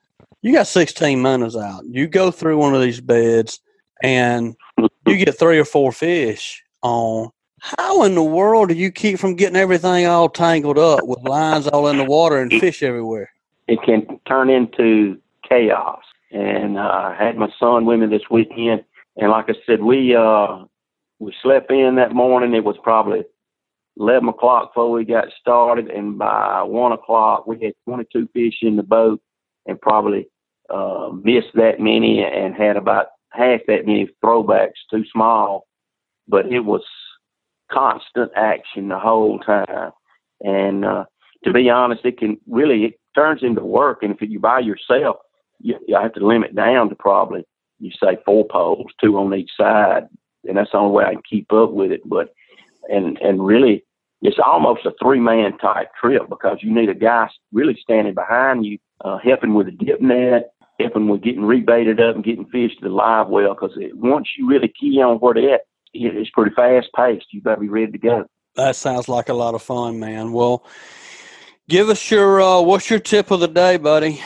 you 0.42 0.54
got 0.54 0.68
16 0.68 1.22
minnows 1.22 1.56
out. 1.58 1.84
You 1.86 2.08
go 2.08 2.32
through 2.32 2.58
one 2.58 2.74
of 2.76 2.82
these 2.82 3.02
beds 3.02 3.60
and 4.02 4.56
you 5.06 5.18
get 5.18 5.38
three 5.38 5.60
or 5.60 5.66
four 5.66 5.92
fish 5.92 6.64
on. 6.82 7.30
How 7.64 8.04
in 8.04 8.14
the 8.14 8.24
world 8.24 8.70
do 8.70 8.76
you 8.76 8.92
keep 8.92 9.20
from 9.20 9.36
getting 9.36 9.56
everything 9.56 10.06
all 10.06 10.28
tangled 10.28 10.78
up 10.78 11.00
with 11.08 11.20
lines 11.20 11.66
all 11.66 11.88
in 11.88 11.98
the 11.98 12.04
water 12.04 12.38
and 12.38 12.52
fish 12.52 12.84
everywhere? 12.84 13.32
It 13.70 13.80
can 13.86 14.20
turn 14.28 14.50
into 14.50 15.18
chaos. 15.48 16.02
And 16.32 16.78
uh, 16.78 16.82
I 16.82 17.16
had 17.18 17.38
my 17.38 17.48
son 17.58 17.86
with 17.86 18.02
me 18.02 18.08
this 18.08 18.30
weekend, 18.30 18.84
and 19.16 19.32
like 19.32 19.46
I 19.48 19.54
said, 19.66 19.82
we 19.82 20.14
uh, 20.14 20.66
we 21.20 21.34
slept 21.42 21.72
in 21.72 21.96
that 21.96 22.14
morning. 22.14 22.54
It 22.54 22.66
was 22.66 22.76
probably 22.84 23.22
eleven 23.98 24.28
o'clock 24.28 24.72
before 24.72 24.92
we 24.92 25.06
got 25.06 25.28
started, 25.40 25.90
and 25.90 26.18
by 26.18 26.64
one 26.64 26.92
o'clock 26.92 27.48
we 27.48 27.64
had 27.64 27.76
twenty 27.86 28.06
two 28.12 28.28
fish 28.34 28.56
in 28.62 28.76
the 28.76 28.84
boat, 28.84 29.22
and 29.68 29.80
probably 29.80 30.28
uh, 30.70 31.12
missed 31.24 31.54
that 31.54 31.80
many, 31.80 32.24
and 32.24 32.56
had 32.56 32.76
about 32.76 33.08
half 33.30 33.62
that 33.68 33.86
many 33.86 34.10
throwbacks 34.22 34.82
too 34.90 35.06
small. 35.14 35.68
But 36.28 36.48
it 36.48 36.62
was 36.62 36.82
constant 37.74 38.32
action 38.36 38.90
the 38.90 39.00
whole 39.00 39.40
time, 39.40 39.92
and 40.42 40.86
uh, 40.86 41.06
to 41.44 41.54
be 41.54 41.70
honest, 41.70 42.06
it 42.06 42.18
can 42.18 42.38
really 42.48 42.86
it 42.86 43.00
turns 43.16 43.44
into 43.44 43.64
work. 43.64 44.04
And 44.04 44.14
if 44.14 44.22
you 44.22 44.40
by 44.40 44.60
yourself, 44.60 45.18
you, 45.60 45.76
you 45.88 45.98
have 46.00 46.14
to 46.14 46.26
limit 46.26 46.56
down 46.56 46.90
to 46.90 46.96
probably 46.96 47.46
you 47.80 47.92
say 47.92 48.18
four 48.26 48.46
poles, 48.50 48.92
two 49.02 49.18
on 49.18 49.34
each 49.34 49.52
side, 49.58 50.08
and 50.48 50.58
that's 50.58 50.72
the 50.72 50.78
only 50.78 50.94
way 50.94 51.06
I 51.06 51.14
can 51.14 51.24
keep 51.30 51.52
up 51.52 51.72
with 51.72 51.92
it. 51.92 52.02
But 52.06 52.34
and 52.90 53.18
and 53.20 53.46
really, 53.46 53.84
it's 54.22 54.40
almost 54.44 54.86
a 54.86 54.92
three 55.02 55.20
man 55.20 55.58
type 55.58 55.90
trip 56.00 56.30
because 56.30 56.60
you 56.62 56.74
need 56.74 56.90
a 56.90 56.96
guy 56.96 57.28
really 57.52 57.78
standing 57.82 58.14
behind 58.14 58.66
you, 58.66 58.78
uh, 59.04 59.18
helping 59.24 59.54
with 59.54 59.68
the 59.68 59.86
dip 59.86 60.02
net, 60.02 60.54
helping 60.80 61.08
with 61.10 61.24
getting 61.24 61.42
rebaited 61.42 62.00
up 62.00 62.16
and 62.16 62.24
getting 62.24 62.46
fish 62.46 62.72
to 62.80 62.88
the 62.88 62.90
live 62.90 63.28
well. 63.28 63.54
Because 63.54 63.78
once 63.94 64.30
you 64.38 64.48
really 64.48 64.72
key 64.80 65.02
on 65.02 65.18
where 65.18 65.34
they're 65.34 65.56
at, 65.56 65.62
it's 65.94 66.30
pretty 66.32 66.54
fast 66.56 66.90
paced. 66.96 67.28
You 67.32 67.42
better 67.42 67.62
be 67.62 67.70
ready 67.70 67.92
to 67.92 67.98
go. 67.98 68.26
That 68.56 68.76
sounds 68.76 69.08
like 69.08 69.30
a 69.30 69.34
lot 69.34 69.56
of 69.56 69.64
fun, 69.64 70.00
man. 70.00 70.32
Well, 70.32 70.66
give 71.70 71.90
us 71.90 72.12
your, 72.12 72.42
uh, 72.42 72.62
what's 72.62 72.90
your 72.90 73.00
tip 73.00 73.32
of 73.32 73.40
the 73.40 73.48
day, 73.48 73.78
buddy? 73.78 74.22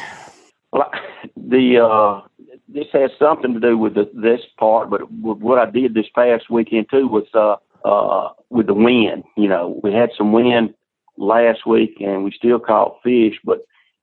Well, 0.72 0.91
the 1.36 1.80
uh, 1.80 2.28
this 2.68 2.88
has 2.93 3.11
something 3.18 3.53
to 3.53 3.59
do 3.59 3.78
with 3.78 3.95
the, 3.95 4.09
this 4.13 4.41
part, 4.59 4.89
but 4.89 5.09
what 5.11 5.57
I 5.57 5.70
did 5.70 5.93
this 5.93 6.07
past 6.13 6.49
weekend 6.49 6.88
too 6.91 7.07
was 7.07 7.26
uh, 7.34 7.55
uh, 7.88 8.34
with 8.49 8.68
the 8.68 8.74
wind. 8.74 9.24
You 9.38 9.47
know, 9.47 9.80
we 9.82 9.93
had 9.93 10.09
some 10.18 10.34
wind 10.34 10.74
last 11.18 11.65
week, 11.65 11.97
and 11.99 12.24
we 12.24 12.32
still 12.32 12.59
caught 12.59 13.01
fish. 13.03 13.36
But 13.43 13.59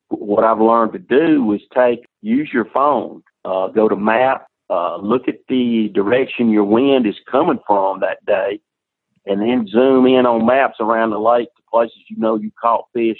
what 0.09 0.45
I've 0.45 0.61
learned 0.61 0.93
to 0.93 0.99
do 0.99 1.53
is 1.53 1.61
take 1.75 2.07
use 2.23 2.51
your 2.53 2.65
phone, 2.65 3.23
uh, 3.45 3.69
go 3.69 3.89
to 3.89 3.97
map, 3.97 4.47
uh, 4.71 4.97
look 4.97 5.29
at 5.29 5.41
the 5.49 5.91
direction 5.95 6.51
your 6.51 6.65
wind 6.65 7.07
is 7.07 7.17
coming 7.31 7.59
from 7.67 8.01
that 8.01 8.25
day, 8.25 8.61
and 9.27 9.41
then 9.41 9.67
zoom 9.67 10.07
in 10.07 10.27
on 10.27 10.47
maps 10.47 10.77
around 10.81 11.11
the 11.11 11.19
lake 11.19 11.49
to 11.57 11.62
places 11.71 11.99
you 12.09 12.17
know 12.17 12.37
you 12.37 12.51
caught 12.61 12.87
fish 12.93 13.19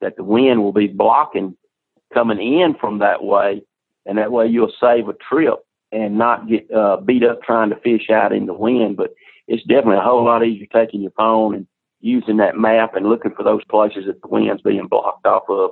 that 0.00 0.16
the 0.16 0.24
wind 0.24 0.62
will 0.62 0.72
be 0.72 0.86
blocking 0.86 1.56
coming 2.12 2.40
in 2.40 2.74
from 2.80 2.98
that 3.00 3.22
way, 3.22 3.62
and 4.04 4.18
that 4.18 4.32
way 4.32 4.46
you'll 4.46 4.72
save 4.80 5.08
a 5.08 5.14
trip 5.14 5.58
and 5.92 6.18
not 6.18 6.48
get 6.48 6.70
uh, 6.72 6.96
beat 6.98 7.24
up 7.24 7.42
trying 7.42 7.70
to 7.70 7.76
fish 7.76 8.10
out 8.10 8.32
in 8.32 8.46
the 8.46 8.54
wind. 8.54 8.96
But 8.96 9.14
it's 9.48 9.62
definitely 9.64 9.98
a 9.98 10.02
whole 10.02 10.24
lot 10.24 10.44
easier 10.44 10.66
taking 10.72 11.02
your 11.02 11.12
phone 11.12 11.54
and 11.54 11.66
using 12.00 12.36
that 12.38 12.56
map 12.56 12.94
and 12.94 13.08
looking 13.08 13.32
for 13.34 13.42
those 13.42 13.64
places 13.64 14.04
that 14.06 14.20
the 14.20 14.28
wind's 14.28 14.62
being 14.62 14.86
blocked 14.86 15.26
off 15.26 15.44
of, 15.48 15.70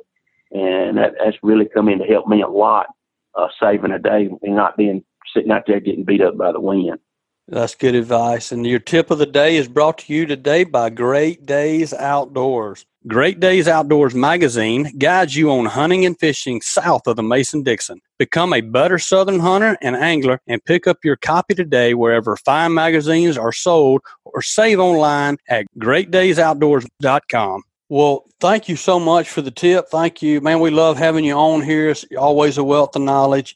and 0.51 0.99
that, 0.99 1.15
that's 1.23 1.37
really 1.43 1.67
come 1.67 1.89
in 1.89 1.99
to 1.99 2.05
help 2.05 2.27
me 2.27 2.43
a 2.43 2.49
lot, 2.49 2.87
uh, 3.35 3.49
saving 3.61 3.93
a 3.93 3.99
day 3.99 4.29
and 4.43 4.57
not 4.57 4.77
being 4.77 5.05
sitting 5.35 5.51
out 5.51 5.65
there 5.67 5.81
getting 5.81 6.05
beat 6.05 6.23
up 6.23 6.39
by 6.39 6.53
the 6.53 6.61
wind. 6.61 6.99
That's 7.47 7.75
good 7.75 7.95
advice. 7.95 8.53
And 8.53 8.67
your 8.67 8.79
tip 8.79 9.11
of 9.11 9.19
the 9.19 9.27
day 9.27 9.57
is 9.57 9.69
brought 9.69 9.99
to 9.99 10.15
you 10.15 10.25
today 10.25 10.65
by 10.65 10.89
Great 10.89 11.45
Days 11.45 11.93
Outdoors. 11.93 12.87
Great 13.07 13.39
Days 13.39 13.69
Outdoors 13.69 14.15
magazine 14.15 14.97
guides 14.97 15.37
you 15.37 15.51
on 15.51 15.67
hunting 15.67 16.07
and 16.07 16.19
fishing 16.19 16.63
south 16.63 17.07
of 17.07 17.17
the 17.17 17.23
Mason 17.23 17.63
Dixon. 17.63 18.01
Become 18.19 18.55
a 18.55 18.63
better 18.63 18.99
Southern 18.99 19.41
hunter 19.41 19.77
and 19.83 19.95
angler 19.95 20.41
and 20.47 20.65
pick 20.65 20.87
up 20.87 21.05
your 21.05 21.17
copy 21.17 21.55
today 21.55 21.93
wherever 21.93 22.35
fine 22.37 22.73
magazines 22.73 23.37
are 23.37 23.53
sold 23.53 24.01
or 24.25 24.41
save 24.41 24.81
online 24.81 25.37
at 25.51 25.67
greatdaysoutdoors.com. 25.79 27.63
Well, 27.91 28.25
thank 28.41 28.71
you 28.71 28.77
so 28.77 28.99
much 28.99 29.29
for 29.29 29.43
the 29.43 29.51
tip. 29.51 29.89
Thank 29.91 30.23
you, 30.23 30.41
man. 30.41 30.61
We 30.61 30.71
love 30.71 30.97
having 30.97 31.27
you 31.27 31.35
on 31.35 31.61
here. 31.61 31.91
It's 31.91 32.07
always 32.19 32.57
a 32.57 32.65
wealth 32.65 32.97
of 32.97 33.03
knowledge. 33.03 33.55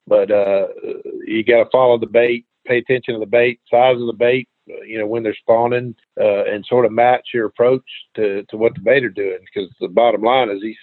but 0.07 0.31
uh, 0.31 0.69
you 1.27 1.43
got 1.45 1.65
to 1.65 1.71
follow 1.71 1.99
the 1.99 2.07
bait, 2.07 2.47
pay 2.67 2.79
attention 2.79 3.15
to 3.15 3.21
the 3.21 3.27
bait, 3.27 3.61
size 3.71 4.01
of 4.01 4.07
the 4.07 4.13
bait, 4.13 4.48
you 4.87 4.99
know 4.99 5.07
when 5.07 5.23
they're 5.23 5.35
spawning, 5.35 5.95
uh, 6.21 6.45
and 6.45 6.65
sort 6.67 6.85
of 6.85 6.93
match 6.93 7.29
your 7.33 7.47
approach 7.47 7.85
to 8.17 8.45
to 8.51 8.57
what 8.57 8.75
the 8.75 8.81
bait 8.81 9.05
are 9.05 9.11
doing. 9.11 9.39
Because 9.41 9.71
the 9.81 9.89
bottom 9.89 10.23
line 10.23 10.51
is 10.51 10.61
these 10.63 10.77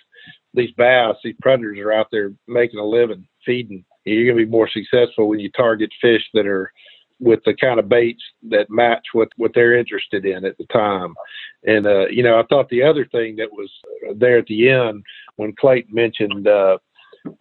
these 0.54 0.72
bass, 0.78 1.16
these 1.24 1.36
predators 1.42 1.80
are 1.80 1.92
out 1.92 2.08
there 2.12 2.34
making 2.48 2.80
a 2.80 2.86
living, 2.86 3.28
feeding. 3.46 3.84
You're 4.06 4.26
going 4.26 4.38
to 4.38 4.46
be 4.46 4.52
more 4.52 4.70
successful 4.70 5.28
when 5.28 5.40
you 5.40 5.50
target 5.52 5.92
fish 6.02 6.24
that 6.34 6.48
are 6.48 6.72
with 7.20 7.40
the 7.46 7.54
kind 7.54 7.80
of 7.80 7.88
baits 7.88 8.24
that 8.50 8.70
match 8.70 9.08
what 9.14 9.30
what 9.38 9.52
they're 9.54 9.78
interested 9.78 10.26
in 10.26 10.46
at 10.46 10.58
the 10.58 10.66
time. 10.66 11.14
And 11.66 11.86
uh, 11.86 12.08
you 12.08 12.24
know, 12.24 12.40
I 12.40 12.44
thought 12.44 12.70
the 12.70 12.84
other 12.84 13.06
thing 13.06 13.38
that 13.38 13.52
was 13.52 13.72
there 14.16 14.40
at 14.40 14.46
the 14.48 14.70
end 14.70 15.04
when 15.38 15.54
Clayton 15.60 15.94
mentioned, 15.94 16.48
uh, 16.48 16.78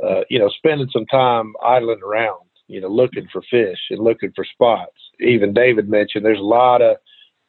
uh, 0.03 0.20
you 0.30 0.38
know, 0.38 0.49
spending 0.49 0.88
some 0.90 1.07
time 1.07 1.55
idling 1.62 2.03
around, 2.03 2.40
you 2.68 2.80
know, 2.80 2.88
looking 2.88 3.26
for 3.32 3.42
fish 3.51 3.78
and 3.90 4.01
looking 4.01 4.32
for 4.34 4.45
spots. 4.45 4.92
Even 5.20 5.52
David 5.52 5.88
mentioned 5.88 6.24
there's 6.24 6.38
a 6.38 6.42
lot 6.42 6.82
of 6.82 6.96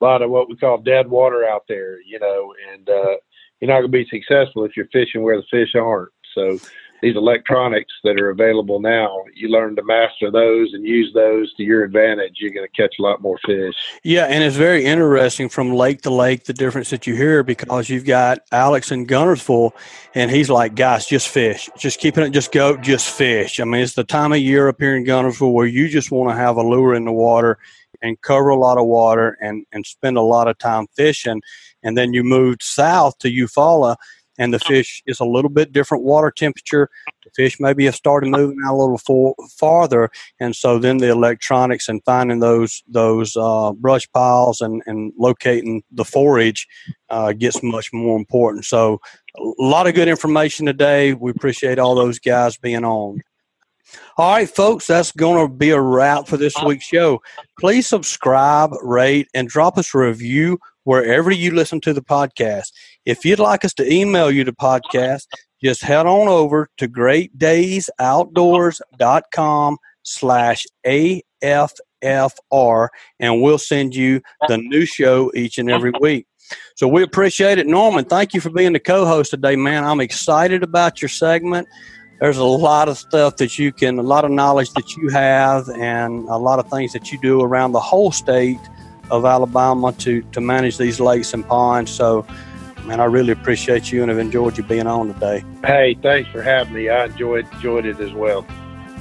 lot 0.02 0.22
of 0.22 0.30
what 0.30 0.50
we 0.50 0.56
call 0.56 0.78
dead 0.78 1.10
water 1.10 1.48
out 1.48 1.64
there, 1.68 2.02
you 2.02 2.20
know, 2.20 2.54
and 2.72 2.90
uh, 2.90 3.16
you're 3.60 3.70
not 3.70 3.80
going 3.80 3.84
to 3.84 3.88
be 3.90 4.08
successful 4.10 4.66
if 4.66 4.76
you're 4.76 4.88
fishing 4.92 5.24
where 5.24 5.38
the 5.38 5.48
fish 5.50 5.74
aren't. 5.76 6.12
So 6.34 6.60
these 7.06 7.16
electronics 7.16 7.94
that 8.04 8.20
are 8.20 8.32
available 8.32 8.80
now, 8.80 9.24
you 9.36 9.48
learn 9.48 9.76
to 9.76 9.84
master 9.84 10.32
those 10.32 10.74
and 10.74 10.88
use 10.88 11.12
those 11.14 11.54
to 11.54 11.62
your 11.62 11.84
advantage. 11.84 12.38
You're 12.40 12.52
going 12.52 12.68
to 12.68 12.82
catch 12.82 12.96
a 12.98 13.04
lot 13.04 13.22
more 13.22 13.38
fish. 13.46 13.76
Yeah, 14.04 14.26
and 14.26 14.44
it's 14.44 14.56
very 14.56 14.84
interesting 14.84 15.48
from 15.48 15.72
lake 15.72 16.02
to 16.02 16.10
lake 16.10 16.46
the 16.46 16.54
difference 16.54 16.90
that 16.90 17.06
you 17.06 17.16
hear 17.16 17.44
because 17.44 17.92
you've 17.92 18.06
got 18.06 18.40
Alex 18.52 18.92
in 18.92 19.06
Guntersville, 19.06 19.74
and 20.16 20.32
he's 20.32 20.50
like, 20.50 20.74
guys, 20.74 21.06
just 21.06 21.28
fish, 21.28 21.70
just 21.78 22.00
keeping 22.00 22.24
it, 22.24 22.32
just 22.32 22.52
go, 22.52 22.76
just 22.76 23.08
fish. 23.08 23.60
I 23.60 23.66
mean, 23.66 23.82
it's 23.82 23.94
the 23.94 24.04
time 24.04 24.34
of 24.34 24.40
year 24.40 24.68
up 24.68 24.78
here 24.80 24.96
in 24.96 25.06
Guntersville 25.06 25.54
where 25.54 25.68
you 25.68 25.88
just 25.88 26.10
want 26.10 26.32
to 26.32 26.36
have 26.36 26.58
a 26.58 26.64
lure 26.64 26.96
in 26.96 27.06
the 27.06 27.12
water 27.12 27.60
and 28.02 28.20
cover 28.22 28.50
a 28.50 28.58
lot 28.58 28.80
of 28.80 28.88
water 28.88 29.38
and 29.42 29.64
and 29.72 29.86
spend 29.86 30.18
a 30.18 30.22
lot 30.22 30.48
of 30.48 30.58
time 30.58 30.88
fishing, 30.96 31.40
and 31.84 31.96
then 31.96 32.14
you 32.14 32.24
moved 32.24 32.64
south 32.64 33.20
to 33.20 33.30
Eufaula 33.30 33.96
and 34.38 34.54
the 34.54 34.60
fish 34.60 35.02
is 35.06 35.20
a 35.20 35.26
little 35.26 35.50
bit 35.50 35.72
different 35.72 36.04
water 36.04 36.32
temperature. 36.32 36.90
The 37.24 37.32
fish 37.36 37.60
maybe 37.60 37.86
have 37.86 37.96
started 37.96 38.30
moving 38.30 38.60
out 38.66 38.74
a 38.74 38.78
little 38.78 38.98
for, 38.98 39.36
farther, 39.58 40.10
and 40.40 40.56
so 40.56 40.80
then 40.80 40.98
the 40.98 41.10
electronics 41.10 41.90
and 41.90 42.04
finding 42.06 42.40
those 42.40 42.84
those 42.88 43.36
uh, 43.36 43.72
brush 43.74 44.08
piles 44.14 44.62
and, 44.62 44.82
and 44.86 45.14
locating 45.18 45.84
the 45.92 46.06
forage 46.06 46.68
uh, 47.10 47.34
gets 47.34 47.64
much 47.64 47.92
more 47.94 48.18
important. 48.18 48.66
So 48.66 49.00
a 49.38 49.44
lot 49.60 49.88
of 49.88 49.96
good 49.96 50.08
information 50.08 50.66
today. 50.66 51.14
We 51.14 51.32
appreciate 51.32 51.80
all 51.80 51.96
those 51.96 52.20
guys 52.20 52.58
being 52.58 52.86
on. 52.86 53.22
All 54.18 54.34
right, 54.34 54.50
folks, 54.50 54.88
that's 54.88 55.12
going 55.12 55.48
to 55.48 55.54
be 55.54 55.70
a 55.70 55.80
wrap 55.80 56.28
for 56.28 56.38
this 56.38 56.56
week's 56.64 56.86
show. 56.86 57.22
Please 57.60 57.88
subscribe, 57.88 58.72
rate, 58.82 59.28
and 59.34 59.48
drop 59.48 59.78
us 59.78 59.94
a 59.94 60.00
review 60.00 60.60
wherever 60.86 61.30
you 61.30 61.52
listen 61.52 61.82
to 61.82 61.94
the 61.94 62.02
podcast. 62.02 62.72
If 63.06 63.26
you'd 63.26 63.40
like 63.40 63.66
us 63.66 63.74
to 63.74 63.92
email 63.92 64.32
you 64.32 64.46
the 64.46 64.54
podcast, 64.54 65.28
just 65.62 65.82
head 65.82 66.06
on 66.06 66.30
over 66.30 66.70
to 66.78 66.88
greatdaysoutdoors.com 66.88 69.78
slash 70.04 70.66
AFFR 70.86 72.88
and 73.20 73.42
we'll 73.42 73.58
send 73.58 73.96
you 73.96 74.22
the 74.48 74.58
new 74.58 74.86
show 74.86 75.30
each 75.36 75.58
and 75.58 75.70
every 75.70 75.92
week. 76.00 76.28
So 76.76 76.88
we 76.88 77.02
appreciate 77.02 77.58
it. 77.58 77.68
Norman, 77.68 78.06
thank 78.06 78.36
you 78.36 78.42
for 78.42 78.52
being 78.52 78.74
the 78.74 78.80
co-host 78.80 79.32
today, 79.32 79.56
man. 79.56 79.84
I'm 79.84 80.00
excited 80.00 80.62
about 80.62 81.02
your 81.02 81.10
segment. 81.10 81.68
There's 82.20 82.38
a 82.38 82.44
lot 82.44 82.88
of 82.88 83.00
stuff 83.00 83.38
that 83.38 83.58
you 83.58 83.74
can, 83.74 83.98
a 83.98 84.04
lot 84.04 84.24
of 84.24 84.30
knowledge 84.32 84.72
that 84.74 84.96
you 84.96 85.10
have, 85.10 85.68
and 85.70 86.30
a 86.30 86.38
lot 86.38 86.60
of 86.60 86.70
things 86.70 86.94
that 86.94 87.12
you 87.12 87.20
do 87.20 87.42
around 87.42 87.72
the 87.72 87.80
whole 87.80 88.12
state 88.12 88.60
of 89.12 89.26
Alabama 89.26 89.92
to, 89.94 90.22
to 90.32 90.42
manage 90.42 90.78
these 90.78 91.00
lakes 91.00 91.34
and 91.34 91.48
ponds. 91.48 91.92
So, 91.92 92.26
man, 92.86 93.00
I 93.00 93.06
really 93.06 93.32
appreciate 93.32 93.92
you 93.92 94.02
and 94.02 94.10
have 94.10 94.20
enjoyed 94.20 94.58
you 94.58 94.64
being 94.64 94.88
on 94.88 95.14
today. 95.14 95.44
Hey, 95.64 95.98
thanks 96.02 96.30
for 96.30 96.42
having 96.42 96.74
me. 96.74 96.90
I 96.90 97.06
enjoyed 97.06 97.52
enjoyed 97.54 97.86
it 97.86 98.00
as 98.00 98.14
well. 98.14 98.46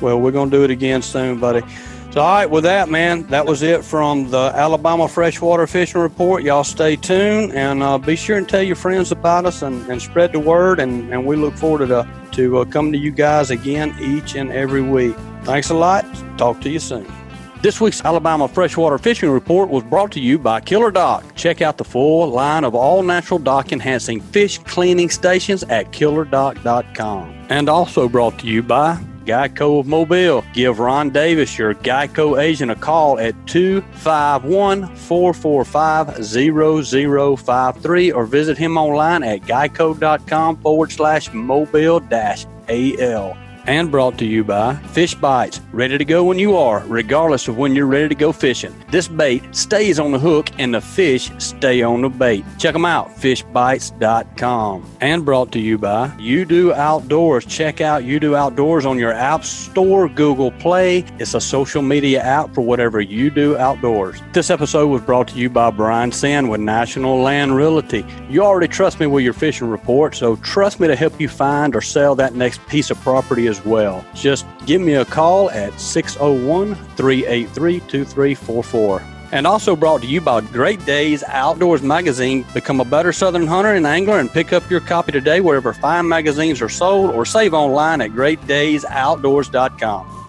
Well, 0.01 0.21
we're 0.21 0.33
going 0.33 0.51
to 0.51 0.57
do 0.57 0.65
it 0.65 0.71
again 0.71 1.03
soon, 1.03 1.39
buddy. 1.41 1.63
So, 2.11 2.21
all 2.21 2.33
right, 2.33 2.47
with 2.49 2.63
that, 2.63 2.89
man, 2.89 3.27
that 3.29 3.45
was 3.45 3.63
it 3.63 3.85
from 3.85 4.31
the 4.31 4.53
Alabama 4.55 5.09
Freshwater 5.09 5.67
Fishing 5.67 6.01
Report. 6.01 6.45
Y'all 6.45 6.63
stay 6.63 6.95
tuned 6.95 7.53
and 7.55 7.83
uh, 7.83 7.99
be 7.99 8.15
sure 8.15 8.37
and 8.37 8.49
tell 8.49 8.63
your 8.63 8.77
friends 8.77 9.11
about 9.11 9.47
us 9.47 9.63
and, 9.63 9.85
and 9.91 10.01
spread 10.01 10.33
the 10.33 10.39
word. 10.39 10.79
And, 10.79 11.13
and 11.13 11.27
we 11.27 11.35
look 11.35 11.57
forward 11.57 11.89
to, 11.89 12.09
to 12.33 12.59
uh, 12.59 12.65
coming 12.67 12.93
to 12.93 12.99
you 12.99 13.11
guys 13.11 13.51
again 13.51 13.97
each 14.01 14.37
and 14.37 14.53
every 14.53 14.83
week. 14.83 15.17
Thanks 15.43 15.71
a 15.71 15.75
lot. 15.75 16.05
Talk 16.39 16.61
to 16.61 16.71
you 16.71 16.79
soon. 16.79 17.05
This 17.65 17.81
week's 17.81 18.05
Alabama 18.05 18.47
Freshwater 18.47 18.99
Fishing 18.99 19.31
Report 19.31 19.71
was 19.71 19.83
brought 19.85 20.13
to 20.13 20.21
you 20.21 20.39
by 20.39 20.61
Killer 20.61 20.91
Dock. 20.91 21.25
Check 21.35 21.63
out 21.63 21.79
the 21.79 21.85
full 21.85 22.29
line 22.29 22.63
of 22.63 22.75
all 22.75 23.03
natural 23.03 23.39
dock 23.39 23.73
enhancing 23.73 24.21
fish 24.21 24.59
cleaning 24.59 25.09
stations 25.09 25.63
at 25.63 25.91
killerdock.com. 25.91 27.47
And 27.49 27.71
also 27.71 28.07
brought 28.07 28.39
to 28.41 28.47
you 28.47 28.63
by 28.63 29.03
Geico 29.25 29.81
of 29.81 29.87
Mobile. 29.87 30.45
Give 30.53 30.79
Ron 30.79 31.09
Davis, 31.09 31.57
your 31.57 31.73
Geico 31.73 32.39
agent, 32.39 32.71
a 32.71 32.75
call 32.75 33.19
at 33.19 33.35
251 33.47 34.95
445 34.95 36.23
0053 36.23 38.13
or 38.13 38.27
visit 38.27 38.59
him 38.59 38.77
online 38.77 39.23
at 39.23 39.41
geico.com 39.41 40.57
forward 40.59 40.93
slash 40.93 41.33
mobile 41.33 42.01
dash 42.01 42.45
AL 42.69 43.39
and 43.67 43.91
brought 43.91 44.19
to 44.19 44.27
you 44.27 44.45
by 44.45 44.75
Fish 44.75 45.15
Bites, 45.15 45.61
ready 45.73 45.99
to 45.99 46.05
go 46.05 46.25
when 46.25 46.39
you 46.39 46.57
are, 46.57 46.85
regardless 46.87 47.49
of 47.49 47.57
when 47.57 47.75
you're 47.75 47.87
ready 47.87 48.09
to 48.09 48.15
go 48.15 48.33
fishing. 48.33 48.75
This 48.91 49.09
bait 49.09 49.43
stays 49.55 49.99
on 49.99 50.13
the 50.13 50.19
hook 50.19 50.51
and 50.59 50.75
the 50.75 50.81
fish 50.81 51.31
stay 51.39 51.83
on 51.83 52.03
the 52.03 52.09
bait. 52.09 52.45
Check 52.59 52.73
them 52.73 52.85
out, 52.85 53.09
fishbites.com. 53.17 54.91
And 55.01 55.25
brought 55.25 55.53
to 55.53 55.61
you 55.61 55.79
by 55.79 56.09
YUDU 56.19 56.75
Outdoors. 56.75 57.45
Check 57.47 57.81
out 57.81 58.03
YUDU 58.03 58.37
Outdoors 58.37 58.87
on 58.87 58.99
your 58.99 59.13
App 59.13 59.45
Store, 59.45 60.09
Google 60.09 60.51
Play. 60.53 61.05
It's 61.19 61.35
a 61.35 61.41
social 61.41 61.83
media 61.83 62.23
app 62.23 62.55
for 62.55 62.61
whatever 62.61 63.01
you 63.01 63.31
do 63.31 63.57
outdoors. 63.57 64.21
This 64.33 64.51
episode 64.51 64.89
was 64.89 65.03
brought 65.03 65.29
to 65.29 65.39
you 65.39 65.51
by 65.51 65.71
Brian 65.71 66.13
Senn 66.13 66.49
with 66.49 66.61
National 66.61 67.21
Land 67.21 67.57
Realty. 67.57 68.05
You 68.29 68.43
already 68.43 68.69
trust 68.69 69.01
me 69.01 69.07
with 69.07 69.25
your 69.25 69.33
fishing 69.33 69.69
report, 69.69 70.15
so 70.15 70.37
trust 70.37 70.81
me 70.81 70.89
to 70.89 70.97
help 70.97 71.21
you 71.21 71.29
find 71.29 71.75
or 71.75 71.81
sell 71.81 72.15
that 72.17 72.35
next 72.35 72.65
piece 72.67 72.91
of 72.91 73.01
property 73.01 73.47
as 73.59 73.65
well. 73.65 74.05
Just 74.15 74.47
give 74.67 74.81
me 74.81 74.95
a 74.95 75.05
call 75.05 75.51
at 75.51 75.79
601 75.81 76.75
383 76.97 77.81
2344. 77.81 79.03
And 79.33 79.47
also 79.47 79.75
brought 79.75 80.03
to 80.03 80.07
you 80.07 80.21
by 80.21 80.43
Great 80.43 80.85
Days 80.85 81.25
Outdoors 81.25 81.83
Magazine. 81.83 82.45
Become 82.55 82.81
a 82.81 82.85
better 82.85 83.13
Southern 83.13 83.47
hunter 83.47 83.75
and 83.75 83.87
angler 83.87 84.21
and 84.21 84.31
pick 84.31 84.53
up 84.53 84.69
your 84.71 84.81
copy 84.81 85.13
today 85.13 85.41
wherever 85.41 85.73
fine 85.73 86.09
magazines 86.09 86.63
are 86.63 86.69
sold 86.69 87.11
or 87.11 87.27
save 87.27 87.55
online 87.55 88.01
at 88.01 88.11
greatdaysoutdoors.com. 88.11 90.24